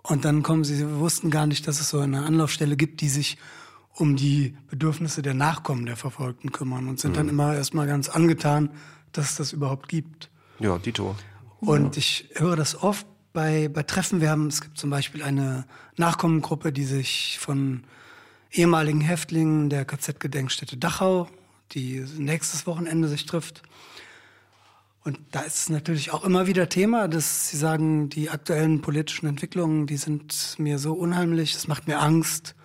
Und 0.01 0.25
dann 0.25 0.43
kommen 0.43 0.63
sie, 0.63 0.75
sie 0.75 0.89
wussten 0.97 1.30
gar 1.30 1.45
nicht, 1.45 1.67
dass 1.67 1.80
es 1.80 1.89
so 1.89 1.99
eine 1.99 2.23
Anlaufstelle 2.23 2.77
gibt, 2.77 3.01
die 3.01 3.09
sich 3.09 3.38
um 3.93 4.15
die 4.15 4.55
Bedürfnisse 4.69 5.21
der 5.21 5.34
Nachkommen 5.34 5.86
der 5.86 5.97
Verfolgten 5.97 6.51
kümmern 6.51 6.88
und 6.88 6.99
sind 6.99 7.17
dann 7.17 7.30
immer 7.30 7.53
erstmal 7.53 7.86
ganz 7.86 8.09
angetan, 8.09 8.71
dass 9.11 9.32
es 9.32 9.36
das 9.36 9.53
überhaupt 9.53 9.89
gibt. 9.89 10.30
Ja, 10.59 10.77
Dito. 10.77 11.15
Und 11.59 11.97
ich 11.97 12.30
höre 12.36 12.55
das 12.55 12.82
oft 12.82 13.05
bei, 13.34 13.67
bei 13.67 13.84
Treffen. 13.84 14.21
Wir 14.21 14.30
haben, 14.30 14.47
es 14.47 14.61
gibt 14.61 14.77
zum 14.77 14.89
Beispiel 14.89 15.23
eine 15.23 15.65
Nachkommengruppe, 15.97 16.71
die 16.71 16.86
sich 16.86 17.38
von 17.39 17.84
ehemaligen 18.51 19.01
Häftlingen 19.01 19.69
der 19.69 19.86
KZ-Gedenkstätte 19.86 20.77
Dachau, 20.77 21.30
die 21.71 22.05
nächstes 22.17 22.65
Wochenende 22.65 23.07
sich 23.07 23.25
trifft. 23.25 23.61
Und 25.03 25.19
da 25.32 25.41
ist 25.41 25.55
es 25.57 25.69
natürlich 25.69 26.11
auch 26.11 26.23
immer 26.23 26.47
wieder 26.47 26.67
Thema, 26.69 27.07
dass 27.07 27.49
sie 27.49 27.57
sagen, 27.57 28.09
die 28.09 28.30
aktuellen 28.30 28.82
politischen 28.82 29.27
Entwicklungen, 29.27 29.88
die 29.88 29.97
sind 29.97 30.55
mir 30.57 30.77
so 30.77 30.93
unheimlich, 30.93 31.53
das 31.53 31.67
macht 31.67 31.88
mir 31.88 31.99
Angst. 31.99 32.55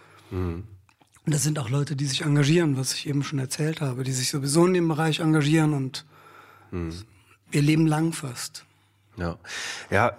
Und 1.25 1.33
das 1.33 1.43
sind 1.43 1.59
auch 1.59 1.71
Leute, 1.71 1.97
die 1.97 2.07
sich 2.07 2.23
engagieren, 2.23 2.77
was 2.77 2.93
ich 2.95 3.07
eben 3.09 3.23
schon 3.23 3.39
erzählt 3.39 3.81
habe, 3.81 4.05
die 4.05 4.13
sich 4.13 4.31
sowieso 4.31 4.67
in 4.67 4.75
dem 4.75 4.89
Bereich 4.89 5.21
engagieren 5.21 5.73
und 5.73 6.05
ihr 7.53 7.63
Leben 7.63 7.87
lang 7.87 8.13
fast. 8.13 8.65
Ja, 9.17 9.37
ja. 9.91 10.13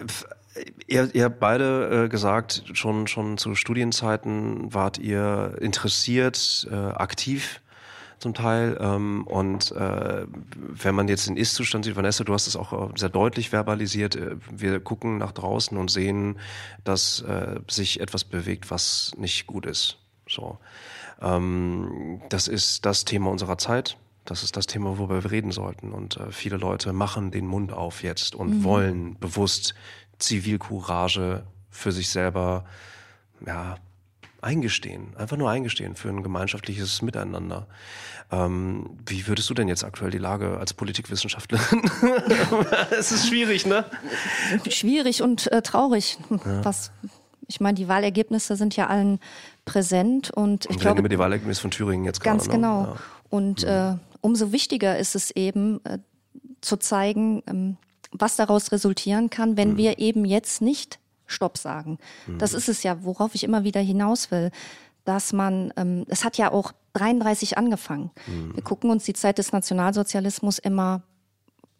Ihr, 0.86 1.14
ihr 1.14 1.24
habt 1.24 1.38
beide 1.38 2.04
äh, 2.04 2.08
gesagt, 2.08 2.62
schon 2.72 3.06
schon 3.06 3.36
zu 3.36 3.54
Studienzeiten 3.54 4.72
wart 4.72 4.96
ihr 4.96 5.56
interessiert, 5.60 6.66
äh, 6.70 6.74
aktiv 6.74 7.60
zum 8.18 8.34
Teil. 8.34 8.78
Ähm, 8.80 9.26
und 9.26 9.72
äh, 9.72 10.26
wenn 10.56 10.94
man 10.94 11.08
jetzt 11.08 11.28
den 11.28 11.36
Ist-Zustand 11.36 11.84
sieht, 11.84 11.96
Vanessa, 11.96 12.24
du 12.24 12.32
hast 12.32 12.46
es 12.46 12.56
auch 12.56 12.72
äh, 12.72 12.92
sehr 12.96 13.08
deutlich 13.08 13.50
verbalisiert. 13.50 14.16
Äh, 14.16 14.36
wir 14.50 14.80
gucken 14.80 15.18
nach 15.18 15.32
draußen 15.32 15.76
und 15.76 15.90
sehen, 15.90 16.38
dass 16.84 17.20
äh, 17.20 17.60
sich 17.68 18.00
etwas 18.00 18.24
bewegt, 18.24 18.70
was 18.70 19.12
nicht 19.16 19.46
gut 19.46 19.66
ist. 19.66 19.98
So, 20.28 20.58
ähm, 21.20 22.22
das 22.28 22.48
ist 22.48 22.86
das 22.86 23.04
Thema 23.04 23.30
unserer 23.30 23.58
Zeit. 23.58 23.96
Das 24.26 24.42
ist 24.42 24.56
das 24.56 24.66
Thema, 24.66 24.98
worüber 24.98 25.22
wir 25.22 25.30
reden 25.30 25.52
sollten. 25.52 25.92
Und 25.92 26.16
äh, 26.18 26.30
viele 26.30 26.56
Leute 26.56 26.92
machen 26.92 27.30
den 27.30 27.46
Mund 27.46 27.72
auf 27.72 28.02
jetzt 28.02 28.34
und 28.34 28.64
wollen 28.64 29.18
bewusst 29.18 29.74
Zivilcourage 30.18 31.44
für 31.70 31.92
sich 31.92 32.10
selber 32.10 32.64
ja, 33.46 33.76
eingestehen. 34.40 35.14
Einfach 35.16 35.36
nur 35.36 35.50
eingestehen 35.50 35.96
für 35.96 36.08
ein 36.08 36.22
gemeinschaftliches 36.22 37.02
Miteinander. 37.02 37.66
Ähm, 38.30 38.90
wie 39.06 39.26
würdest 39.26 39.48
du 39.50 39.54
denn 39.54 39.68
jetzt 39.68 39.84
aktuell 39.84 40.10
die 40.10 40.18
Lage 40.18 40.58
als 40.58 40.74
Politikwissenschaftlerin? 40.74 41.82
es 42.90 43.12
ist 43.12 43.28
schwierig, 43.28 43.66
ne? 43.66 43.84
Schwierig 44.68 45.22
und 45.22 45.50
äh, 45.52 45.62
traurig. 45.62 46.18
Was, 46.62 46.90
ich 47.46 47.60
meine, 47.60 47.74
die 47.74 47.88
Wahlergebnisse 47.88 48.56
sind 48.56 48.74
ja 48.76 48.88
allen 48.88 49.20
präsent 49.64 50.30
und 50.30 50.64
ich 50.66 50.72
Ich 50.72 50.78
glaube, 50.78 51.00
über 51.00 51.08
die 51.08 51.18
Wahlergebnisse 51.18 51.60
von 51.60 51.70
Thüringen 51.70 52.04
jetzt 52.04 52.20
gerade. 52.20 52.36
Ganz 52.36 52.48
ne? 52.48 52.54
genau. 52.54 52.82
Ja. 52.82 52.96
Und 53.30 53.64
äh, 53.64 53.94
umso 54.20 54.52
wichtiger 54.52 54.98
ist 54.98 55.14
es 55.14 55.30
eben 55.30 55.84
äh, 55.84 55.98
zu 56.60 56.76
zeigen, 56.76 57.42
ähm, 57.46 57.76
was 58.12 58.36
daraus 58.36 58.72
resultieren 58.72 59.30
kann, 59.30 59.56
wenn 59.56 59.76
wir 59.76 59.98
eben 59.98 60.24
jetzt 60.24 60.62
nicht 60.62 60.98
Stopp 61.26 61.58
sagen. 61.58 61.98
Das 62.38 62.54
ist 62.54 62.68
es 62.68 62.82
ja, 62.82 63.04
worauf 63.04 63.34
ich 63.34 63.42
immer 63.44 63.64
wieder 63.64 63.80
hinaus 63.80 64.30
will, 64.30 64.50
dass 65.04 65.32
man, 65.32 65.72
ähm, 65.76 66.04
es 66.08 66.24
hat 66.24 66.38
ja 66.38 66.52
auch 66.52 66.72
33 66.94 67.58
angefangen. 67.58 68.10
Wir 68.54 68.62
gucken 68.62 68.90
uns 68.90 69.04
die 69.04 69.12
Zeit 69.12 69.38
des 69.38 69.52
Nationalsozialismus 69.52 70.58
immer 70.58 71.02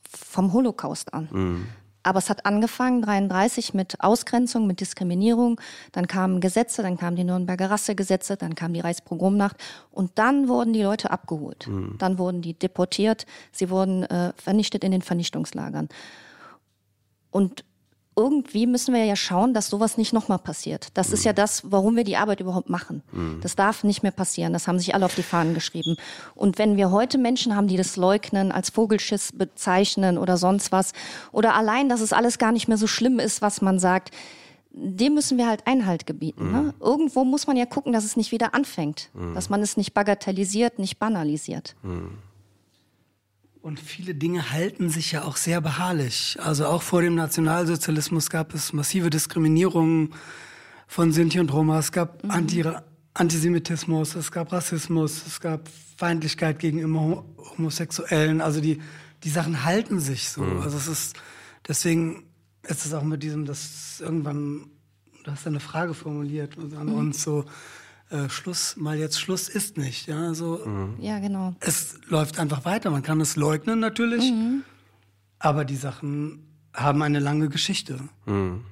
vom 0.09 0.53
Holocaust 0.53 1.15
an. 1.15 1.67
Aber 2.07 2.19
es 2.19 2.31
hat 2.31 2.47
angefangen 2.47 3.03
33 3.03 3.75
mit 3.75 4.01
Ausgrenzung, 4.01 4.67
mit 4.67 4.81
Diskriminierung. 4.81 5.61
Dann 5.91 6.07
kamen 6.07 6.41
Gesetze, 6.41 6.83
dann 6.83 6.97
kamen 6.97 7.17
die 7.17 7.25
Nürnberger 7.25 7.71
Rassegesetze, 7.71 8.37
dann 8.37 8.55
kam 8.55 8.73
die 8.73 8.81
Reichspogromnacht 8.81 9.57
und 9.91 10.13
dann 10.15 10.49
wurden 10.49 10.73
die 10.73 10.83
Leute 10.83 11.11
abgeholt. 11.11 11.67
Mhm. 11.67 11.97
Dann 11.99 12.19
wurden 12.19 12.43
die 12.43 12.55
deportiert, 12.55 13.27
sie 13.51 13.71
wurden 13.71 14.05
äh, 14.05 14.33
vernichtet 14.37 14.85
in 14.85 14.93
den 14.93 15.03
Vernichtungslagern. 15.03 15.89
Und 17.31 17.65
irgendwie 18.17 18.67
müssen 18.67 18.95
wir 18.95 19.05
ja 19.05 19.15
schauen, 19.15 19.53
dass 19.53 19.69
sowas 19.69 19.99
nicht 19.99 20.15
nochmal 20.15 20.39
passiert. 20.39 20.89
Das 20.95 21.09
mhm. 21.09 21.15
ist 21.15 21.25
ja 21.25 21.33
das, 21.35 21.71
warum 21.71 21.97
wir 21.97 22.05
die 22.05 22.17
Arbeit 22.17 22.41
überhaupt 22.41 22.71
machen. 22.71 23.03
Mhm. 23.13 23.41
Das 23.43 23.57
darf 23.57 23.85
nicht 23.85 24.03
mehr 24.03 24.13
passieren. 24.13 24.55
Das 24.55 24.67
haben 24.67 24.79
sich 24.79 24.95
alle 24.95 25.05
auf 25.05 25.15
die 25.15 25.23
Fahnen 25.23 25.53
geschrieben. 25.53 25.97
Und 26.35 26.59
wenn 26.59 26.77
wir 26.79 26.91
heute 26.91 27.19
Menschen 27.19 27.55
haben, 27.55 27.69
die 27.69 27.77
das 27.77 27.97
leugnen, 27.97 28.53
als 28.53 28.71
Vogelschiss 28.71 29.33
bezeichnen 29.33 30.17
oder 30.17 30.39
sonst 30.39 30.73
was, 30.73 30.93
oder 31.31 31.55
allein, 31.55 31.91
dass 31.91 32.01
es 32.01 32.15
alles 32.15 32.39
gar 32.39 32.53
nicht 32.53 32.69
mehr 32.69 32.79
so 32.79 32.87
schlimm 32.87 33.19
ist, 33.19 33.43
was 33.43 33.61
man 33.61 33.79
sagt, 33.79 34.13
dem 34.71 35.15
müssen 35.15 35.39
wir 35.39 35.49
halt 35.49 35.67
Einhalt 35.67 36.07
gebieten. 36.07 36.53
Ne? 36.53 36.59
Mhm. 36.59 36.67
Ne? 36.67 36.75
Irgendwo 36.81 37.25
muss 37.25 37.47
man 37.47 37.57
ja 37.57 37.67
gucken, 37.67 37.93
dass 37.93 38.05
es 38.05 38.17
nicht 38.17 38.33
wieder 38.33 38.55
anfängt. 38.55 39.11
Mhm. 39.15 39.35
Dass 39.35 39.51
man 39.51 39.61
es 39.61 39.77
nicht 39.77 39.93
bagatellisiert, 39.93 40.79
nicht 40.79 40.99
banalisiert. 40.99 41.77
Und 43.67 43.81
viele 43.81 44.15
Dinge 44.15 44.53
halten 44.53 44.91
sich 44.91 45.11
ja 45.11 45.25
auch 45.25 45.37
sehr 45.37 45.61
beharrlich. 45.61 46.39
Also 46.41 46.67
auch 46.67 46.83
vor 46.83 47.03
dem 47.03 47.17
Nationalsozialismus 47.17 48.31
gab 48.31 48.55
es 48.55 48.73
massive 48.73 49.11
Diskriminierungen 49.11 50.15
von 50.87 51.11
Sinti 51.11 51.41
und 51.41 51.53
Roma. 51.53 51.81
Es 51.81 51.91
gab 51.91 52.23
mhm. 52.23 52.31
Anti 52.31 52.65
Antisemitismus, 53.15 54.15
es 54.15 54.31
gab 54.31 54.53
Rassismus, 54.53 55.27
es 55.27 55.41
gab 55.41 55.69
Feindlichkeit 55.97 56.61
gegenüber 56.61 57.25
Homosexuellen. 57.59 58.41
Also 58.41 58.61
die, 58.61 58.81
die 59.25 59.31
Sachen 59.31 59.65
halten 59.65 59.99
sich 59.99 60.29
so. 60.29 60.43
Mhm. 60.43 60.61
Also 60.61 60.77
es 60.77 60.87
ist, 60.87 61.17
deswegen 61.67 62.23
ist 62.63 62.87
es 62.87 62.95
auch 62.95 63.03
mit 63.03 63.25
diesem, 63.25 63.47
dass 63.47 64.01
irgendwann, 64.01 64.71
du 65.25 65.33
hast 65.33 65.45
eine 65.45 65.59
Frage 65.59 65.95
formuliert 65.95 66.57
an 66.57 66.87
mhm. 66.87 66.95
uns 66.95 67.21
so, 67.21 67.45
äh, 68.11 68.29
Schluss, 68.29 68.77
mal 68.77 68.97
jetzt 68.97 69.21
Schluss 69.21 69.49
ist 69.49 69.77
nicht. 69.77 70.07
Ja, 70.07 70.35
so, 70.35 70.61
mhm. 70.65 70.97
ja, 71.01 71.19
genau. 71.19 71.55
Es 71.61 71.99
läuft 72.07 72.39
einfach 72.39 72.65
weiter. 72.65 72.91
Man 72.91 73.03
kann 73.03 73.21
es 73.21 73.37
leugnen 73.37 73.81
natürlich, 73.81 74.31
mhm. 74.31 74.63
aber 75.39 75.65
die 75.65 75.77
Sachen 75.77 76.47
haben 76.73 77.03
eine 77.03 77.19
lange 77.19 77.49
Geschichte. 77.49 77.99
Mhm. 78.27 78.65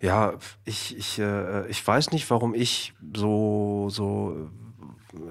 Ja, 0.00 0.34
ich, 0.64 0.96
ich, 0.96 1.18
äh, 1.18 1.68
ich 1.68 1.86
weiß 1.86 2.10
nicht, 2.12 2.30
warum 2.30 2.54
ich 2.54 2.94
so, 3.14 3.88
so 3.90 4.50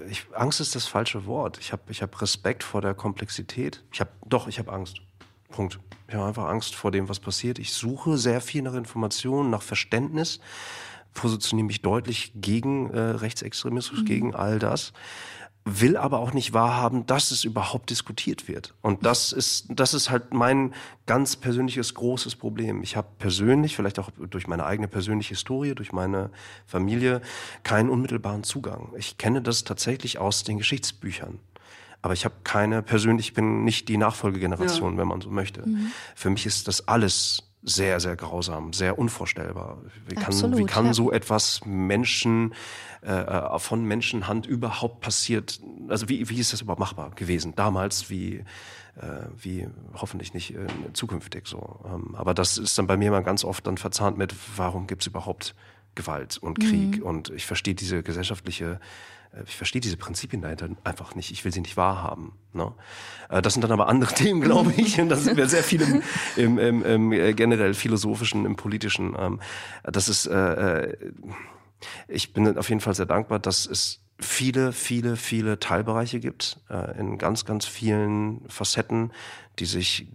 ich, 0.09 0.27
Angst 0.34 0.61
ist 0.61 0.75
das 0.75 0.86
falsche 0.86 1.25
Wort. 1.25 1.57
Ich 1.59 1.71
habe 1.71 1.84
ich 1.89 2.01
hab 2.01 2.21
Respekt 2.21 2.63
vor 2.63 2.82
der 2.82 2.93
Komplexität. 2.93 3.84
Ich 3.91 3.99
habe 3.99 4.11
doch, 4.25 4.47
ich 4.47 4.59
habe 4.59 4.71
Angst. 4.71 5.01
Punkt. 5.49 5.80
Ich 6.07 6.13
habe 6.13 6.25
einfach 6.27 6.45
Angst 6.45 6.75
vor 6.75 6.91
dem, 6.91 7.09
was 7.09 7.19
passiert. 7.19 7.57
Ich 7.59 7.73
suche 7.73 8.17
sehr 8.17 8.39
viel 8.39 8.61
nach 8.61 8.75
Informationen, 8.75 9.49
nach 9.49 9.63
Verständnis 9.63 10.39
positioniere 11.14 11.68
mich 11.68 11.82
deutlich 11.82 12.32
gegen 12.36 12.89
äh, 12.91 12.99
Rechtsextremismus, 12.99 14.01
mhm. 14.01 14.05
gegen 14.05 14.36
all 14.36 14.60
das 14.60 14.93
will 15.66 15.97
aber 15.97 16.20
auch 16.20 16.34
nicht 16.34 16.53
wahrhaben, 16.53 17.05
dass 17.05 17.32
es 17.32 17.43
überhaupt 17.43 17.89
diskutiert 17.89 18.47
wird. 18.47 18.74
Und 18.82 19.05
das 19.05 19.32
ist, 19.32 19.68
das 19.70 19.93
ist 19.93 20.10
halt 20.10 20.34
mein 20.34 20.74
ganz 21.05 21.36
persönliches 21.36 21.93
großes 21.93 22.36
Problem. 22.36 22.82
Ich 22.82 22.95
habe 22.95 23.07
persönlich, 23.18 23.76
vielleicht 23.76 23.99
auch 23.99 24.10
durch 24.30 24.47
meine 24.47 24.66
eigene 24.66 24.88
persönliche 24.88 25.30
Historie, 25.30 25.76
durch 25.76 25.91
meine 25.91 26.32
Familie, 26.66 27.22
keinen 27.64 27.89
unmittelbaren 27.89 28.43
Zugang. 28.43 28.93
Ich 28.97 29.18
kenne 29.18 29.41
das 29.41 29.64
tatsächlich 29.64 30.18
aus 30.18 30.43
den 30.43 30.57
Geschichtsbüchern. 30.57 31.39
Aber 32.01 32.14
ich 32.14 32.24
habe 32.24 32.36
keine 32.45 32.82
persönlich, 32.82 33.28
ich 33.28 33.34
bin 33.34 33.66
nicht 33.66 33.89
die 33.89 33.97
Nachfolgegeneration, 33.97 34.93
ja. 34.93 34.99
wenn 34.99 35.07
man 35.07 35.20
so 35.20 35.30
möchte. 35.30 35.68
Mhm. 35.68 35.91
Für 36.16 36.30
mich 36.30 36.45
ist 36.45 36.70
das 36.70 36.88
alles 36.88 37.48
sehr, 37.62 37.99
sehr 37.99 38.16
grausam, 38.16 38.72
sehr 38.74 38.97
unvorstellbar. 38.97 39.82
Wie 40.07 40.16
kann, 40.16 40.26
Absolut, 40.26 40.57
wie 40.57 40.66
kann 40.66 40.88
ja. 40.88 40.93
so 40.93 41.12
etwas 41.12 41.62
Menschen, 41.66 42.53
äh, 43.01 43.12
äh, 43.12 43.60
von 43.60 43.84
Menschenhand 43.84 44.45
überhaupt 44.45 45.01
passiert? 45.01 45.60
Also 45.89 46.07
wie, 46.07 46.30
wie 46.30 46.39
ist 46.39 46.53
das 46.53 46.62
überhaupt 46.62 46.80
machbar 46.80 47.12
gewesen? 47.12 47.53
Damals 47.55 48.10
wie, 48.10 48.45
äh, 48.95 49.26
wie 49.38 49.68
hoffentlich 49.93 50.34
nicht 50.34 50.55
äh, 50.55 50.68
zukünftig 50.93 51.47
so. 51.47 51.80
Ähm, 51.86 52.16
aber 52.16 52.34
das 52.34 52.57
ist 52.57 52.78
dann 52.78 52.88
bei 52.88 52.95
mir 52.95 53.12
mal 53.12 53.24
ganz 53.24 53.43
oft 53.43 53.68
dann 53.68 53.78
verzahnt 53.78 54.18
mit, 54.18 54.34
warum 54.55 54.88
gibt's 54.88 55.07
überhaupt 55.07 55.53
Gewalt 55.95 56.38
und 56.38 56.60
Krieg? 56.60 56.99
Mhm. 56.99 57.03
Und 57.03 57.30
ich 57.32 57.45
verstehe 57.45 57.76
diese 57.76 58.03
gesellschaftliche 58.03 58.80
ich 59.45 59.55
verstehe 59.55 59.82
diese 59.82 59.97
Prinzipien 59.97 60.41
dahinter 60.41 60.69
einfach 60.84 61.15
nicht. 61.15 61.32
Ich 61.32 61.45
will 61.45 61.53
sie 61.53 61.61
nicht 61.61 61.77
wahrhaben. 61.77 62.34
Ne? 62.53 62.73
Äh, 63.30 63.41
das 63.41 63.53
sind 63.53 63.61
dann 63.61 63.71
aber 63.71 63.88
andere 63.88 64.13
Themen, 64.15 64.41
glaube 64.41 64.73
ich. 64.75 64.99
Und 64.99 65.09
das 65.09 65.23
sind 65.23 65.38
wir 65.38 65.47
sehr 65.47 65.63
viel 65.63 65.82
im, 65.82 66.01
im, 66.36 66.57
im, 66.57 66.86
im 66.86 67.11
äh, 67.11 67.34
generell 67.34 67.73
philosophischen, 67.73 68.45
im 68.45 68.55
politischen. 68.55 69.15
Ähm, 69.17 69.39
das 69.84 70.09
ist, 70.09 70.25
äh, 70.25 70.97
ich 72.07 72.34
bin 72.34 72.57
auf 72.57 72.69
jeden 72.69 72.82
Fall 72.82 72.95
sehr 72.95 73.05
dankbar, 73.05 73.39
dass 73.39 73.65
es 73.65 74.01
viele, 74.19 74.73
viele, 74.73 75.15
viele 75.15 75.59
Teilbereiche 75.59 76.19
gibt, 76.19 76.59
äh, 76.69 76.99
in 76.99 77.17
ganz, 77.17 77.45
ganz 77.45 77.65
vielen 77.65 78.47
Facetten, 78.49 79.13
die 79.59 79.65
sich 79.65 80.07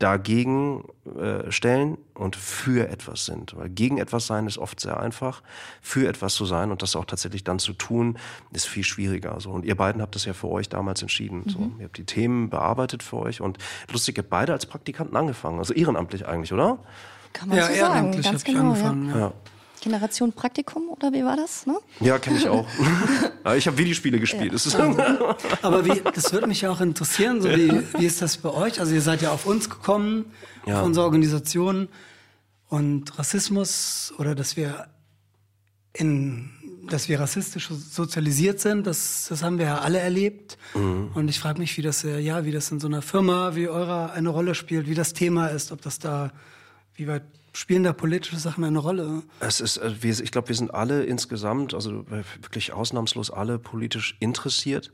dagegen 0.00 0.84
äh, 1.18 1.52
stellen 1.52 1.98
und 2.14 2.34
für 2.34 2.88
etwas 2.88 3.26
sind. 3.26 3.54
Weil 3.56 3.68
gegen 3.68 3.98
etwas 3.98 4.26
sein 4.26 4.46
ist 4.46 4.58
oft 4.58 4.80
sehr 4.80 4.98
einfach, 4.98 5.42
für 5.82 6.08
etwas 6.08 6.34
zu 6.34 6.46
sein 6.46 6.70
und 6.70 6.82
das 6.82 6.96
auch 6.96 7.04
tatsächlich 7.04 7.44
dann 7.44 7.58
zu 7.58 7.74
tun, 7.74 8.18
ist 8.52 8.66
viel 8.66 8.82
schwieriger. 8.82 9.38
So. 9.40 9.50
Und 9.50 9.64
ihr 9.64 9.76
beiden 9.76 10.00
habt 10.00 10.14
das 10.14 10.24
ja 10.24 10.32
für 10.32 10.48
euch 10.48 10.68
damals 10.68 11.02
entschieden. 11.02 11.42
Mhm. 11.44 11.50
So. 11.50 11.70
Ihr 11.78 11.84
habt 11.84 11.98
die 11.98 12.04
Themen 12.04 12.48
bearbeitet 12.48 13.02
für 13.02 13.18
euch 13.18 13.40
und 13.42 13.58
lustig, 13.92 14.16
ihr 14.16 14.22
habt 14.22 14.30
beide 14.30 14.52
als 14.52 14.66
Praktikanten 14.66 15.16
angefangen, 15.16 15.58
also 15.58 15.74
ehrenamtlich 15.74 16.26
eigentlich, 16.26 16.52
oder? 16.52 16.78
Kann 17.32 17.50
man 17.50 17.58
ja, 17.58 17.66
so 17.66 17.74
sagen, 17.74 18.22
ganz 18.22 18.44
genau. 18.44 18.74
Ja. 18.74 19.18
ja. 19.18 19.32
Generation 19.80 20.32
Praktikum 20.32 20.88
oder 20.88 21.12
wie 21.12 21.24
war 21.24 21.36
das? 21.36 21.66
Ne? 21.66 21.78
Ja, 22.00 22.18
kenne 22.18 22.38
ich 22.38 22.48
auch. 22.48 22.66
ich 23.56 23.66
habe 23.66 23.78
Videospiele 23.78 24.20
gespielt. 24.20 24.52
Ja. 24.72 25.36
Aber 25.62 25.84
wie, 25.84 26.00
das 26.14 26.32
würde 26.32 26.46
mich 26.46 26.60
ja 26.60 26.70
auch 26.70 26.80
interessieren, 26.80 27.40
so 27.40 27.48
wie, 27.48 27.82
wie 27.98 28.06
ist 28.06 28.22
das 28.22 28.36
bei 28.36 28.50
euch? 28.50 28.80
Also 28.80 28.94
ihr 28.94 29.02
seid 29.02 29.22
ja 29.22 29.32
auf 29.32 29.46
uns 29.46 29.70
gekommen, 29.70 30.32
ja. 30.66 30.80
auf 30.80 30.86
unsere 30.86 31.04
Organisation 31.04 31.88
und 32.68 33.18
Rassismus 33.18 34.12
oder 34.18 34.34
dass 34.34 34.56
wir 34.56 34.88
in 35.92 36.50
dass 36.88 37.08
wir 37.08 37.20
rassistisch 37.20 37.68
sozialisiert 37.68 38.58
sind, 38.58 38.86
das, 38.86 39.26
das 39.28 39.42
haben 39.42 39.58
wir 39.58 39.66
ja 39.66 39.78
alle 39.78 39.98
erlebt. 39.98 40.58
Mhm. 40.74 41.10
Und 41.14 41.28
ich 41.28 41.38
frage 41.38 41.60
mich, 41.60 41.76
wie 41.76 41.82
das 41.82 42.02
ja, 42.02 42.44
wie 42.44 42.52
das 42.52 42.70
in 42.70 42.80
so 42.80 42.88
einer 42.88 43.02
Firma 43.02 43.54
wie 43.54 43.68
eurer 43.68 44.12
eine 44.12 44.28
Rolle 44.28 44.54
spielt, 44.54 44.88
wie 44.88 44.94
das 44.94 45.12
Thema 45.12 45.48
ist, 45.48 45.72
ob 45.72 45.82
das 45.82 45.98
da, 45.98 46.32
wie 46.94 47.06
weit 47.06 47.22
Spielen 47.52 47.82
da 47.82 47.92
politische 47.92 48.38
Sachen 48.38 48.64
eine 48.64 48.78
Rolle? 48.78 49.22
Es 49.40 49.60
ist, 49.60 49.76
äh, 49.78 49.92
ich 50.02 50.30
glaube, 50.30 50.48
wir 50.48 50.54
sind 50.54 50.72
alle 50.72 51.04
insgesamt, 51.04 51.74
also 51.74 52.04
wirklich 52.10 52.72
ausnahmslos 52.72 53.30
alle 53.30 53.58
politisch 53.58 54.16
interessiert 54.20 54.92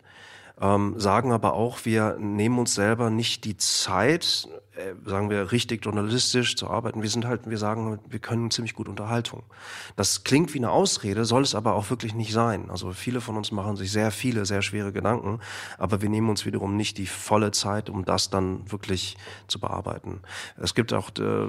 ähm, 0.60 0.98
sagen 0.98 1.32
aber 1.32 1.52
auch, 1.52 1.84
wir 1.84 2.16
nehmen 2.18 2.58
uns 2.58 2.74
selber 2.74 3.10
nicht 3.10 3.44
die 3.44 3.58
Zeit, 3.58 4.48
äh, 4.74 4.94
sagen 5.04 5.28
wir 5.28 5.52
richtig 5.52 5.84
journalistisch 5.84 6.56
zu 6.56 6.70
arbeiten. 6.70 7.02
Wir 7.02 7.10
sind 7.10 7.26
halt, 7.26 7.48
wir 7.48 7.58
sagen, 7.58 7.98
wir 8.08 8.18
können 8.20 8.50
ziemlich 8.50 8.74
gut 8.74 8.88
Unterhaltung. 8.88 9.42
Das 9.96 10.24
klingt 10.24 10.54
wie 10.54 10.58
eine 10.58 10.70
Ausrede, 10.70 11.26
soll 11.26 11.42
es 11.42 11.54
aber 11.54 11.74
auch 11.74 11.90
wirklich 11.90 12.14
nicht 12.14 12.32
sein. 12.32 12.70
Also 12.70 12.92
viele 12.92 13.20
von 13.20 13.36
uns 13.36 13.52
machen 13.52 13.76
sich 13.76 13.92
sehr 13.92 14.10
viele, 14.10 14.46
sehr 14.46 14.62
schwere 14.62 14.92
Gedanken, 14.92 15.40
aber 15.76 16.00
wir 16.00 16.08
nehmen 16.08 16.30
uns 16.30 16.46
wiederum 16.46 16.76
nicht 16.76 16.96
die 16.96 17.06
volle 17.06 17.50
Zeit, 17.50 17.90
um 17.90 18.06
das 18.06 18.30
dann 18.30 18.70
wirklich 18.70 19.18
zu 19.48 19.60
bearbeiten. 19.60 20.20
Es 20.56 20.74
gibt 20.74 20.94
auch, 20.94 21.10
äh, 21.18 21.48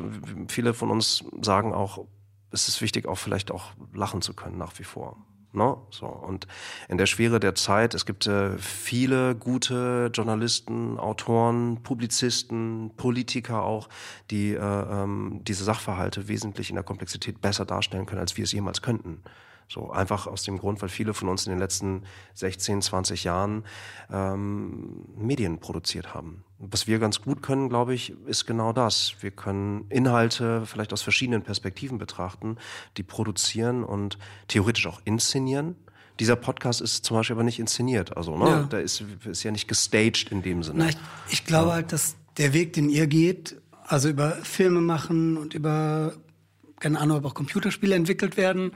viele 0.50 0.74
von 0.74 0.92
uns 0.92 1.24
sagen 1.42 1.74
auch, 1.74 2.06
es 2.52 2.68
ist 2.68 2.82
wichtig, 2.82 3.08
auch 3.08 3.18
vielleicht 3.18 3.52
auch 3.52 3.72
lachen 3.94 4.22
zu 4.22 4.34
können 4.34 4.58
nach 4.58 4.78
wie 4.80 4.84
vor. 4.84 5.18
Ne? 5.58 5.76
So, 5.90 6.06
und 6.06 6.48
in 6.88 6.98
der 6.98 7.08
Schwere 7.08 7.40
der 7.40 7.56
Zeit, 7.56 7.94
es 7.94 8.06
gibt 8.06 8.28
äh, 8.28 8.58
viele 8.58 9.36
gute 9.36 10.12
Journalisten, 10.14 10.98
Autoren, 10.98 11.84
Publizisten, 11.84 12.92
Politiker 12.96 13.64
auch, 13.64 13.90
die 14.32 14.54
äh, 14.54 14.60
ähm, 14.60 15.42
diese 15.44 15.64
Sachverhalte 15.64 16.28
wesentlich 16.28 16.70
in 16.70 16.76
der 16.76 16.84
Komplexität 16.84 17.42
besser 17.42 17.66
darstellen 17.66 18.06
können, 18.06 18.22
als 18.22 18.38
wir 18.38 18.44
es 18.44 18.52
jemals 18.52 18.82
könnten. 18.82 19.22
So 19.70 19.92
einfach 19.92 20.28
aus 20.28 20.44
dem 20.44 20.58
Grund, 20.60 20.82
weil 20.82 20.90
viele 20.90 21.14
von 21.14 21.28
uns 21.28 21.46
in 21.46 21.52
den 21.52 21.60
letzten 21.60 22.04
16, 22.36 22.82
20 22.82 23.26
Jahren 23.26 23.66
ähm, 24.12 25.06
Medien 25.18 25.60
produziert 25.60 26.14
haben. 26.14 26.44
Was 26.60 26.88
wir 26.88 27.00
ganz 27.00 27.22
gut 27.22 27.44
können, 27.44 27.68
glaube 27.68 27.94
ich, 27.94 28.14
ist 28.26 28.46
genau 28.46 28.72
das. 28.72 29.16
Wir 29.20 29.32
können 29.32 29.86
Inhalte 29.90 30.66
vielleicht 30.66 30.94
aus 30.94 31.02
verschiedenen 31.02 31.44
Perspektiven 31.44 31.98
betrachten, 31.98 32.58
die 32.96 33.04
produzieren 33.04 33.84
und 33.84 34.18
theoretisch 34.48 34.88
auch 34.88 35.02
inszenieren. 35.04 35.76
Dieser 36.20 36.36
Podcast 36.36 36.82
ist 36.82 37.06
zum 37.06 37.18
Beispiel 37.18 37.36
aber 37.36 37.44
nicht 37.44 37.60
inszeniert. 37.60 38.18
Also, 38.18 38.38
ne? 38.38 38.50
Ja. 38.50 38.64
Da 38.64 38.80
ist, 38.80 39.04
ist 39.26 39.44
ja 39.44 39.52
nicht 39.52 39.68
gestaged 39.68 40.32
in 40.32 40.42
dem 40.42 40.64
Sinne. 40.64 40.80
Na, 40.80 40.90
ich, 40.90 40.98
ich 41.30 41.46
glaube 41.46 41.70
ja. 41.70 41.74
halt, 41.76 41.92
dass 41.92 42.16
der 42.38 42.54
Weg, 42.54 42.74
den 42.74 42.90
ihr 42.90 43.08
geht, 43.08 43.58
also 43.86 44.10
über 44.10 44.32
Filme 44.44 44.82
machen 44.82 45.38
und 45.38 45.54
über 45.54 46.14
keine 46.80 47.00
Ahnung, 47.00 47.18
ob 47.18 47.26
auch 47.26 47.34
Computerspiele 47.34 47.96
entwickelt 47.96 48.38
werden. 48.38 48.72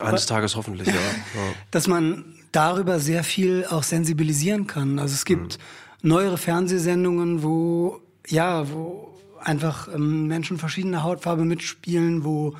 Eines 0.00 0.26
Tages 0.26 0.56
hoffentlich, 0.56 0.88
ja. 0.88 0.94
ja. 0.94 1.52
Dass 1.70 1.86
man 1.86 2.24
darüber 2.52 3.00
sehr 3.00 3.24
viel 3.24 3.66
auch 3.68 3.82
sensibilisieren 3.82 4.66
kann. 4.66 4.98
Also 4.98 5.14
es 5.14 5.24
gibt 5.24 5.58
mhm. 6.02 6.08
neuere 6.08 6.38
Fernsehsendungen, 6.38 7.42
wo, 7.42 8.00
ja, 8.26 8.70
wo 8.70 9.14
einfach 9.40 9.88
ähm, 9.92 10.26
Menschen 10.26 10.58
verschiedener 10.58 11.02
Hautfarbe 11.02 11.44
mitspielen, 11.44 12.24
wo 12.24 12.56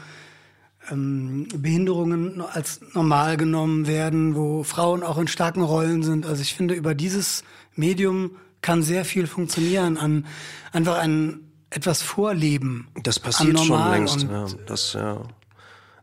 ähm, 0.90 1.48
Behinderungen 1.54 2.40
als 2.40 2.80
normal 2.94 3.36
genommen 3.36 3.86
werden, 3.86 4.34
wo 4.34 4.62
Frauen 4.62 5.02
auch 5.02 5.18
in 5.18 5.28
starken 5.28 5.62
Rollen 5.62 6.02
sind. 6.02 6.26
Also 6.26 6.42
ich 6.42 6.54
finde, 6.54 6.74
über 6.74 6.94
dieses 6.94 7.42
Medium 7.74 8.32
kann 8.60 8.82
sehr 8.82 9.04
viel 9.04 9.26
funktionieren 9.26 9.98
an 9.98 10.26
einfach 10.72 10.98
ein 10.98 11.47
etwas 11.70 12.02
Vorleben. 12.02 12.88
Das 13.02 13.18
passiert 13.18 13.58
schon 13.60 13.90
längst. 13.90 14.22
Ja, 14.22 14.46
das, 14.66 14.94
ja. 14.94 15.22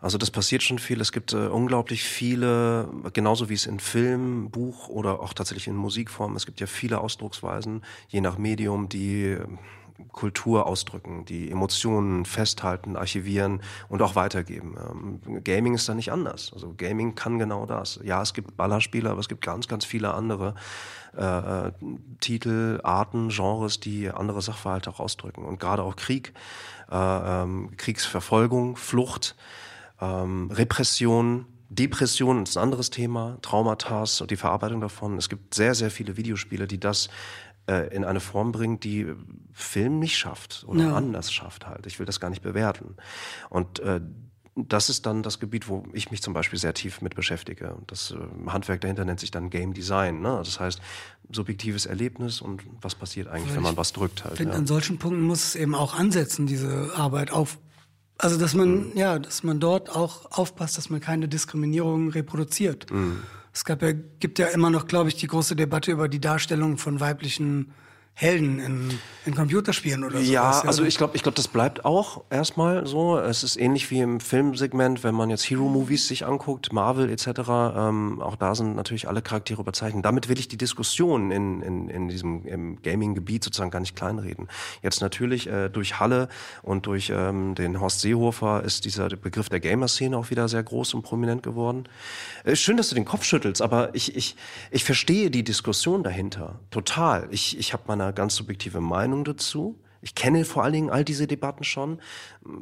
Also 0.06 0.20
das 0.20 0.30
passiert 0.30 0.62
schon 0.62 0.78
viel. 0.78 1.02
Es 1.02 1.12
gibt 1.12 1.34
äh, 1.34 1.48
unglaublich 1.48 2.04
viele, 2.04 2.88
genauso 3.14 3.50
wie 3.50 3.56
es 3.56 3.66
in 3.66 3.80
Film, 3.80 4.52
Buch 4.52 4.88
oder 4.88 5.20
auch 5.20 5.34
tatsächlich 5.34 5.68
in 5.68 5.76
Musikform, 5.76 6.36
es 6.36 6.46
gibt 6.46 6.60
ja 6.60 6.68
viele 6.68 7.00
Ausdrucksweisen, 7.00 7.82
je 8.10 8.22
nach 8.22 8.38
Medium, 8.38 8.88
die 8.88 9.32
äh, 9.32 9.48
Kultur 10.12 10.68
ausdrücken, 10.68 11.26
die 11.26 11.50
Emotionen 11.50 12.26
festhalten, 12.26 12.98
archivieren 12.98 13.62
und 13.90 14.02
auch 14.02 14.16
weitergeben. 14.16 14.76
Ähm, 15.26 15.44
Gaming 15.44 15.74
ist 15.74 15.90
da 15.90 15.96
nicht 15.96 16.12
anders. 16.12 16.52
Also 16.54 16.74
Gaming 16.78 17.16
kann 17.16 17.40
genau 17.40 17.66
das. 17.66 18.00
Ja, 18.04 18.22
es 18.22 18.34
gibt 18.34 18.58
Ballerspiele, 18.58 19.10
aber 19.10 19.20
es 19.20 19.30
gibt 19.30 19.44
ganz, 19.44 19.68
ganz 19.68 19.86
viele 19.86 20.14
andere 20.14 20.54
äh, 21.18 21.68
äh, 21.68 21.72
Titel, 22.20 22.80
Arten, 22.84 23.30
Genres, 23.30 23.80
die 23.80 24.10
andere 24.10 24.42
Sachverhalte 24.42 24.90
auch 24.90 25.00
ausdrücken. 25.00 25.46
Und 25.46 25.60
gerade 25.60 25.84
auch 25.84 25.96
Krieg, 25.96 26.34
äh, 26.92 26.96
ähm, 26.96 27.72
Kriegsverfolgung, 27.78 28.76
Flucht, 28.76 29.36
ähm, 30.02 30.52
Repression, 30.52 31.46
Depression 31.70 32.44
ist 32.44 32.58
ein 32.58 32.64
anderes 32.64 32.90
Thema, 32.90 33.38
Traumata 33.42 34.04
und 34.22 34.32
die 34.32 34.36
Verarbeitung 34.38 34.82
davon. 34.82 35.18
Es 35.18 35.30
gibt 35.30 35.54
sehr, 35.56 35.74
sehr 35.76 35.92
viele 35.92 36.16
Videospiele, 36.16 36.68
die 36.68 36.80
das 36.80 37.10
äh, 37.68 37.94
in 37.94 38.04
eine 38.06 38.20
Form 38.20 38.52
bringt, 38.52 38.84
die 38.84 39.12
Film 39.52 40.00
nicht 40.00 40.18
schafft 40.18 40.64
oder 40.68 40.84
Ja. 40.84 40.96
anders 40.96 41.34
schafft 41.34 41.66
halt. 41.66 41.86
Ich 41.88 41.98
will 41.98 42.06
das 42.06 42.20
gar 42.20 42.30
nicht 42.30 42.44
bewerten. 42.44 42.96
Und 43.50 43.80
äh, 43.80 44.00
das 44.56 44.90
ist 44.90 45.06
dann 45.06 45.22
das 45.22 45.40
Gebiet, 45.40 45.68
wo 45.68 45.84
ich 45.92 46.12
mich 46.12 46.22
zum 46.22 46.34
Beispiel 46.34 46.58
sehr 46.58 46.74
tief 46.74 47.02
mit 47.02 47.14
beschäftige. 47.16 47.74
Und 47.74 47.92
das 47.92 48.12
äh, 48.12 48.50
Handwerk 48.50 48.82
dahinter 48.82 49.04
nennt 49.04 49.20
sich 49.20 49.32
dann 49.32 49.50
Game 49.50 49.74
Design. 49.74 50.22
Ne? 50.22 50.42
Das 50.44 50.60
heißt, 50.60 50.80
subjektives 51.32 51.86
Erlebnis 51.86 52.40
und 52.42 52.64
was 52.82 52.96
passiert 52.96 53.28
eigentlich, 53.28 53.54
wenn 53.56 53.64
man 53.64 53.76
was 53.78 53.92
drückt 53.92 54.24
halt. 54.24 54.34
Ich 54.34 54.38
finde, 54.38 54.54
Ja. 54.54 54.60
an 54.60 54.68
solchen 54.68 54.98
Punkten 54.98 55.24
muss 55.24 55.44
es 55.44 55.56
eben 55.56 55.76
auch 55.76 55.94
ansetzen, 55.94 56.48
diese 56.48 56.92
Arbeit 56.96 57.32
auf. 57.32 57.60
Also, 58.18 58.38
dass 58.40 58.54
man, 58.54 58.92
Mhm. 58.92 58.92
ja, 58.98 59.20
dass 59.20 59.44
man 59.44 59.60
dort 59.60 59.90
auch 59.94 60.32
aufpasst, 60.32 60.78
dass 60.78 60.90
man 60.90 61.02
keine 61.02 61.28
Diskriminierung 61.28 62.10
reproduziert. 62.12 62.90
Mhm. 62.92 63.24
Es 63.52 63.66
gab 63.66 63.82
ja, 63.82 63.92
gibt 63.92 64.40
ja 64.40 64.48
immer 64.48 64.70
noch, 64.70 64.88
glaube 64.88 65.10
ich, 65.10 65.16
die 65.16 65.28
große 65.28 65.56
Debatte 65.58 65.92
über 65.92 66.08
die 66.08 66.22
Darstellung 66.22 66.78
von 66.78 67.00
weiblichen 67.02 67.74
Helden 68.18 68.60
in, 68.60 69.00
in 69.26 69.36
Computerspielen 69.36 70.06
oder 70.06 70.20
so. 70.20 70.32
Ja, 70.32 70.62
also 70.62 70.86
ich 70.86 70.98
glaube, 70.98 71.18
ich 71.18 71.24
glaube, 71.24 71.36
das 71.36 71.50
bleibt 71.50 71.84
auch 71.84 72.24
erstmal 72.30 72.88
so. 72.88 73.20
Es 73.20 73.44
ist 73.44 73.58
ähnlich 73.58 73.92
wie 73.92 74.00
im 74.00 74.22
Filmsegment, 74.22 75.04
wenn 75.04 75.14
man 75.14 75.30
jetzt 75.30 75.44
Hero-Movies 75.50 76.08
sich 76.08 76.26
anguckt, 76.26 76.72
Marvel 76.72 77.10
etc. 77.10 77.28
Ähm, 77.76 78.22
auch 78.22 78.38
da 78.38 78.56
sind 78.56 78.78
natürlich 78.78 79.10
alle 79.10 79.22
Charaktere 79.22 79.62
überzeichnet. 79.62 80.06
Damit 80.06 80.30
will 80.30 80.40
ich 80.40 80.48
die 80.48 80.56
Diskussion 80.56 81.30
in, 81.30 81.62
in, 81.62 81.90
in 81.90 82.08
diesem 82.08 82.82
Gaming-Gebiet 82.82 83.44
sozusagen 83.44 83.70
gar 83.70 83.82
nicht 83.82 83.98
kleinreden. 83.98 84.48
Jetzt 84.82 85.02
natürlich 85.02 85.48
äh, 85.48 85.68
durch 85.68 86.00
Halle 86.00 86.30
und 86.62 86.86
durch 86.86 87.12
ähm, 87.14 87.54
den 87.54 87.82
Horst 87.82 88.00
Seehofer 88.00 88.64
ist 88.64 88.86
dieser 88.86 89.10
Begriff 89.10 89.50
der 89.50 89.60
Gamer-Szene 89.60 90.18
auch 90.18 90.30
wieder 90.30 90.48
sehr 90.48 90.64
groß 90.64 90.94
und 90.94 91.02
prominent 91.02 91.44
geworden. 91.44 91.84
Äh, 92.46 92.56
schön, 92.56 92.78
dass 92.78 92.88
du 92.88 92.96
den 92.96 93.04
Kopf 93.04 93.26
schüttelst, 93.26 93.62
aber 93.62 93.94
ich, 93.94 94.16
ich, 94.16 94.38
ich 94.72 94.86
verstehe 94.86 95.30
die 95.30 95.44
Diskussion 95.44 96.02
dahinter 96.02 96.60
total. 96.72 97.28
Ich, 97.32 97.60
ich 97.60 97.74
habe 97.74 97.84
meine 97.88 98.05
ganz 98.14 98.36
subjektive 98.36 98.82
Meinung 98.82 99.24
dazu. 99.24 99.80
Ich 100.02 100.14
kenne 100.16 100.46
vor 100.46 100.64
allen 100.64 100.74
Dingen 100.74 100.90
all 100.90 101.04
diese 101.04 101.26
Debatten 101.28 101.64
schon, 101.64 102.00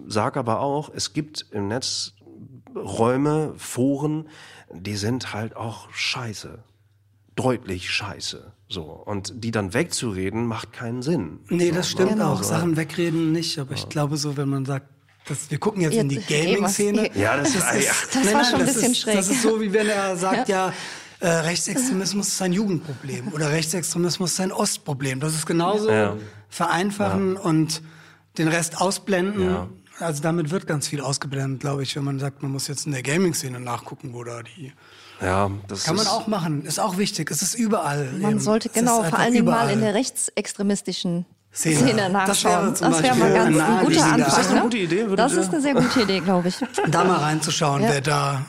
sage 0.08 0.40
aber 0.40 0.60
auch, 0.62 0.90
es 0.94 1.14
gibt 1.14 1.46
im 1.52 1.68
Netz 1.68 2.14
Räume, 2.76 3.54
Foren, 3.58 4.28
die 4.74 4.96
sind 4.96 5.34
halt 5.34 5.56
auch 5.56 5.92
scheiße. 5.92 6.64
Deutlich 7.36 7.90
scheiße. 7.90 8.54
So. 8.70 8.84
Und 8.84 9.44
die 9.44 9.52
dann 9.52 9.74
wegzureden, 9.74 10.46
macht 10.46 10.72
keinen 10.74 11.02
Sinn. 11.02 11.40
Nee, 11.50 11.72
das 11.72 11.90
stimmt 11.90 12.12
Genau. 12.12 12.34
auch. 12.34 12.44
Sachen 12.44 12.78
wegreden 12.78 13.32
nicht, 13.32 13.58
aber 13.60 13.74
ich 13.74 13.90
glaube 13.90 14.18
so, 14.18 14.38
wenn 14.38 14.50
man 14.50 14.66
sagt, 14.66 14.88
das, 15.28 15.50
wir 15.50 15.58
gucken 15.58 15.82
jetzt 15.82 15.96
in 15.96 16.10
die 16.10 16.16
Jetzt- 16.16 16.28
Gaming-Szene. 16.28 17.10
Ja, 17.18 17.38
das 17.38 17.56
ist, 17.56 17.56
ja. 17.86 17.94
Das 18.22 18.34
war 18.34 18.44
schon 18.44 18.60
ein 18.60 18.66
das 18.66 18.76
bisschen 18.76 18.92
ist, 18.92 19.00
schräg. 19.00 19.16
Das 19.16 19.30
ist 19.30 19.42
so, 19.42 19.60
wie 19.62 19.72
wenn 19.74 19.88
er 19.88 20.16
sagt, 20.18 20.50
ja, 20.50 20.74
äh, 21.24 21.28
Rechtsextremismus 21.30 22.28
ist 22.28 22.42
ein 22.42 22.54
Jugendproblem 22.54 23.30
oder 23.34 23.50
Rechtsextremismus 23.52 24.34
ist 24.34 24.40
ein 24.42 24.52
Ostproblem. 24.52 25.20
Das 25.20 25.34
ist 25.34 25.46
genauso 25.46 25.90
Ja. 25.90 26.16
vereinfachen 26.50 27.38
und 27.38 27.82
den 28.38 28.48
Rest 28.50 28.80
ausblenden. 28.82 29.44
Ja. 29.50 29.68
Also 30.00 30.22
damit 30.24 30.50
wird 30.52 30.68
ganz 30.68 30.88
viel 30.88 31.02
ausgeblendet, 31.02 31.62
glaube 31.62 31.84
ich, 31.84 31.96
wenn 31.96 32.04
man 32.04 32.20
sagt, 32.20 32.42
man 32.42 32.52
muss 32.52 32.68
jetzt 32.68 32.86
in 32.86 32.92
der 32.92 33.04
Gaming-Szene 33.04 33.60
nachgucken, 33.60 34.14
wo 34.14 34.24
da 34.24 34.42
die... 34.44 34.74
ja, 35.22 35.50
das 35.68 35.84
Kann 35.86 35.96
man 35.96 36.06
ist, 36.06 36.12
auch 36.12 36.28
machen, 36.28 36.66
ist 36.66 36.80
auch 36.80 36.98
wichtig. 36.98 37.30
Es 37.32 37.42
ist 37.42 37.54
überall. 37.54 38.12
Man 38.20 38.32
eben. 38.32 38.40
sollte 38.40 38.70
Es 38.70 38.74
genau 38.74 39.04
vor 39.04 39.20
allen 39.20 39.34
Dingen 39.34 39.46
mal 39.46 39.70
in 39.70 39.82
der 39.82 39.94
rechtsextremistischen 39.94 41.26
Szene. 41.54 41.76
Szene, 41.78 42.02
Das 42.02 42.12
nachschauen. 42.12 42.64
wäre 42.66 42.74
zum 42.74 42.92
Das 42.92 43.04
wäre 43.04 43.16
mal 43.16 43.34
ganz 43.34 43.60
ein 43.60 43.86
guter 43.86 44.04
Anfang. 44.04 44.20
Ist 44.28 44.38
das 44.38 44.48
eine 44.48 44.56
ne? 44.56 44.62
gute 44.64 44.78
Idee? 44.78 45.02
Würdet 45.04 45.20
Das 45.20 45.34
ist 45.34 45.50
eine 45.54 45.62
sehr 45.62 45.74
gute 45.76 46.02
Idee, 46.02 46.20
glaube 46.20 46.48
ich. 46.48 46.56
Da 46.90 47.04
mal 47.04 47.20
reinzuschauen, 47.20 47.84
Ja. 47.84 47.90
wer 47.90 48.02
da 48.02 48.46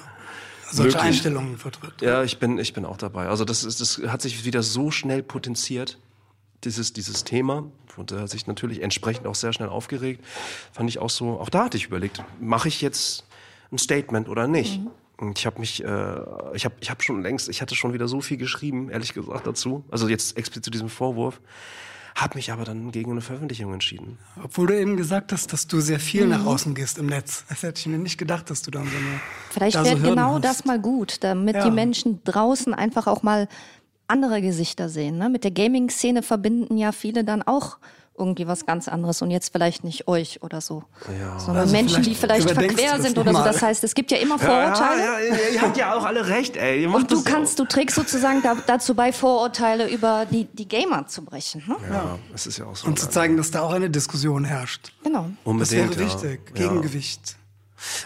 solche 0.75 0.97
Möglich. 0.97 1.03
Einstellungen 1.03 1.59
vertritt. 1.59 2.01
Ja, 2.01 2.23
ich 2.23 2.39
bin, 2.39 2.59
ich 2.59 2.73
bin 2.73 2.85
auch 2.85 2.97
dabei. 2.97 3.29
Also 3.29 3.45
das 3.45 3.65
ist, 3.65 3.81
das 3.81 4.01
hat 4.07 4.23
sich 4.23 4.45
wieder 4.45 4.63
so 4.63 4.91
schnell 4.91 5.23
potenziert, 5.23 5.99
dieses, 6.65 6.93
dieses 6.93 7.25
Thema. 7.25 7.65
Und 7.97 8.11
er 8.11 8.23
hat 8.23 8.31
sich 8.31 8.47
natürlich 8.47 8.83
entsprechend 8.83 9.27
auch 9.27 9.35
sehr 9.35 9.53
schnell 9.53 9.69
aufgeregt. 9.69 10.25
Fand 10.73 10.89
ich 10.91 10.99
auch 10.99 11.11
so, 11.11 11.39
auch 11.39 11.49
da 11.49 11.65
hatte 11.65 11.77
ich 11.77 11.87
überlegt, 11.87 12.23
mache 12.41 12.69
ich 12.69 12.81
jetzt 12.81 13.25
ein 13.71 13.79
Statement 13.79 14.29
oder 14.29 14.49
nicht? 14.49 14.81
Und 15.17 15.39
ich 15.39 15.47
habe 15.47 15.61
mich, 15.61 15.85
äh, 15.85 16.17
ich 16.55 16.65
habe 16.65 16.75
ich 16.81 16.91
hab 16.91 17.03
schon 17.03 17.23
längst, 17.23 17.49
ich 17.49 17.63
hatte 17.63 17.77
schon 17.77 17.93
wieder 17.93 18.09
so 18.09 18.21
viel 18.21 18.37
geschrieben, 18.37 18.91
ehrlich 18.91 19.15
gesagt, 19.15 19.47
dazu. 19.47 19.85
Also 19.91 20.09
jetzt 20.09 20.37
explizit 20.37 20.65
zu 20.65 20.71
diesem 20.71 20.89
Vorwurf. 20.89 21.41
Habe 22.15 22.37
mich 22.37 22.53
aber 22.53 22.65
dann 22.65 22.93
gegen 22.93 23.11
eine 23.11 23.21
Veröffentlichung 23.21 23.73
entschieden. 23.73 24.19
Obwohl 24.43 24.69
du 24.69 24.79
eben 24.81 24.97
gesagt 24.97 25.33
hast, 25.33 25.53
dass 25.53 25.67
du 25.67 25.81
sehr 25.81 25.99
viel 25.99 26.25
Mhm. 26.25 26.31
nach 26.31 26.47
außen 26.47 26.75
gehst 26.75 26.99
im 26.99 27.07
Netz. 27.07 27.45
Das 27.49 27.63
hätte 27.65 27.81
ich 27.81 27.87
mir 27.87 27.99
nicht 27.99 28.19
gedacht, 28.19 28.51
dass 28.51 28.63
du 28.63 28.71
dann 28.71 28.85
so 28.85 28.97
eine. 28.97 29.21
Vielleicht 29.51 29.75
da 29.77 29.81
so 29.81 29.87
wäre 29.91 29.99
Hürden 29.99 30.11
genau 30.15 30.35
hast. 30.35 30.45
das 30.45 30.65
mal 30.65 30.79
gut, 30.81 31.25
damit 31.25 31.57
Ja. 31.57 31.65
die 31.65 31.73
Menschen 31.73 32.21
draußen 32.25 32.73
einfach 32.73 33.09
auch 33.09 33.23
mal 33.25 33.49
andere 34.07 34.41
Gesichter 34.43 34.89
sehen. 34.89 35.19
Ne? 35.19 35.29
Mit 35.29 35.43
der 35.45 35.51
Gaming-Szene 35.51 36.23
verbinden 36.23 36.77
ja 36.77 36.93
viele 36.93 37.25
dann 37.25 37.43
auch 37.43 37.79
irgendwie 38.17 38.47
was 38.47 38.67
ganz 38.67 38.87
anderes 38.89 39.23
und 39.23 39.31
jetzt 39.31 39.51
vielleicht 39.53 39.83
nicht 39.85 40.07
euch 40.09 40.43
oder 40.43 40.61
so, 40.61 40.85
sondern 41.39 41.63
Also 41.63 41.73
Menschen, 41.73 42.03
die 42.03 42.15
vielleicht 42.15 42.45
vielleicht 42.45 42.51
überdenkst 42.53 42.77
du 42.77 42.81
verquer 42.83 42.97
das 42.97 43.07
sind 43.07 43.19
oder 43.19 43.33
so. 43.33 43.39
mal. 43.39 43.45
Das 43.45 43.63
heißt, 43.63 43.85
es 43.85 43.95
gibt 43.95 44.11
ja 44.11 44.19
immer 44.19 44.39
Vorurteile. 44.39 45.01
Ja, 45.03 45.19
ja, 45.19 45.35
ihr 45.53 45.63
habt 45.63 45.77
ja 45.77 45.95
auch 45.95 46.05
alle 46.05 46.29
recht, 46.29 46.57
ey. 46.57 46.83
Ihr 46.83 46.89
macht 46.89 47.03
Und 47.03 47.11
du 47.11 47.17
das 47.17 47.25
kannst, 47.25 47.59
du 47.59 47.65
trägst 47.65 47.97
sozusagen 47.97 48.43
da, 48.43 48.57
dazu 48.67 48.95
bei, 48.95 49.13
Vorurteile 49.13 49.89
über 49.89 50.27
die, 50.31 50.45
die 50.45 50.69
Gamer 50.69 51.07
zu 51.07 51.25
brechen. 51.25 51.63
Ne? 51.67 51.77
Ja, 51.91 52.19
es 52.35 52.47
ist 52.47 52.59
ja 52.59 52.67
auch 52.67 52.77
so. 52.77 52.87
Und 52.87 52.99
zu 52.99 53.09
zeigen, 53.11 53.37
dass 53.37 53.51
da 53.51 53.63
auch 53.63 53.73
eine 53.73 53.91
Diskussion 53.91 54.45
herrscht. 54.45 54.93
Genau. 55.03 55.31
Das 55.59 55.71
wäre 55.71 55.85
Unbedingt, 55.85 55.97
ja. 55.97 56.01
wichtig. 56.01 56.41
Ja. 56.57 56.69
Gegengewicht. 56.69 57.37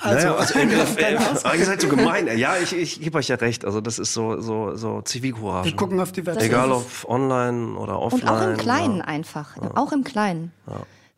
Also, 0.01 0.29
naja, 0.29 0.35
also 0.37 0.59
äh, 0.59 1.15
äh, 1.55 1.59
ihr 1.59 1.65
seid 1.65 1.81
so 1.81 1.89
gemein. 1.89 2.29
Ja, 2.39 2.57
ich, 2.57 2.73
ich 2.75 3.01
gebe 3.01 3.19
euch 3.19 3.29
ja 3.29 3.37
recht. 3.37 3.65
Also 3.65 3.81
das 3.81 3.99
ist 3.99 4.13
so 4.13 4.41
so 4.41 4.75
so 4.77 5.03
Zivilcourage. 5.03 5.67
Wir 5.71 5.77
gucken 5.77 6.01
auf 6.01 6.13
die 6.13 6.25
Website. 6.27 6.45
Egal 6.45 6.71
ob 6.73 6.87
online 7.09 7.77
oder 7.77 7.99
offline. 8.01 8.23
Und 8.23 8.29
auch 8.29 8.43
im 8.49 8.57
Kleinen 8.57 8.97
Ja. 8.99 9.05
einfach. 9.05 9.57
Auch 9.77 9.93
im 9.93 10.05
Kleinen. 10.05 10.53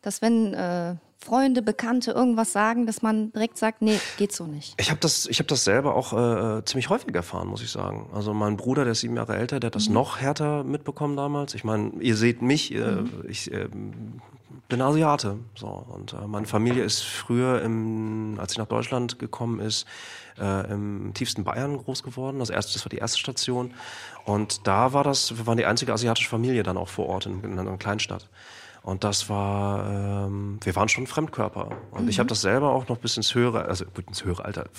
Dass 0.01 0.21
wenn 0.21 0.53
äh, 0.53 0.95
Freunde, 1.23 1.61
Bekannte 1.61 2.11
irgendwas 2.11 2.51
sagen, 2.51 2.87
dass 2.87 3.03
man 3.03 3.31
direkt 3.33 3.57
sagt, 3.59 3.83
nee, 3.83 3.99
geht 4.17 4.33
so 4.33 4.45
nicht. 4.47 4.73
Ich 4.79 4.89
habe 4.89 4.99
das, 4.99 5.27
ich 5.27 5.37
habe 5.37 5.47
das 5.47 5.63
selber 5.63 5.93
auch 5.95 6.13
äh, 6.57 6.65
ziemlich 6.65 6.89
häufig 6.89 7.13
erfahren, 7.13 7.47
muss 7.47 7.61
ich 7.61 7.69
sagen. 7.69 8.09
Also 8.11 8.33
mein 8.33 8.57
Bruder, 8.57 8.83
der 8.85 8.93
ist 8.93 9.01
sieben 9.01 9.15
Jahre 9.15 9.35
älter, 9.35 9.59
der 9.59 9.67
hat 9.67 9.75
das 9.75 9.87
noch 9.87 10.17
härter 10.19 10.63
mitbekommen 10.63 11.15
damals. 11.15 11.53
Ich 11.53 11.63
meine, 11.63 11.91
ihr 11.99 12.15
seht 12.15 12.41
mich, 12.41 12.73
äh, 12.73 13.03
ich 13.27 13.51
äh, 13.53 13.67
bin 14.71 14.81
Asiate, 14.81 15.37
so 15.53 15.67
und 15.67 16.13
äh, 16.13 16.27
meine 16.27 16.47
Familie 16.47 16.83
ist 16.83 17.01
früher, 17.01 17.61
im, 17.61 18.37
als 18.39 18.53
sie 18.53 18.59
nach 18.59 18.67
Deutschland 18.67 19.19
gekommen 19.19 19.59
ist, 19.59 19.85
äh, 20.39 20.71
im 20.71 21.13
tiefsten 21.13 21.43
Bayern 21.43 21.77
groß 21.77 22.03
geworden. 22.03 22.39
Das 22.39 22.49
erste, 22.49 22.73
das 22.73 22.85
war 22.85 22.89
die 22.89 22.97
erste 22.97 23.19
Station 23.19 23.73
und 24.25 24.65
da 24.65 24.93
war 24.93 25.03
das, 25.03 25.37
wir 25.37 25.45
waren 25.45 25.57
die 25.57 25.65
einzige 25.65 25.91
asiatische 25.91 26.29
Familie 26.29 26.63
dann 26.63 26.77
auch 26.77 26.87
vor 26.87 27.07
Ort 27.07 27.25
in, 27.25 27.43
in 27.43 27.59
einer 27.59 27.77
Kleinstadt. 27.77 28.29
Und 28.81 29.03
das 29.03 29.29
war, 29.29 30.25
ähm, 30.25 30.59
wir 30.63 30.75
waren 30.75 30.89
schon 30.89 31.05
Fremdkörper. 31.05 31.69
Und 31.91 32.09
ich 32.09 32.17
habe 32.17 32.27
das 32.27 32.41
selber 32.41 32.71
auch 32.71 32.87
noch 32.87 32.97
bis 32.97 33.15
ins 33.15 33.35
höhere, 33.35 33.65
also 33.65 33.85
gut, 33.85 34.07
ins 34.07 34.23
höhere 34.23 34.43
Alter. 34.43 34.69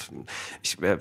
Ich, 0.62 0.82
äh, 0.82 0.98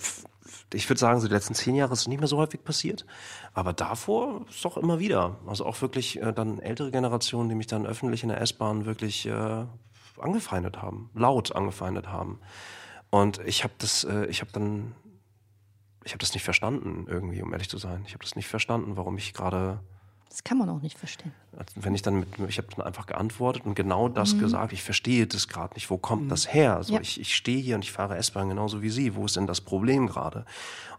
ich 0.73 0.89
würde 0.89 0.99
sagen, 0.99 1.19
so 1.19 1.27
die 1.27 1.33
letzten 1.33 1.53
zehn 1.53 1.75
Jahre 1.75 1.93
ist 1.93 2.01
es 2.01 2.07
nicht 2.07 2.19
mehr 2.19 2.27
so 2.27 2.37
häufig 2.37 2.63
passiert. 2.63 3.05
Aber 3.53 3.73
davor 3.73 4.45
ist 4.49 4.63
doch 4.63 4.77
immer 4.77 4.99
wieder. 4.99 5.37
Also 5.45 5.65
auch 5.65 5.81
wirklich 5.81 6.21
äh, 6.21 6.33
dann 6.33 6.59
ältere 6.59 6.91
Generationen, 6.91 7.49
die 7.49 7.55
mich 7.55 7.67
dann 7.67 7.85
öffentlich 7.85 8.23
in 8.23 8.29
der 8.29 8.41
S-Bahn 8.41 8.85
wirklich 8.85 9.25
äh, 9.25 9.65
angefeindet 10.19 10.81
haben, 10.81 11.09
laut 11.13 11.55
angefeindet 11.55 12.07
haben. 12.07 12.39
Und 13.09 13.39
ich 13.45 13.63
habe 13.63 13.73
das, 13.77 14.03
äh, 14.03 14.25
ich 14.27 14.41
habe 14.41 14.51
dann, 14.53 14.93
ich 16.03 16.13
habe 16.13 16.19
das 16.19 16.33
nicht 16.33 16.43
verstanden 16.43 17.05
irgendwie, 17.07 17.41
um 17.41 17.51
ehrlich 17.51 17.69
zu 17.69 17.77
sein. 17.77 18.03
Ich 18.07 18.13
habe 18.13 18.23
das 18.23 18.35
nicht 18.35 18.47
verstanden, 18.47 18.95
warum 18.95 19.17
ich 19.17 19.33
gerade 19.33 19.79
Das 20.31 20.45
kann 20.45 20.57
man 20.57 20.69
auch 20.69 20.81
nicht 20.81 20.97
verstehen. 20.97 21.33
Also 21.57 21.73
wenn 21.75 21.93
ich 21.93 22.03
dann 22.03 22.15
mit, 22.21 22.29
ich 22.47 22.57
habe 22.57 22.69
dann 22.73 22.85
einfach 22.85 23.05
geantwortet 23.05 23.65
und 23.65 23.75
genau 23.75 24.07
das 24.07 24.33
Mhm. 24.35 24.39
gesagt, 24.39 24.71
ich 24.71 24.81
verstehe 24.81 25.27
das 25.27 25.49
gerade 25.49 25.73
nicht, 25.73 25.89
wo 25.89 25.97
kommt 25.97 26.31
das 26.31 26.53
her? 26.53 26.77
Also 26.77 26.93
Ja. 26.93 27.01
ich, 27.01 27.19
ich 27.19 27.35
stehe 27.35 27.59
hier 27.61 27.75
und 27.75 27.83
ich 27.83 27.91
fahre 27.91 28.15
S-Bahn 28.15 28.47
genauso 28.47 28.81
wie 28.81 28.89
Sie, 28.89 29.13
wo 29.15 29.25
ist 29.25 29.35
denn 29.35 29.45
das 29.45 29.59
Problem 29.59 30.07
gerade? 30.07 30.45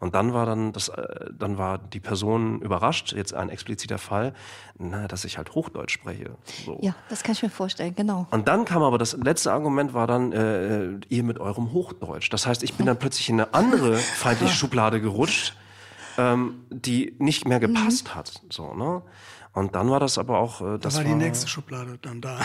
Und 0.00 0.14
dann 0.14 0.34
war 0.34 0.44
dann 0.44 0.72
das, 0.74 0.90
äh, 0.90 1.30
dann 1.32 1.56
war 1.56 1.78
die 1.78 1.98
Person 2.00 2.60
überrascht, 2.60 3.14
jetzt 3.14 3.32
ein 3.32 3.48
expliziter 3.48 3.96
Fall, 3.96 4.34
na, 4.76 5.08
dass 5.08 5.24
ich 5.24 5.38
halt 5.38 5.54
Hochdeutsch 5.54 5.94
spreche. 5.94 6.32
So. 6.66 6.78
Ja, 6.82 6.94
das 7.08 7.22
kann 7.22 7.32
ich 7.32 7.42
mir 7.42 7.48
vorstellen, 7.48 7.94
genau. 7.94 8.26
Und 8.32 8.48
dann 8.48 8.66
kam 8.66 8.82
aber 8.82 8.98
das 8.98 9.14
letzte 9.14 9.50
Argument 9.50 9.94
war 9.94 10.06
dann 10.06 10.32
äh, 10.32 10.90
ihr 11.08 11.22
mit 11.22 11.38
eurem 11.40 11.72
Hochdeutsch. 11.72 12.28
Das 12.28 12.46
heißt, 12.46 12.62
ich 12.62 12.74
bin 12.74 12.84
dann 12.84 12.98
plötzlich 12.98 13.30
in 13.30 13.40
eine 13.40 13.54
andere 13.54 13.96
feindliche 14.18 14.52
Schublade 14.54 15.00
gerutscht, 15.00 15.56
ähm, 16.18 16.64
die 16.70 17.14
nicht 17.18 17.46
mehr 17.46 17.60
gepasst 17.60 18.14
hat. 18.14 18.42
So 18.50 18.74
ne. 18.74 19.02
Und 19.52 19.74
dann 19.74 19.90
war 19.90 20.00
das 20.00 20.18
aber 20.18 20.38
auch, 20.38 20.60
äh, 20.60 20.64
Da 20.64 20.78
das 20.78 20.96
war 20.96 21.04
die 21.04 21.14
nächste 21.14 21.48
Schublade 21.48 21.98
dann 22.00 22.20
da. 22.20 22.40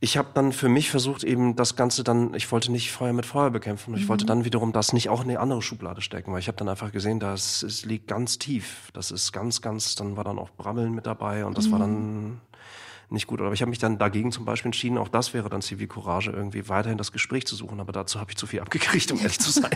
ich 0.00 0.16
habe 0.16 0.28
dann 0.34 0.52
für 0.52 0.68
mich 0.68 0.90
versucht, 0.90 1.24
eben 1.24 1.56
das 1.56 1.76
Ganze 1.76 2.04
dann, 2.04 2.34
ich 2.34 2.50
wollte 2.52 2.72
nicht 2.72 2.90
Feuer 2.92 3.12
mit 3.12 3.26
Feuer 3.26 3.50
bekämpfen. 3.50 3.94
Ich 3.96 4.08
wollte 4.08 4.24
dann 4.24 4.44
wiederum 4.44 4.72
das 4.72 4.92
nicht 4.92 5.08
auch 5.08 5.22
in 5.22 5.30
eine 5.30 5.40
andere 5.40 5.62
Schublade 5.62 6.00
stecken, 6.00 6.32
weil 6.32 6.40
ich 6.40 6.48
habe 6.48 6.56
dann 6.56 6.68
einfach 6.68 6.92
gesehen, 6.92 7.20
dass 7.20 7.62
es 7.62 7.84
liegt 7.84 8.06
ganz 8.08 8.38
tief. 8.38 8.90
Das 8.92 9.10
ist 9.10 9.32
ganz, 9.32 9.60
ganz, 9.60 9.94
dann 9.94 10.16
war 10.16 10.24
dann 10.24 10.38
auch 10.38 10.50
Brabbeln 10.50 10.94
mit 10.94 11.06
dabei 11.06 11.44
und 11.44 11.56
das 11.56 11.70
war 11.70 11.78
dann 11.78 12.40
nicht 13.12 13.26
gut. 13.26 13.40
Aber 13.40 13.52
ich 13.52 13.60
habe 13.62 13.70
mich 13.70 13.78
dann 13.78 13.98
dagegen 13.98 14.32
zum 14.32 14.44
Beispiel 14.44 14.68
entschieden, 14.68 14.98
auch 14.98 15.08
das 15.08 15.34
wäre 15.34 15.48
dann 15.48 15.62
Zivilcourage, 15.62 16.30
irgendwie 16.30 16.68
weiterhin 16.68 16.98
das 16.98 17.12
Gespräch 17.12 17.46
zu 17.46 17.56
suchen. 17.56 17.80
Aber 17.80 17.92
dazu 17.92 18.20
habe 18.20 18.30
ich 18.30 18.36
zu 18.36 18.46
viel 18.46 18.60
abgekriegt, 18.60 19.10
um 19.12 19.18
ehrlich 19.18 19.38
zu 19.38 19.50
sein. 19.50 19.70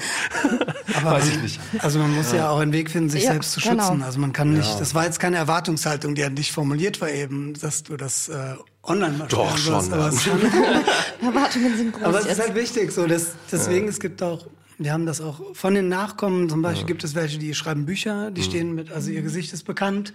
Weiß 1.03 1.28
ich 1.28 1.43
nicht. 1.43 1.61
Also 1.78 1.99
man 1.99 2.14
muss 2.14 2.32
ja, 2.32 2.51
auch 2.51 2.59
einen 2.59 2.72
Weg 2.72 2.91
finden, 2.91 3.11
sich 3.11 3.24
Ja, 3.24 3.32
selbst 3.32 3.53
zu 3.53 3.61
genau. 3.61 3.89
schützen. 3.89 4.03
Also 4.03 4.18
man 4.20 4.32
kann 4.32 4.53
nicht, 4.53 4.80
das 4.80 4.95
war 4.95 5.05
jetzt 5.05 5.20
keine 5.20 5.37
Erwartungshaltung, 5.37 6.14
die 6.14 6.24
an 6.24 6.35
dich 6.35 6.53
formuliert 6.53 7.01
war 7.01 7.11
eben, 7.11 7.55
dass 7.55 7.82
du 7.82 7.97
das 7.97 8.28
äh, 8.28 8.55
online 8.82 9.18
machst. 9.18 9.32
Doch, 9.32 9.57
schon, 9.59 9.74
Aber, 9.74 9.97
ja. 9.97 10.09
es 10.09 10.14
ist 10.14 10.22
schon, 10.24 10.41
Erwartungen 11.22 11.76
sind 11.76 11.93
groß. 11.95 12.03
aber 12.05 12.18
es 12.18 12.24
ist 12.24 12.30
jetzt. 12.30 12.41
halt 12.41 12.55
wichtig, 12.55 12.93
so 12.93 13.07
dass, 13.07 13.32
deswegen, 13.51 13.89
es 13.89 13.99
gibt 14.01 14.22
auch, 14.22 14.47
wir 14.78 14.93
haben 14.93 15.07
das 15.07 15.20
auch 15.20 15.41
von 15.55 15.74
den 15.74 15.89
Nachkommen, 15.89 16.49
zum 16.49 16.62
Beispiel 16.62 16.87
gibt 16.87 17.05
es 17.05 17.14
welche, 17.14 17.39
die 17.39 17.55
schreiben 17.55 17.87
Bücher, 17.87 18.30
die 18.30 18.43
stehen 18.43 18.74
mit, 18.74 18.93
also 18.93 19.11
ihr 19.11 19.22
Gesicht 19.22 19.53
ist 19.53 19.64
bekannt. 19.64 20.12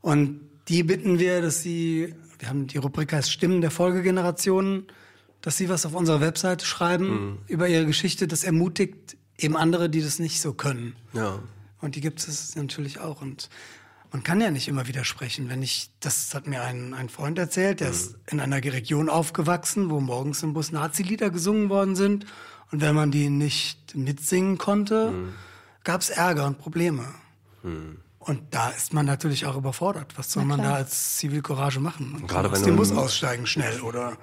Und 0.00 0.40
die 0.68 0.82
bitten 0.82 1.18
wir, 1.18 1.42
dass 1.42 1.62
sie, 1.62 2.14
wir 2.38 2.48
haben 2.48 2.66
die 2.66 2.78
Rubrik 2.78 3.12
heißt 3.12 3.30
Stimmen 3.30 3.60
der 3.60 3.70
Folgegenerationen, 3.70 4.86
dass 5.40 5.56
sie 5.58 5.68
was 5.68 5.84
auf 5.84 5.94
unserer 5.94 6.20
Webseite 6.20 6.64
schreiben 6.64 7.38
über 7.48 7.68
ihre 7.68 7.84
Geschichte. 7.84 8.26
Das 8.26 8.44
ermutigt 8.44 9.16
eben 9.38 9.56
andere, 9.56 9.90
die 9.90 10.00
das 10.00 10.18
nicht 10.18 10.40
so 10.40 10.54
können. 10.54 10.96
Ja. 11.12 11.40
Und 11.80 11.96
die 11.96 12.00
gibt 12.00 12.26
es 12.26 12.56
natürlich 12.56 12.98
auch. 12.98 13.20
Und 13.20 13.50
man 14.10 14.22
kann 14.22 14.40
ja 14.40 14.50
nicht 14.50 14.68
immer 14.68 14.86
widersprechen. 14.86 15.50
Wenn 15.50 15.60
ich, 15.60 15.90
das 16.00 16.34
hat 16.34 16.46
mir 16.46 16.62
ein, 16.62 16.94
ein 16.94 17.10
Freund 17.10 17.38
erzählt, 17.38 17.80
der 17.80 17.90
ist 17.90 18.16
in 18.30 18.40
einer 18.40 18.56
Region 18.56 19.10
aufgewachsen, 19.10 19.90
wo 19.90 20.00
morgens 20.00 20.42
im 20.42 20.54
Bus 20.54 20.72
Nazi-Lieder 20.72 21.30
gesungen 21.30 21.68
worden 21.68 21.94
sind. 21.94 22.24
Und 22.70 22.80
wenn 22.80 22.94
man 22.94 23.10
die 23.10 23.28
nicht 23.28 23.94
mitsingen 23.94 24.56
konnte, 24.56 25.12
gab 25.82 26.00
es 26.00 26.10
Ärger 26.10 26.46
und 26.46 26.58
Probleme. 26.58 27.04
Und 28.26 28.40
da 28.54 28.70
ist 28.70 28.94
man 28.94 29.04
natürlich 29.04 29.44
auch 29.46 29.54
überfordert. 29.56 30.14
Was 30.16 30.32
soll 30.32 30.44
man 30.46 30.62
da 30.62 30.74
als 30.74 31.16
Zivilcourage 31.18 31.78
machen? 31.78 32.14
Und 32.20 32.26
gerade 32.26 32.48
aus 32.50 32.56
wenn 32.58 32.64
dem 32.64 32.76
du- 32.76 32.82
Bus 32.82 32.92
aussteigen 32.92 33.46
schnell 33.46 33.80
oder 33.82 34.16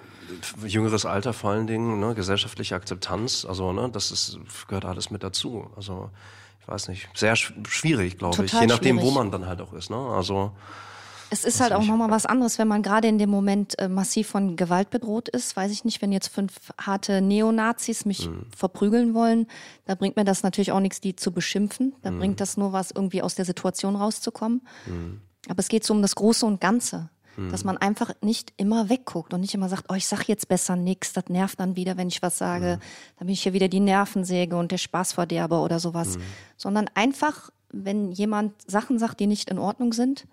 Jüngeres 0.66 1.06
Alter 1.06 1.34
vor 1.34 1.52
allen 1.52 1.68
Dingen, 1.68 2.00
ne, 2.00 2.16
gesellschaftliche 2.16 2.74
Akzeptanz, 2.76 3.46
also 3.46 3.74
ne, 3.74 3.90
das 3.92 4.12
ist, 4.12 4.40
gehört 4.68 4.86
alles 4.86 5.12
mit 5.12 5.24
dazu. 5.24 5.70
Also 5.76 6.10
ich 6.62 6.68
weiß 6.68 6.88
nicht, 6.88 7.10
sehr 7.14 7.36
sch 7.36 7.54
schwierig, 7.68 8.18
glaube 8.18 8.46
ich, 8.46 8.54
je 8.54 8.66
nachdem, 8.66 8.96
wo 8.98 9.02
schwierig. 9.02 9.16
man 9.16 9.32
dann 9.32 9.46
halt 9.46 9.62
auch 9.62 9.74
ist. 9.74 9.90
Ne? 9.90 9.98
Also 9.98 10.52
Es 11.34 11.46
ist 11.46 11.62
halt 11.62 11.72
auch 11.72 11.84
nochmal 11.86 12.12
was 12.12 12.26
anderes, 12.26 12.60
wenn 12.60 12.68
man 12.68 12.82
gerade 12.84 13.08
in 13.08 13.18
dem 13.18 13.30
Moment 13.30 13.80
äh, 13.80 13.88
massiv 13.88 14.28
von 14.28 14.58
Gewalt 14.58 14.90
bedroht 14.90 15.30
ist. 15.30 15.56
Weiß 15.56 15.72
ich 15.72 15.86
nicht, 15.86 16.02
wenn 16.02 16.12
jetzt 16.12 16.28
fünf 16.28 16.72
harte 16.80 17.22
Neonazis 17.22 18.04
mich 18.06 18.28
Mhm. 18.28 18.48
verprügeln 18.56 19.14
wollen, 19.14 19.48
da 19.86 19.96
bringt 19.96 20.18
mir 20.18 20.26
das 20.26 20.44
natürlich 20.44 20.74
auch 20.74 20.82
nichts, 20.82 21.00
die 21.00 21.16
zu 21.16 21.32
beschimpfen. 21.32 21.96
Da 22.02 22.12
Mhm. 22.12 22.20
bringt 22.20 22.42
das 22.42 22.58
nur 22.58 22.74
was, 22.74 22.92
irgendwie 22.92 23.22
aus 23.22 23.34
der 23.36 23.46
Situation 23.46 23.96
rauszukommen. 23.96 24.62
Aber 25.48 25.60
es 25.60 25.70
geht 25.70 25.86
so 25.86 25.94
um 25.94 26.02
das 26.02 26.16
Große 26.16 26.46
und 26.46 26.60
Ganze. 26.60 27.10
Mhm. 27.38 27.50
Dass 27.50 27.64
man 27.64 27.78
einfach 27.78 28.12
nicht 28.22 28.52
immer 28.58 28.90
wegguckt 28.90 29.34
und 29.34 29.40
nicht 29.40 29.54
immer 29.54 29.70
sagt, 29.70 29.86
oh, 29.88 29.94
ich 29.96 30.08
sag 30.08 30.28
jetzt 30.28 30.50
besser 30.50 30.76
nix, 30.76 31.14
das 31.14 31.30
nervt 31.30 31.62
dann 31.62 31.78
wieder, 31.78 31.96
wenn 31.96 32.10
ich 32.10 32.22
was 32.22 32.38
sage. 32.38 32.76
Mhm. 32.78 33.16
Dann 33.20 33.28
bin 33.28 33.34
ich 33.34 33.44
hier 33.44 33.54
wieder 33.54 33.70
die 33.70 33.80
Nervensäge 33.80 34.58
und 34.58 34.74
der 34.74 34.78
Spaßverderber 34.78 35.64
oder 35.64 35.80
sowas. 35.80 36.18
Mhm. 36.18 36.22
Sondern 36.58 36.90
einfach, 36.94 37.52
wenn 37.72 38.12
jemand 38.12 38.70
Sachen 38.70 39.00
sagt, 39.00 39.22
die 39.22 39.28
nicht 39.28 39.50
in 39.50 39.60
Ordnung 39.60 39.94
sind, 39.94 40.28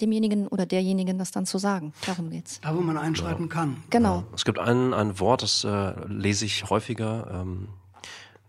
demjenigen 0.00 0.48
oder 0.48 0.66
derjenigen 0.66 1.18
das 1.18 1.30
dann 1.30 1.46
zu 1.46 1.58
sagen. 1.58 1.92
Darum 2.06 2.30
geht's. 2.30 2.60
da, 2.60 2.74
wo 2.74 2.80
man 2.80 2.96
einschreiten 2.96 3.48
kann. 3.48 3.82
Genau. 3.90 4.24
es 4.34 4.44
gibt 4.44 4.58
ein, 4.58 4.94
ein 4.94 5.18
Wort, 5.20 5.42
das 5.42 5.64
äh, 5.64 5.92
lese 6.06 6.44
ich 6.44 6.68
häufiger, 6.70 7.42
ähm, 7.42 7.68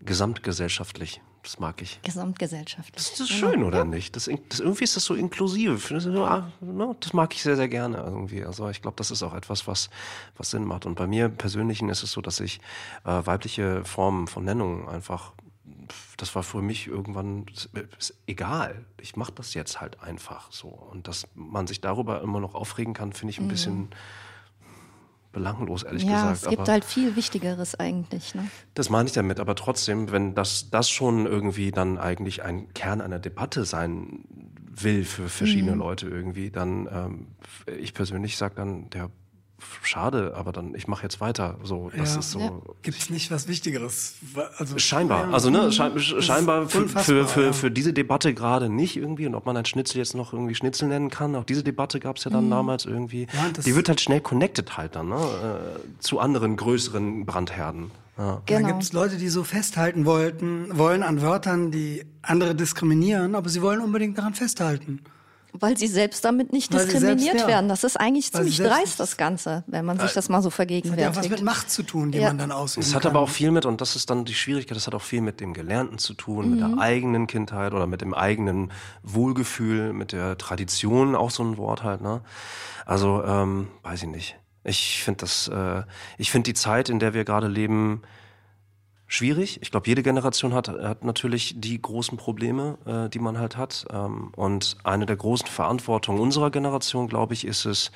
gesamtgesellschaftlich. 0.02 1.22
Das 1.43 1.58
mag 1.58 1.82
ich. 1.82 2.02
Gesamtgesellschaftlich. 2.02 2.95
Das 2.95 3.20
ist 3.20 3.30
schön, 3.30 3.64
oder 3.64 3.86
nicht? 3.86 4.16
Das, 4.16 4.30
das, 4.50 4.60
irgendwie 4.60 4.84
ist 4.84 4.97
das 4.97 5.06
so 5.06 5.16
inklusiv. 5.16 5.88
Das, 5.89 6.06
ah, 6.06 6.52
ne, 6.60 6.95
das 7.00 7.14
mag 7.14 7.34
ich 7.34 7.41
sehr, 7.41 7.56
sehr 7.56 7.70
gerne 7.70 7.97
irgendwie. 7.97 8.43
Also 8.43 8.68
ich 8.70 8.82
glaube, 8.82 8.97
das 8.97 9.10
ist 9.10 9.24
auch 9.24 9.34
etwas, 9.34 9.66
was, 9.66 9.89
was 10.38 10.52
Sinn 10.52 10.66
macht. 10.66 10.86
Und 10.86 10.95
bei 10.95 11.08
mir 11.08 11.30
Persönlichen 11.30 11.88
ist 11.89 12.04
es 12.04 12.12
so, 12.12 12.22
dass 12.22 12.41
ich 12.41 12.60
äh, 13.06 13.26
weibliche 13.26 13.86
Formen 13.86 14.28
von 14.28 14.43
Nennung 14.43 14.89
einfach, 14.89 15.32
das 16.17 16.36
war 16.36 16.43
für 16.43 16.61
mich 16.61 16.88
irgendwann 16.88 17.45
ist 17.97 18.13
egal. 18.28 18.86
Ich 19.01 19.15
mache 19.15 19.32
das 19.34 19.53
jetzt 19.53 19.80
halt 19.82 20.01
einfach 20.01 20.51
so. 20.51 20.67
Und 20.67 21.07
dass 21.07 21.28
man 21.36 21.65
sich 21.67 21.82
darüber 21.82 22.22
immer 22.22 22.39
noch 22.39 22.55
aufregen 22.55 22.93
kann, 22.93 23.13
finde 23.13 23.32
ich 23.32 23.39
ein 23.39 23.47
bisschen 23.47 23.89
belanglos, 25.32 25.84
ehrlich 25.84 26.05
Mhm. 26.05 26.11
Ja, 26.11 26.22
gesagt. 26.32 26.43
es 26.43 26.49
gibt 26.49 26.61
Aber- 26.61 26.72
halt 26.72 26.86
viel 26.86 27.15
Wichtigeres 27.15 27.76
eigentlich. 27.76 28.34
Ne? 28.36 28.49
das 28.74 28.89
meine 28.89 29.07
ich 29.07 29.13
damit, 29.13 29.39
aber 29.39 29.55
trotzdem, 29.55 30.11
wenn 30.11 30.34
das, 30.34 30.70
das 30.72 30.89
schon 30.89 31.26
irgendwie 31.28 31.72
dann 31.72 31.97
eigentlich 31.99 32.43
ein 32.43 32.74
Kern 32.74 32.99
einer 33.01 33.20
Debatte 33.20 33.63
sein 33.65 34.24
will 34.72 35.03
für 35.05 35.30
verschiedene 35.30 35.74
Mhm. 35.74 35.80
Leute 35.80 36.07
irgendwie, 36.09 36.49
dann 36.49 36.88
ähm, 36.91 37.28
ich 37.80 37.93
persönlich 37.93 38.38
sage 38.38 38.55
dann, 38.55 38.89
der 38.89 39.11
schade, 39.84 40.34
aber 40.36 40.51
dann 40.51 40.74
ich 40.76 40.88
mache 40.88 41.03
jetzt 41.03 41.20
weiter. 41.22 41.57
So, 41.64 41.89
das 41.95 42.14
Ja. 42.14 42.20
ist 42.20 42.32
so. 42.32 42.39
Ja. 42.39 42.51
Gibt 42.82 42.97
es 42.97 43.10
nicht 43.10 43.32
was 43.32 43.47
Wichtigeres? 43.47 44.16
Also, 44.57 44.78
Scheinbar, 44.78 45.28
ja. 45.28 45.32
also 45.34 45.49
ne, 45.49 45.72
schein, 45.72 45.99
scheinbar 45.99 46.68
für, 46.70 46.88
für, 46.88 47.26
für, 47.28 47.43
ja. 47.45 47.53
für 47.53 47.72
diese 47.72 47.93
Debatte 47.93 48.34
gerade 48.34 48.70
nicht 48.70 48.95
irgendwie 48.97 49.26
und 49.28 49.36
ob 49.36 49.45
man 49.45 49.55
ein 49.57 49.66
Schnitzel 49.66 49.97
jetzt 49.97 50.16
noch 50.16 50.34
irgendwie 50.34 50.55
Schnitzel 50.55 50.88
nennen 50.88 51.10
kann, 51.10 51.36
auch 51.36 51.43
diese 51.43 51.64
Debatte 51.64 51.99
gab 51.99 52.18
es 52.18 52.24
ja 52.24 52.32
dann 52.32 52.49
damals 52.49 52.86
irgendwie. 52.86 53.24
Mhm. 53.24 53.28
Ja, 53.34 53.49
das- 53.53 53.66
Die 53.66 53.76
wird 53.76 53.89
halt 53.89 54.01
schnell 54.01 54.22
connected 54.22 54.78
halt 54.78 54.95
dann, 54.95 55.10
ne, 55.10 55.16
äh, 55.16 55.80
zu 55.99 56.20
anderen 56.20 56.55
größeren 56.57 57.26
Brandherden. 57.26 57.91
Ja. 58.18 58.41
Da 58.45 58.57
Genau. 58.57 58.68
gibt 58.68 58.84
es 58.84 58.91
Leute, 58.93 59.16
die 59.18 59.30
so 59.30 59.43
festhalten 59.45 60.05
wollten, 60.05 60.78
wollen 60.78 61.03
an 61.03 61.22
Wörtern, 61.22 61.72
die 61.72 62.03
andere 62.22 62.53
diskriminieren, 62.53 63.34
aber 63.34 63.47
sie 63.49 63.62
wollen 63.62 63.80
unbedingt 63.80 64.18
daran 64.18 64.34
festhalten. 64.34 64.99
Weil 65.54 65.78
sie 65.78 65.88
selbst 65.88 66.24
damit 66.24 66.54
nicht 66.54 66.72
Weil 66.74 66.86
diskriminiert 66.86 67.20
selbst, 67.32 67.41
ja. 67.41 67.47
werden. 67.47 67.70
Das 67.70 67.84
ist 67.84 68.00
eigentlich 68.00 68.32
Weil 68.34 68.41
ziemlich 68.41 68.58
selbst 68.58 68.78
dreist, 68.78 69.00
das 69.00 69.18
Ganze, 69.18 69.64
wenn 69.68 69.84
man 69.84 70.00
sich 70.00 70.14
das 70.14 70.30
mal 70.30 70.41
so 70.43 70.50
Das 70.50 70.60
hat 70.60 70.70
ja 70.70 70.76
auch 70.78 70.84
was 70.84 70.86
vergegenwärtigt. 70.86 71.32
mit 71.32 71.41
Macht 71.43 71.72
zu 71.72 71.84
tun, 71.84 72.12
die 72.12 72.20
Ja. 72.20 72.28
man 72.28 72.38
dann 72.38 72.52
ausüben 72.52 72.86
Es 72.86 72.93
hat 72.93 73.02
kann. 73.04 73.12
aber 73.12 73.22
auch 73.22 73.30
viel 73.30 73.50
mit, 73.52 73.66
und 73.66 73.82
das 73.82 73.95
ist 73.95 74.10
dann 74.10 74.26
die 74.26 74.36
Schwierigkeit, 74.36 74.76
das 74.78 74.86
hat 74.88 74.93
auch 74.95 75.02
viel 75.02 75.22
mit 75.22 75.39
dem 75.39 75.54
Gelernten 75.54 75.97
zu 75.97 76.14
tun, 76.14 76.52
mit 76.52 76.60
Mhm. 76.60 76.76
der 76.76 76.80
eigenen 76.80 77.26
Kindheit 77.28 77.74
oder 77.74 77.88
mit 77.88 78.02
dem 78.02 78.14
eigenen 78.14 78.72
Wohlgefühl, 79.04 79.91
mit 79.93 80.12
der 80.12 80.38
Tradition, 80.38 81.16
auch 81.16 81.32
so 81.32 81.43
ein 81.43 81.58
Wort 81.58 81.84
halt, 81.84 82.02
ne? 82.02 82.22
Also, 82.86 83.24
ähm, 83.24 83.68
weiß 83.84 84.04
ich 84.04 84.10
nicht. 84.10 84.36
Ich 84.64 85.04
finde 85.04 85.22
das, 85.22 85.47
äh, 85.47 85.84
ich 86.18 86.32
finde 86.32 86.50
die 86.50 86.54
Zeit, 86.54 86.89
in 86.89 87.00
der 87.00 87.14
wir 87.14 87.26
gerade 87.26 87.47
leben, 87.47 88.02
schwierig. 89.10 89.60
Ich 89.62 89.72
glaube, 89.72 89.88
jede 89.88 90.03
Generation 90.03 90.53
hat, 90.53 90.70
hat 90.70 91.03
natürlich 91.03 91.60
die 91.60 91.82
großen 91.82 92.18
Probleme, 92.18 92.78
äh, 92.86 93.10
die 93.10 93.20
man 93.20 93.38
halt 93.38 93.57
hat. 93.57 93.86
Ähm, 93.91 94.32
und 94.36 94.78
eine 94.86 95.05
der 95.05 95.18
großen 95.18 95.47
Verantwortungen 95.47 96.22
unserer 96.22 96.51
Generation, 96.51 97.10
glaube 97.10 97.34
ich, 97.34 97.45
ist 97.45 97.66
es, 97.66 97.91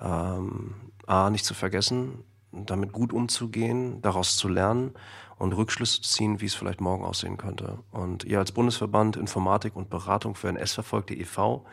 ähm, 0.00 0.74
A, 1.06 1.30
nicht 1.30 1.44
zu 1.44 1.54
vergessen, 1.54 2.24
damit 2.52 2.92
gut 2.92 3.12
umzugehen, 3.12 4.02
daraus 4.02 4.36
zu 4.36 4.48
lernen 4.48 4.92
und 5.38 5.52
Rückschlüsse 5.52 6.02
zu 6.02 6.10
ziehen, 6.10 6.40
wie 6.40 6.46
es 6.46 6.54
vielleicht 6.54 6.80
morgen 6.80 7.04
aussehen 7.04 7.36
könnte. 7.36 7.78
Und 7.90 8.24
ihr 8.24 8.38
als 8.38 8.52
Bundesverband 8.52 9.16
Informatik 9.16 9.76
und 9.76 9.88
Beratung 9.88 10.34
für 10.34 10.48
NS-verfolgte 10.48 11.14
e.V. 11.14 11.64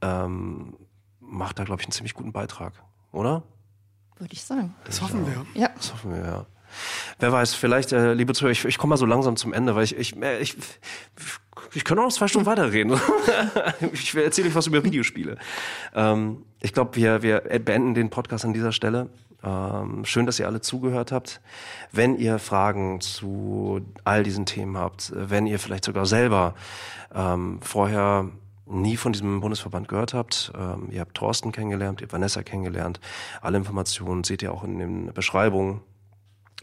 Ähm, 0.00 0.74
macht 1.20 1.58
da, 1.58 1.64
glaube 1.64 1.82
ich, 1.82 1.86
einen 1.86 1.92
ziemlich 1.92 2.14
guten 2.14 2.32
Beitrag, 2.32 2.72
oder? 3.12 3.42
Würde 4.16 4.32
ich 4.32 4.42
sagen. 4.42 4.74
Das 4.84 5.00
hoffen 5.02 5.26
wir. 5.26 5.46
Ja. 5.54 5.68
Das 5.76 5.92
hoffen 5.92 6.12
wir, 6.12 6.24
ja. 6.24 6.46
Wer 7.18 7.32
weiß, 7.32 7.54
vielleicht, 7.54 7.92
äh, 7.92 8.14
liebe 8.14 8.34
Zuhörer, 8.34 8.52
ich, 8.52 8.64
ich 8.64 8.78
komme 8.78 8.90
mal 8.90 8.96
so 8.96 9.06
langsam 9.06 9.36
zum 9.36 9.52
Ende, 9.52 9.74
weil 9.74 9.84
ich, 9.84 9.96
ich, 9.96 10.16
äh, 10.20 10.38
ich, 10.40 10.56
ich 11.74 11.84
kann 11.84 11.98
auch 11.98 12.04
noch 12.04 12.12
zwei 12.12 12.28
Stunden 12.28 12.46
weiterreden. 12.46 12.98
ich 13.92 14.14
erzähle 14.14 14.48
euch 14.48 14.54
was 14.54 14.66
über 14.66 14.84
Videospiele. 14.84 15.36
Ähm, 15.94 16.44
ich 16.60 16.72
glaube, 16.72 16.96
wir, 16.96 17.22
wir 17.22 17.40
beenden 17.40 17.94
den 17.94 18.10
Podcast 18.10 18.44
an 18.44 18.52
dieser 18.52 18.72
Stelle. 18.72 19.08
Ähm, 19.42 20.04
schön, 20.04 20.26
dass 20.26 20.38
ihr 20.38 20.46
alle 20.46 20.60
zugehört 20.60 21.12
habt. 21.12 21.40
Wenn 21.92 22.16
ihr 22.16 22.38
Fragen 22.38 23.00
zu 23.00 23.80
all 24.04 24.22
diesen 24.22 24.46
Themen 24.46 24.76
habt, 24.76 25.12
wenn 25.14 25.46
ihr 25.46 25.58
vielleicht 25.58 25.84
sogar 25.84 26.06
selber 26.06 26.54
ähm, 27.14 27.60
vorher 27.62 28.28
nie 28.66 28.96
von 28.96 29.12
diesem 29.12 29.40
Bundesverband 29.40 29.88
gehört 29.88 30.12
habt, 30.12 30.52
ähm, 30.58 30.88
ihr 30.90 31.00
habt 31.00 31.14
Thorsten 31.14 31.52
kennengelernt, 31.52 32.00
ihr 32.00 32.06
habt 32.06 32.12
Vanessa 32.12 32.42
kennengelernt, 32.42 33.00
alle 33.40 33.58
Informationen 33.58 34.24
seht 34.24 34.42
ihr 34.42 34.52
auch 34.52 34.64
in 34.64 34.78
den 34.78 35.12
Beschreibungen. 35.14 35.80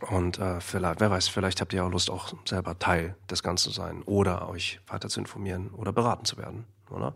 Und 0.09 0.39
äh, 0.39 0.61
vielleicht, 0.61 0.99
wer 0.99 1.09
weiß, 1.09 1.27
vielleicht 1.27 1.61
habt 1.61 1.73
ihr 1.73 1.83
auch 1.83 1.89
Lust, 1.89 2.09
auch 2.09 2.33
selber 2.45 2.77
Teil 2.77 3.15
des 3.29 3.43
Ganzen 3.43 3.69
zu 3.69 3.71
sein 3.71 4.03
oder 4.03 4.49
euch 4.49 4.79
weiter 4.87 5.09
zu 5.09 5.19
informieren 5.19 5.69
oder 5.69 5.91
beraten 5.91 6.25
zu 6.25 6.37
werden, 6.37 6.65
oder? 6.89 7.15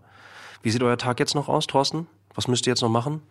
Wie 0.61 0.71
sieht 0.71 0.83
euer 0.83 0.97
Tag 0.97 1.19
jetzt 1.19 1.35
noch 1.35 1.47
aus, 1.47 1.67
Thorsten? 1.67 2.07
Was 2.35 2.47
müsst 2.47 2.67
ihr 2.67 2.71
jetzt 2.71 2.81
noch 2.81 2.89
machen? 2.89 3.21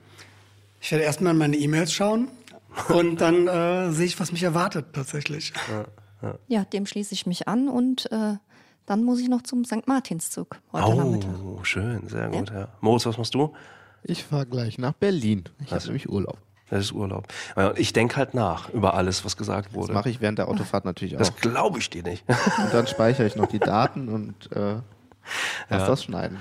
Ich 0.81 0.91
werde 0.93 1.05
erstmal 1.05 1.33
in 1.33 1.39
meine 1.39 1.57
E-Mails 1.57 1.93
schauen 1.93 2.29
und 2.89 3.21
dann 3.21 3.49
äh, 3.49 3.91
sehe 3.91 4.07
ich, 4.07 4.21
was 4.21 4.33
mich 4.33 4.43
erwartet 4.43 4.87
tatsächlich. 4.93 5.53
Ja, 6.23 6.35
ja 6.47 6.65
dem 6.65 6.87
schließe 6.87 7.15
ich 7.15 7.27
mich 7.27 7.49
an 7.49 7.69
und 7.69 8.11
äh, 8.13 8.35
dann 8.87 9.05
muss 9.05 9.21
ich 9.21 9.29
noch 9.29 9.43
zum 9.43 9.65
St. 9.65 9.87
Martinszug 9.87 10.57
heute 10.73 10.87
oh, 10.87 10.95
Nachmittag. 10.95 11.67
schön, 11.67 12.09
sehr 12.09 12.29
gut. 12.29 12.51
Ja. 12.51 12.69
Moritz, 12.81 13.07
was 13.07 13.19
machst 13.19 13.35
du? 13.35 13.53
Ich 14.05 14.25
fahre 14.25 14.47
gleich 14.47 14.79
nach 14.79 14.95
Berlin. 14.95 15.45
Ich 15.65 15.73
habe 15.73 15.85
nämlich 15.85 16.09
Urlaub. 16.09 16.39
Das 16.71 16.81
ist 16.81 16.93
Urlaub. 16.93 17.29
Ich 17.77 17.93
denke 17.93 18.17
halt 18.17 18.35
nach 18.35 18.69
über 18.71 18.95
alles, 18.95 19.25
was 19.25 19.37
gesagt 19.37 19.73
wurde. 19.73 19.89
Das 19.89 19.95
mache 19.95 20.11
ich 20.11 20.21
während 20.21 20.39
der 20.39 20.49
Autofahrt 20.49 20.85
natürlich 20.85 21.15
auch. 21.15 21.19
Das 21.19 21.37
glaube 21.37 21.79
ich 21.79 21.89
dir 21.91 22.03
nicht. 22.03 22.25
Und 22.29 22.75
dann 22.75 22.87
speichere 22.87 23.27
ich 23.27 23.37
noch 23.37 23.47
die 23.47 23.59
Daten 23.59 24.09
und 24.09 24.53
äh, 24.53 24.81
lass 25.69 25.81
ja. 25.83 25.87
das 25.87 26.05
schneiden. 26.05 26.39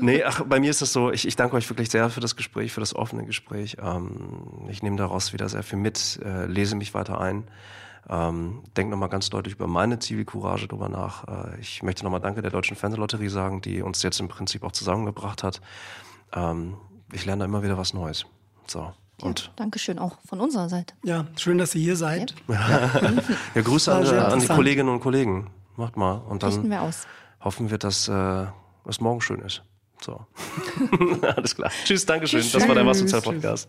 Nee, 0.00 0.22
ach, 0.24 0.42
bei 0.44 0.60
mir 0.60 0.70
ist 0.70 0.82
es 0.82 0.92
so, 0.92 1.10
ich, 1.10 1.26
ich 1.26 1.36
danke 1.36 1.56
euch 1.56 1.68
wirklich 1.68 1.90
sehr 1.90 2.08
für 2.10 2.20
das 2.20 2.36
Gespräch, 2.36 2.72
für 2.72 2.80
das 2.80 2.94
offene 2.94 3.24
Gespräch. 3.24 3.76
Ähm, 3.82 4.66
ich 4.68 4.82
nehme 4.82 4.96
daraus 4.96 5.32
wieder 5.32 5.48
sehr 5.48 5.62
viel 5.62 5.78
mit, 5.78 6.20
äh, 6.24 6.46
lese 6.46 6.76
mich 6.76 6.94
weiter 6.94 7.20
ein. 7.20 7.44
Ähm, 8.08 8.62
denke 8.76 8.92
nochmal 8.92 9.08
ganz 9.08 9.30
deutlich 9.30 9.54
über 9.54 9.66
meine 9.66 9.98
Zivilcourage 9.98 10.68
drüber 10.68 10.88
nach. 10.88 11.26
Äh, 11.26 11.60
ich 11.60 11.82
möchte 11.82 12.04
nochmal 12.04 12.20
Danke 12.20 12.40
der 12.40 12.52
Deutschen 12.52 12.76
Fernsehlotterie 12.76 13.28
sagen, 13.28 13.60
die 13.60 13.82
uns 13.82 14.02
jetzt 14.02 14.20
im 14.20 14.28
Prinzip 14.28 14.62
auch 14.62 14.72
zusammengebracht 14.72 15.42
hat. 15.42 15.60
Ähm, 16.32 16.76
ich 17.12 17.26
lerne 17.26 17.40
da 17.40 17.44
immer 17.46 17.62
wieder 17.62 17.78
was 17.78 17.94
Neues. 17.94 18.26
So. 18.66 18.92
Und 19.22 19.46
ja, 19.46 19.50
Dankeschön 19.56 19.98
auch 19.98 20.18
von 20.26 20.40
unserer 20.40 20.68
Seite. 20.68 20.94
Ja, 21.04 21.26
schön, 21.36 21.58
dass 21.58 21.74
ihr 21.74 21.82
hier 21.82 21.96
seid. 21.96 22.34
Ja, 22.48 22.90
ja 23.54 23.62
Grüße 23.62 23.94
an, 23.94 24.06
an, 24.06 24.40
die 24.40 24.46
Kolleginnen 24.46 24.88
und 24.88 25.00
Kollegen. 25.00 25.50
Macht 25.76 25.96
mal. 25.96 26.14
Und 26.28 26.42
dann 26.42 26.70
wir 26.70 26.82
aus. 26.82 27.06
hoffen 27.40 27.70
wir, 27.70 27.78
dass 27.78 28.08
äh, 28.08 28.46
es 28.86 29.00
morgen 29.00 29.20
schön 29.20 29.40
ist. 29.40 29.62
So. 30.02 30.26
Alles 31.36 31.54
klar. 31.54 31.70
Tschüss, 31.84 32.04
Dankeschön. 32.04 32.40
Tschüss. 32.40 32.52
Das 32.52 32.68
war 32.68 32.74
der 32.74 32.86
Was 32.86 33.22
Podcast. 33.22 33.68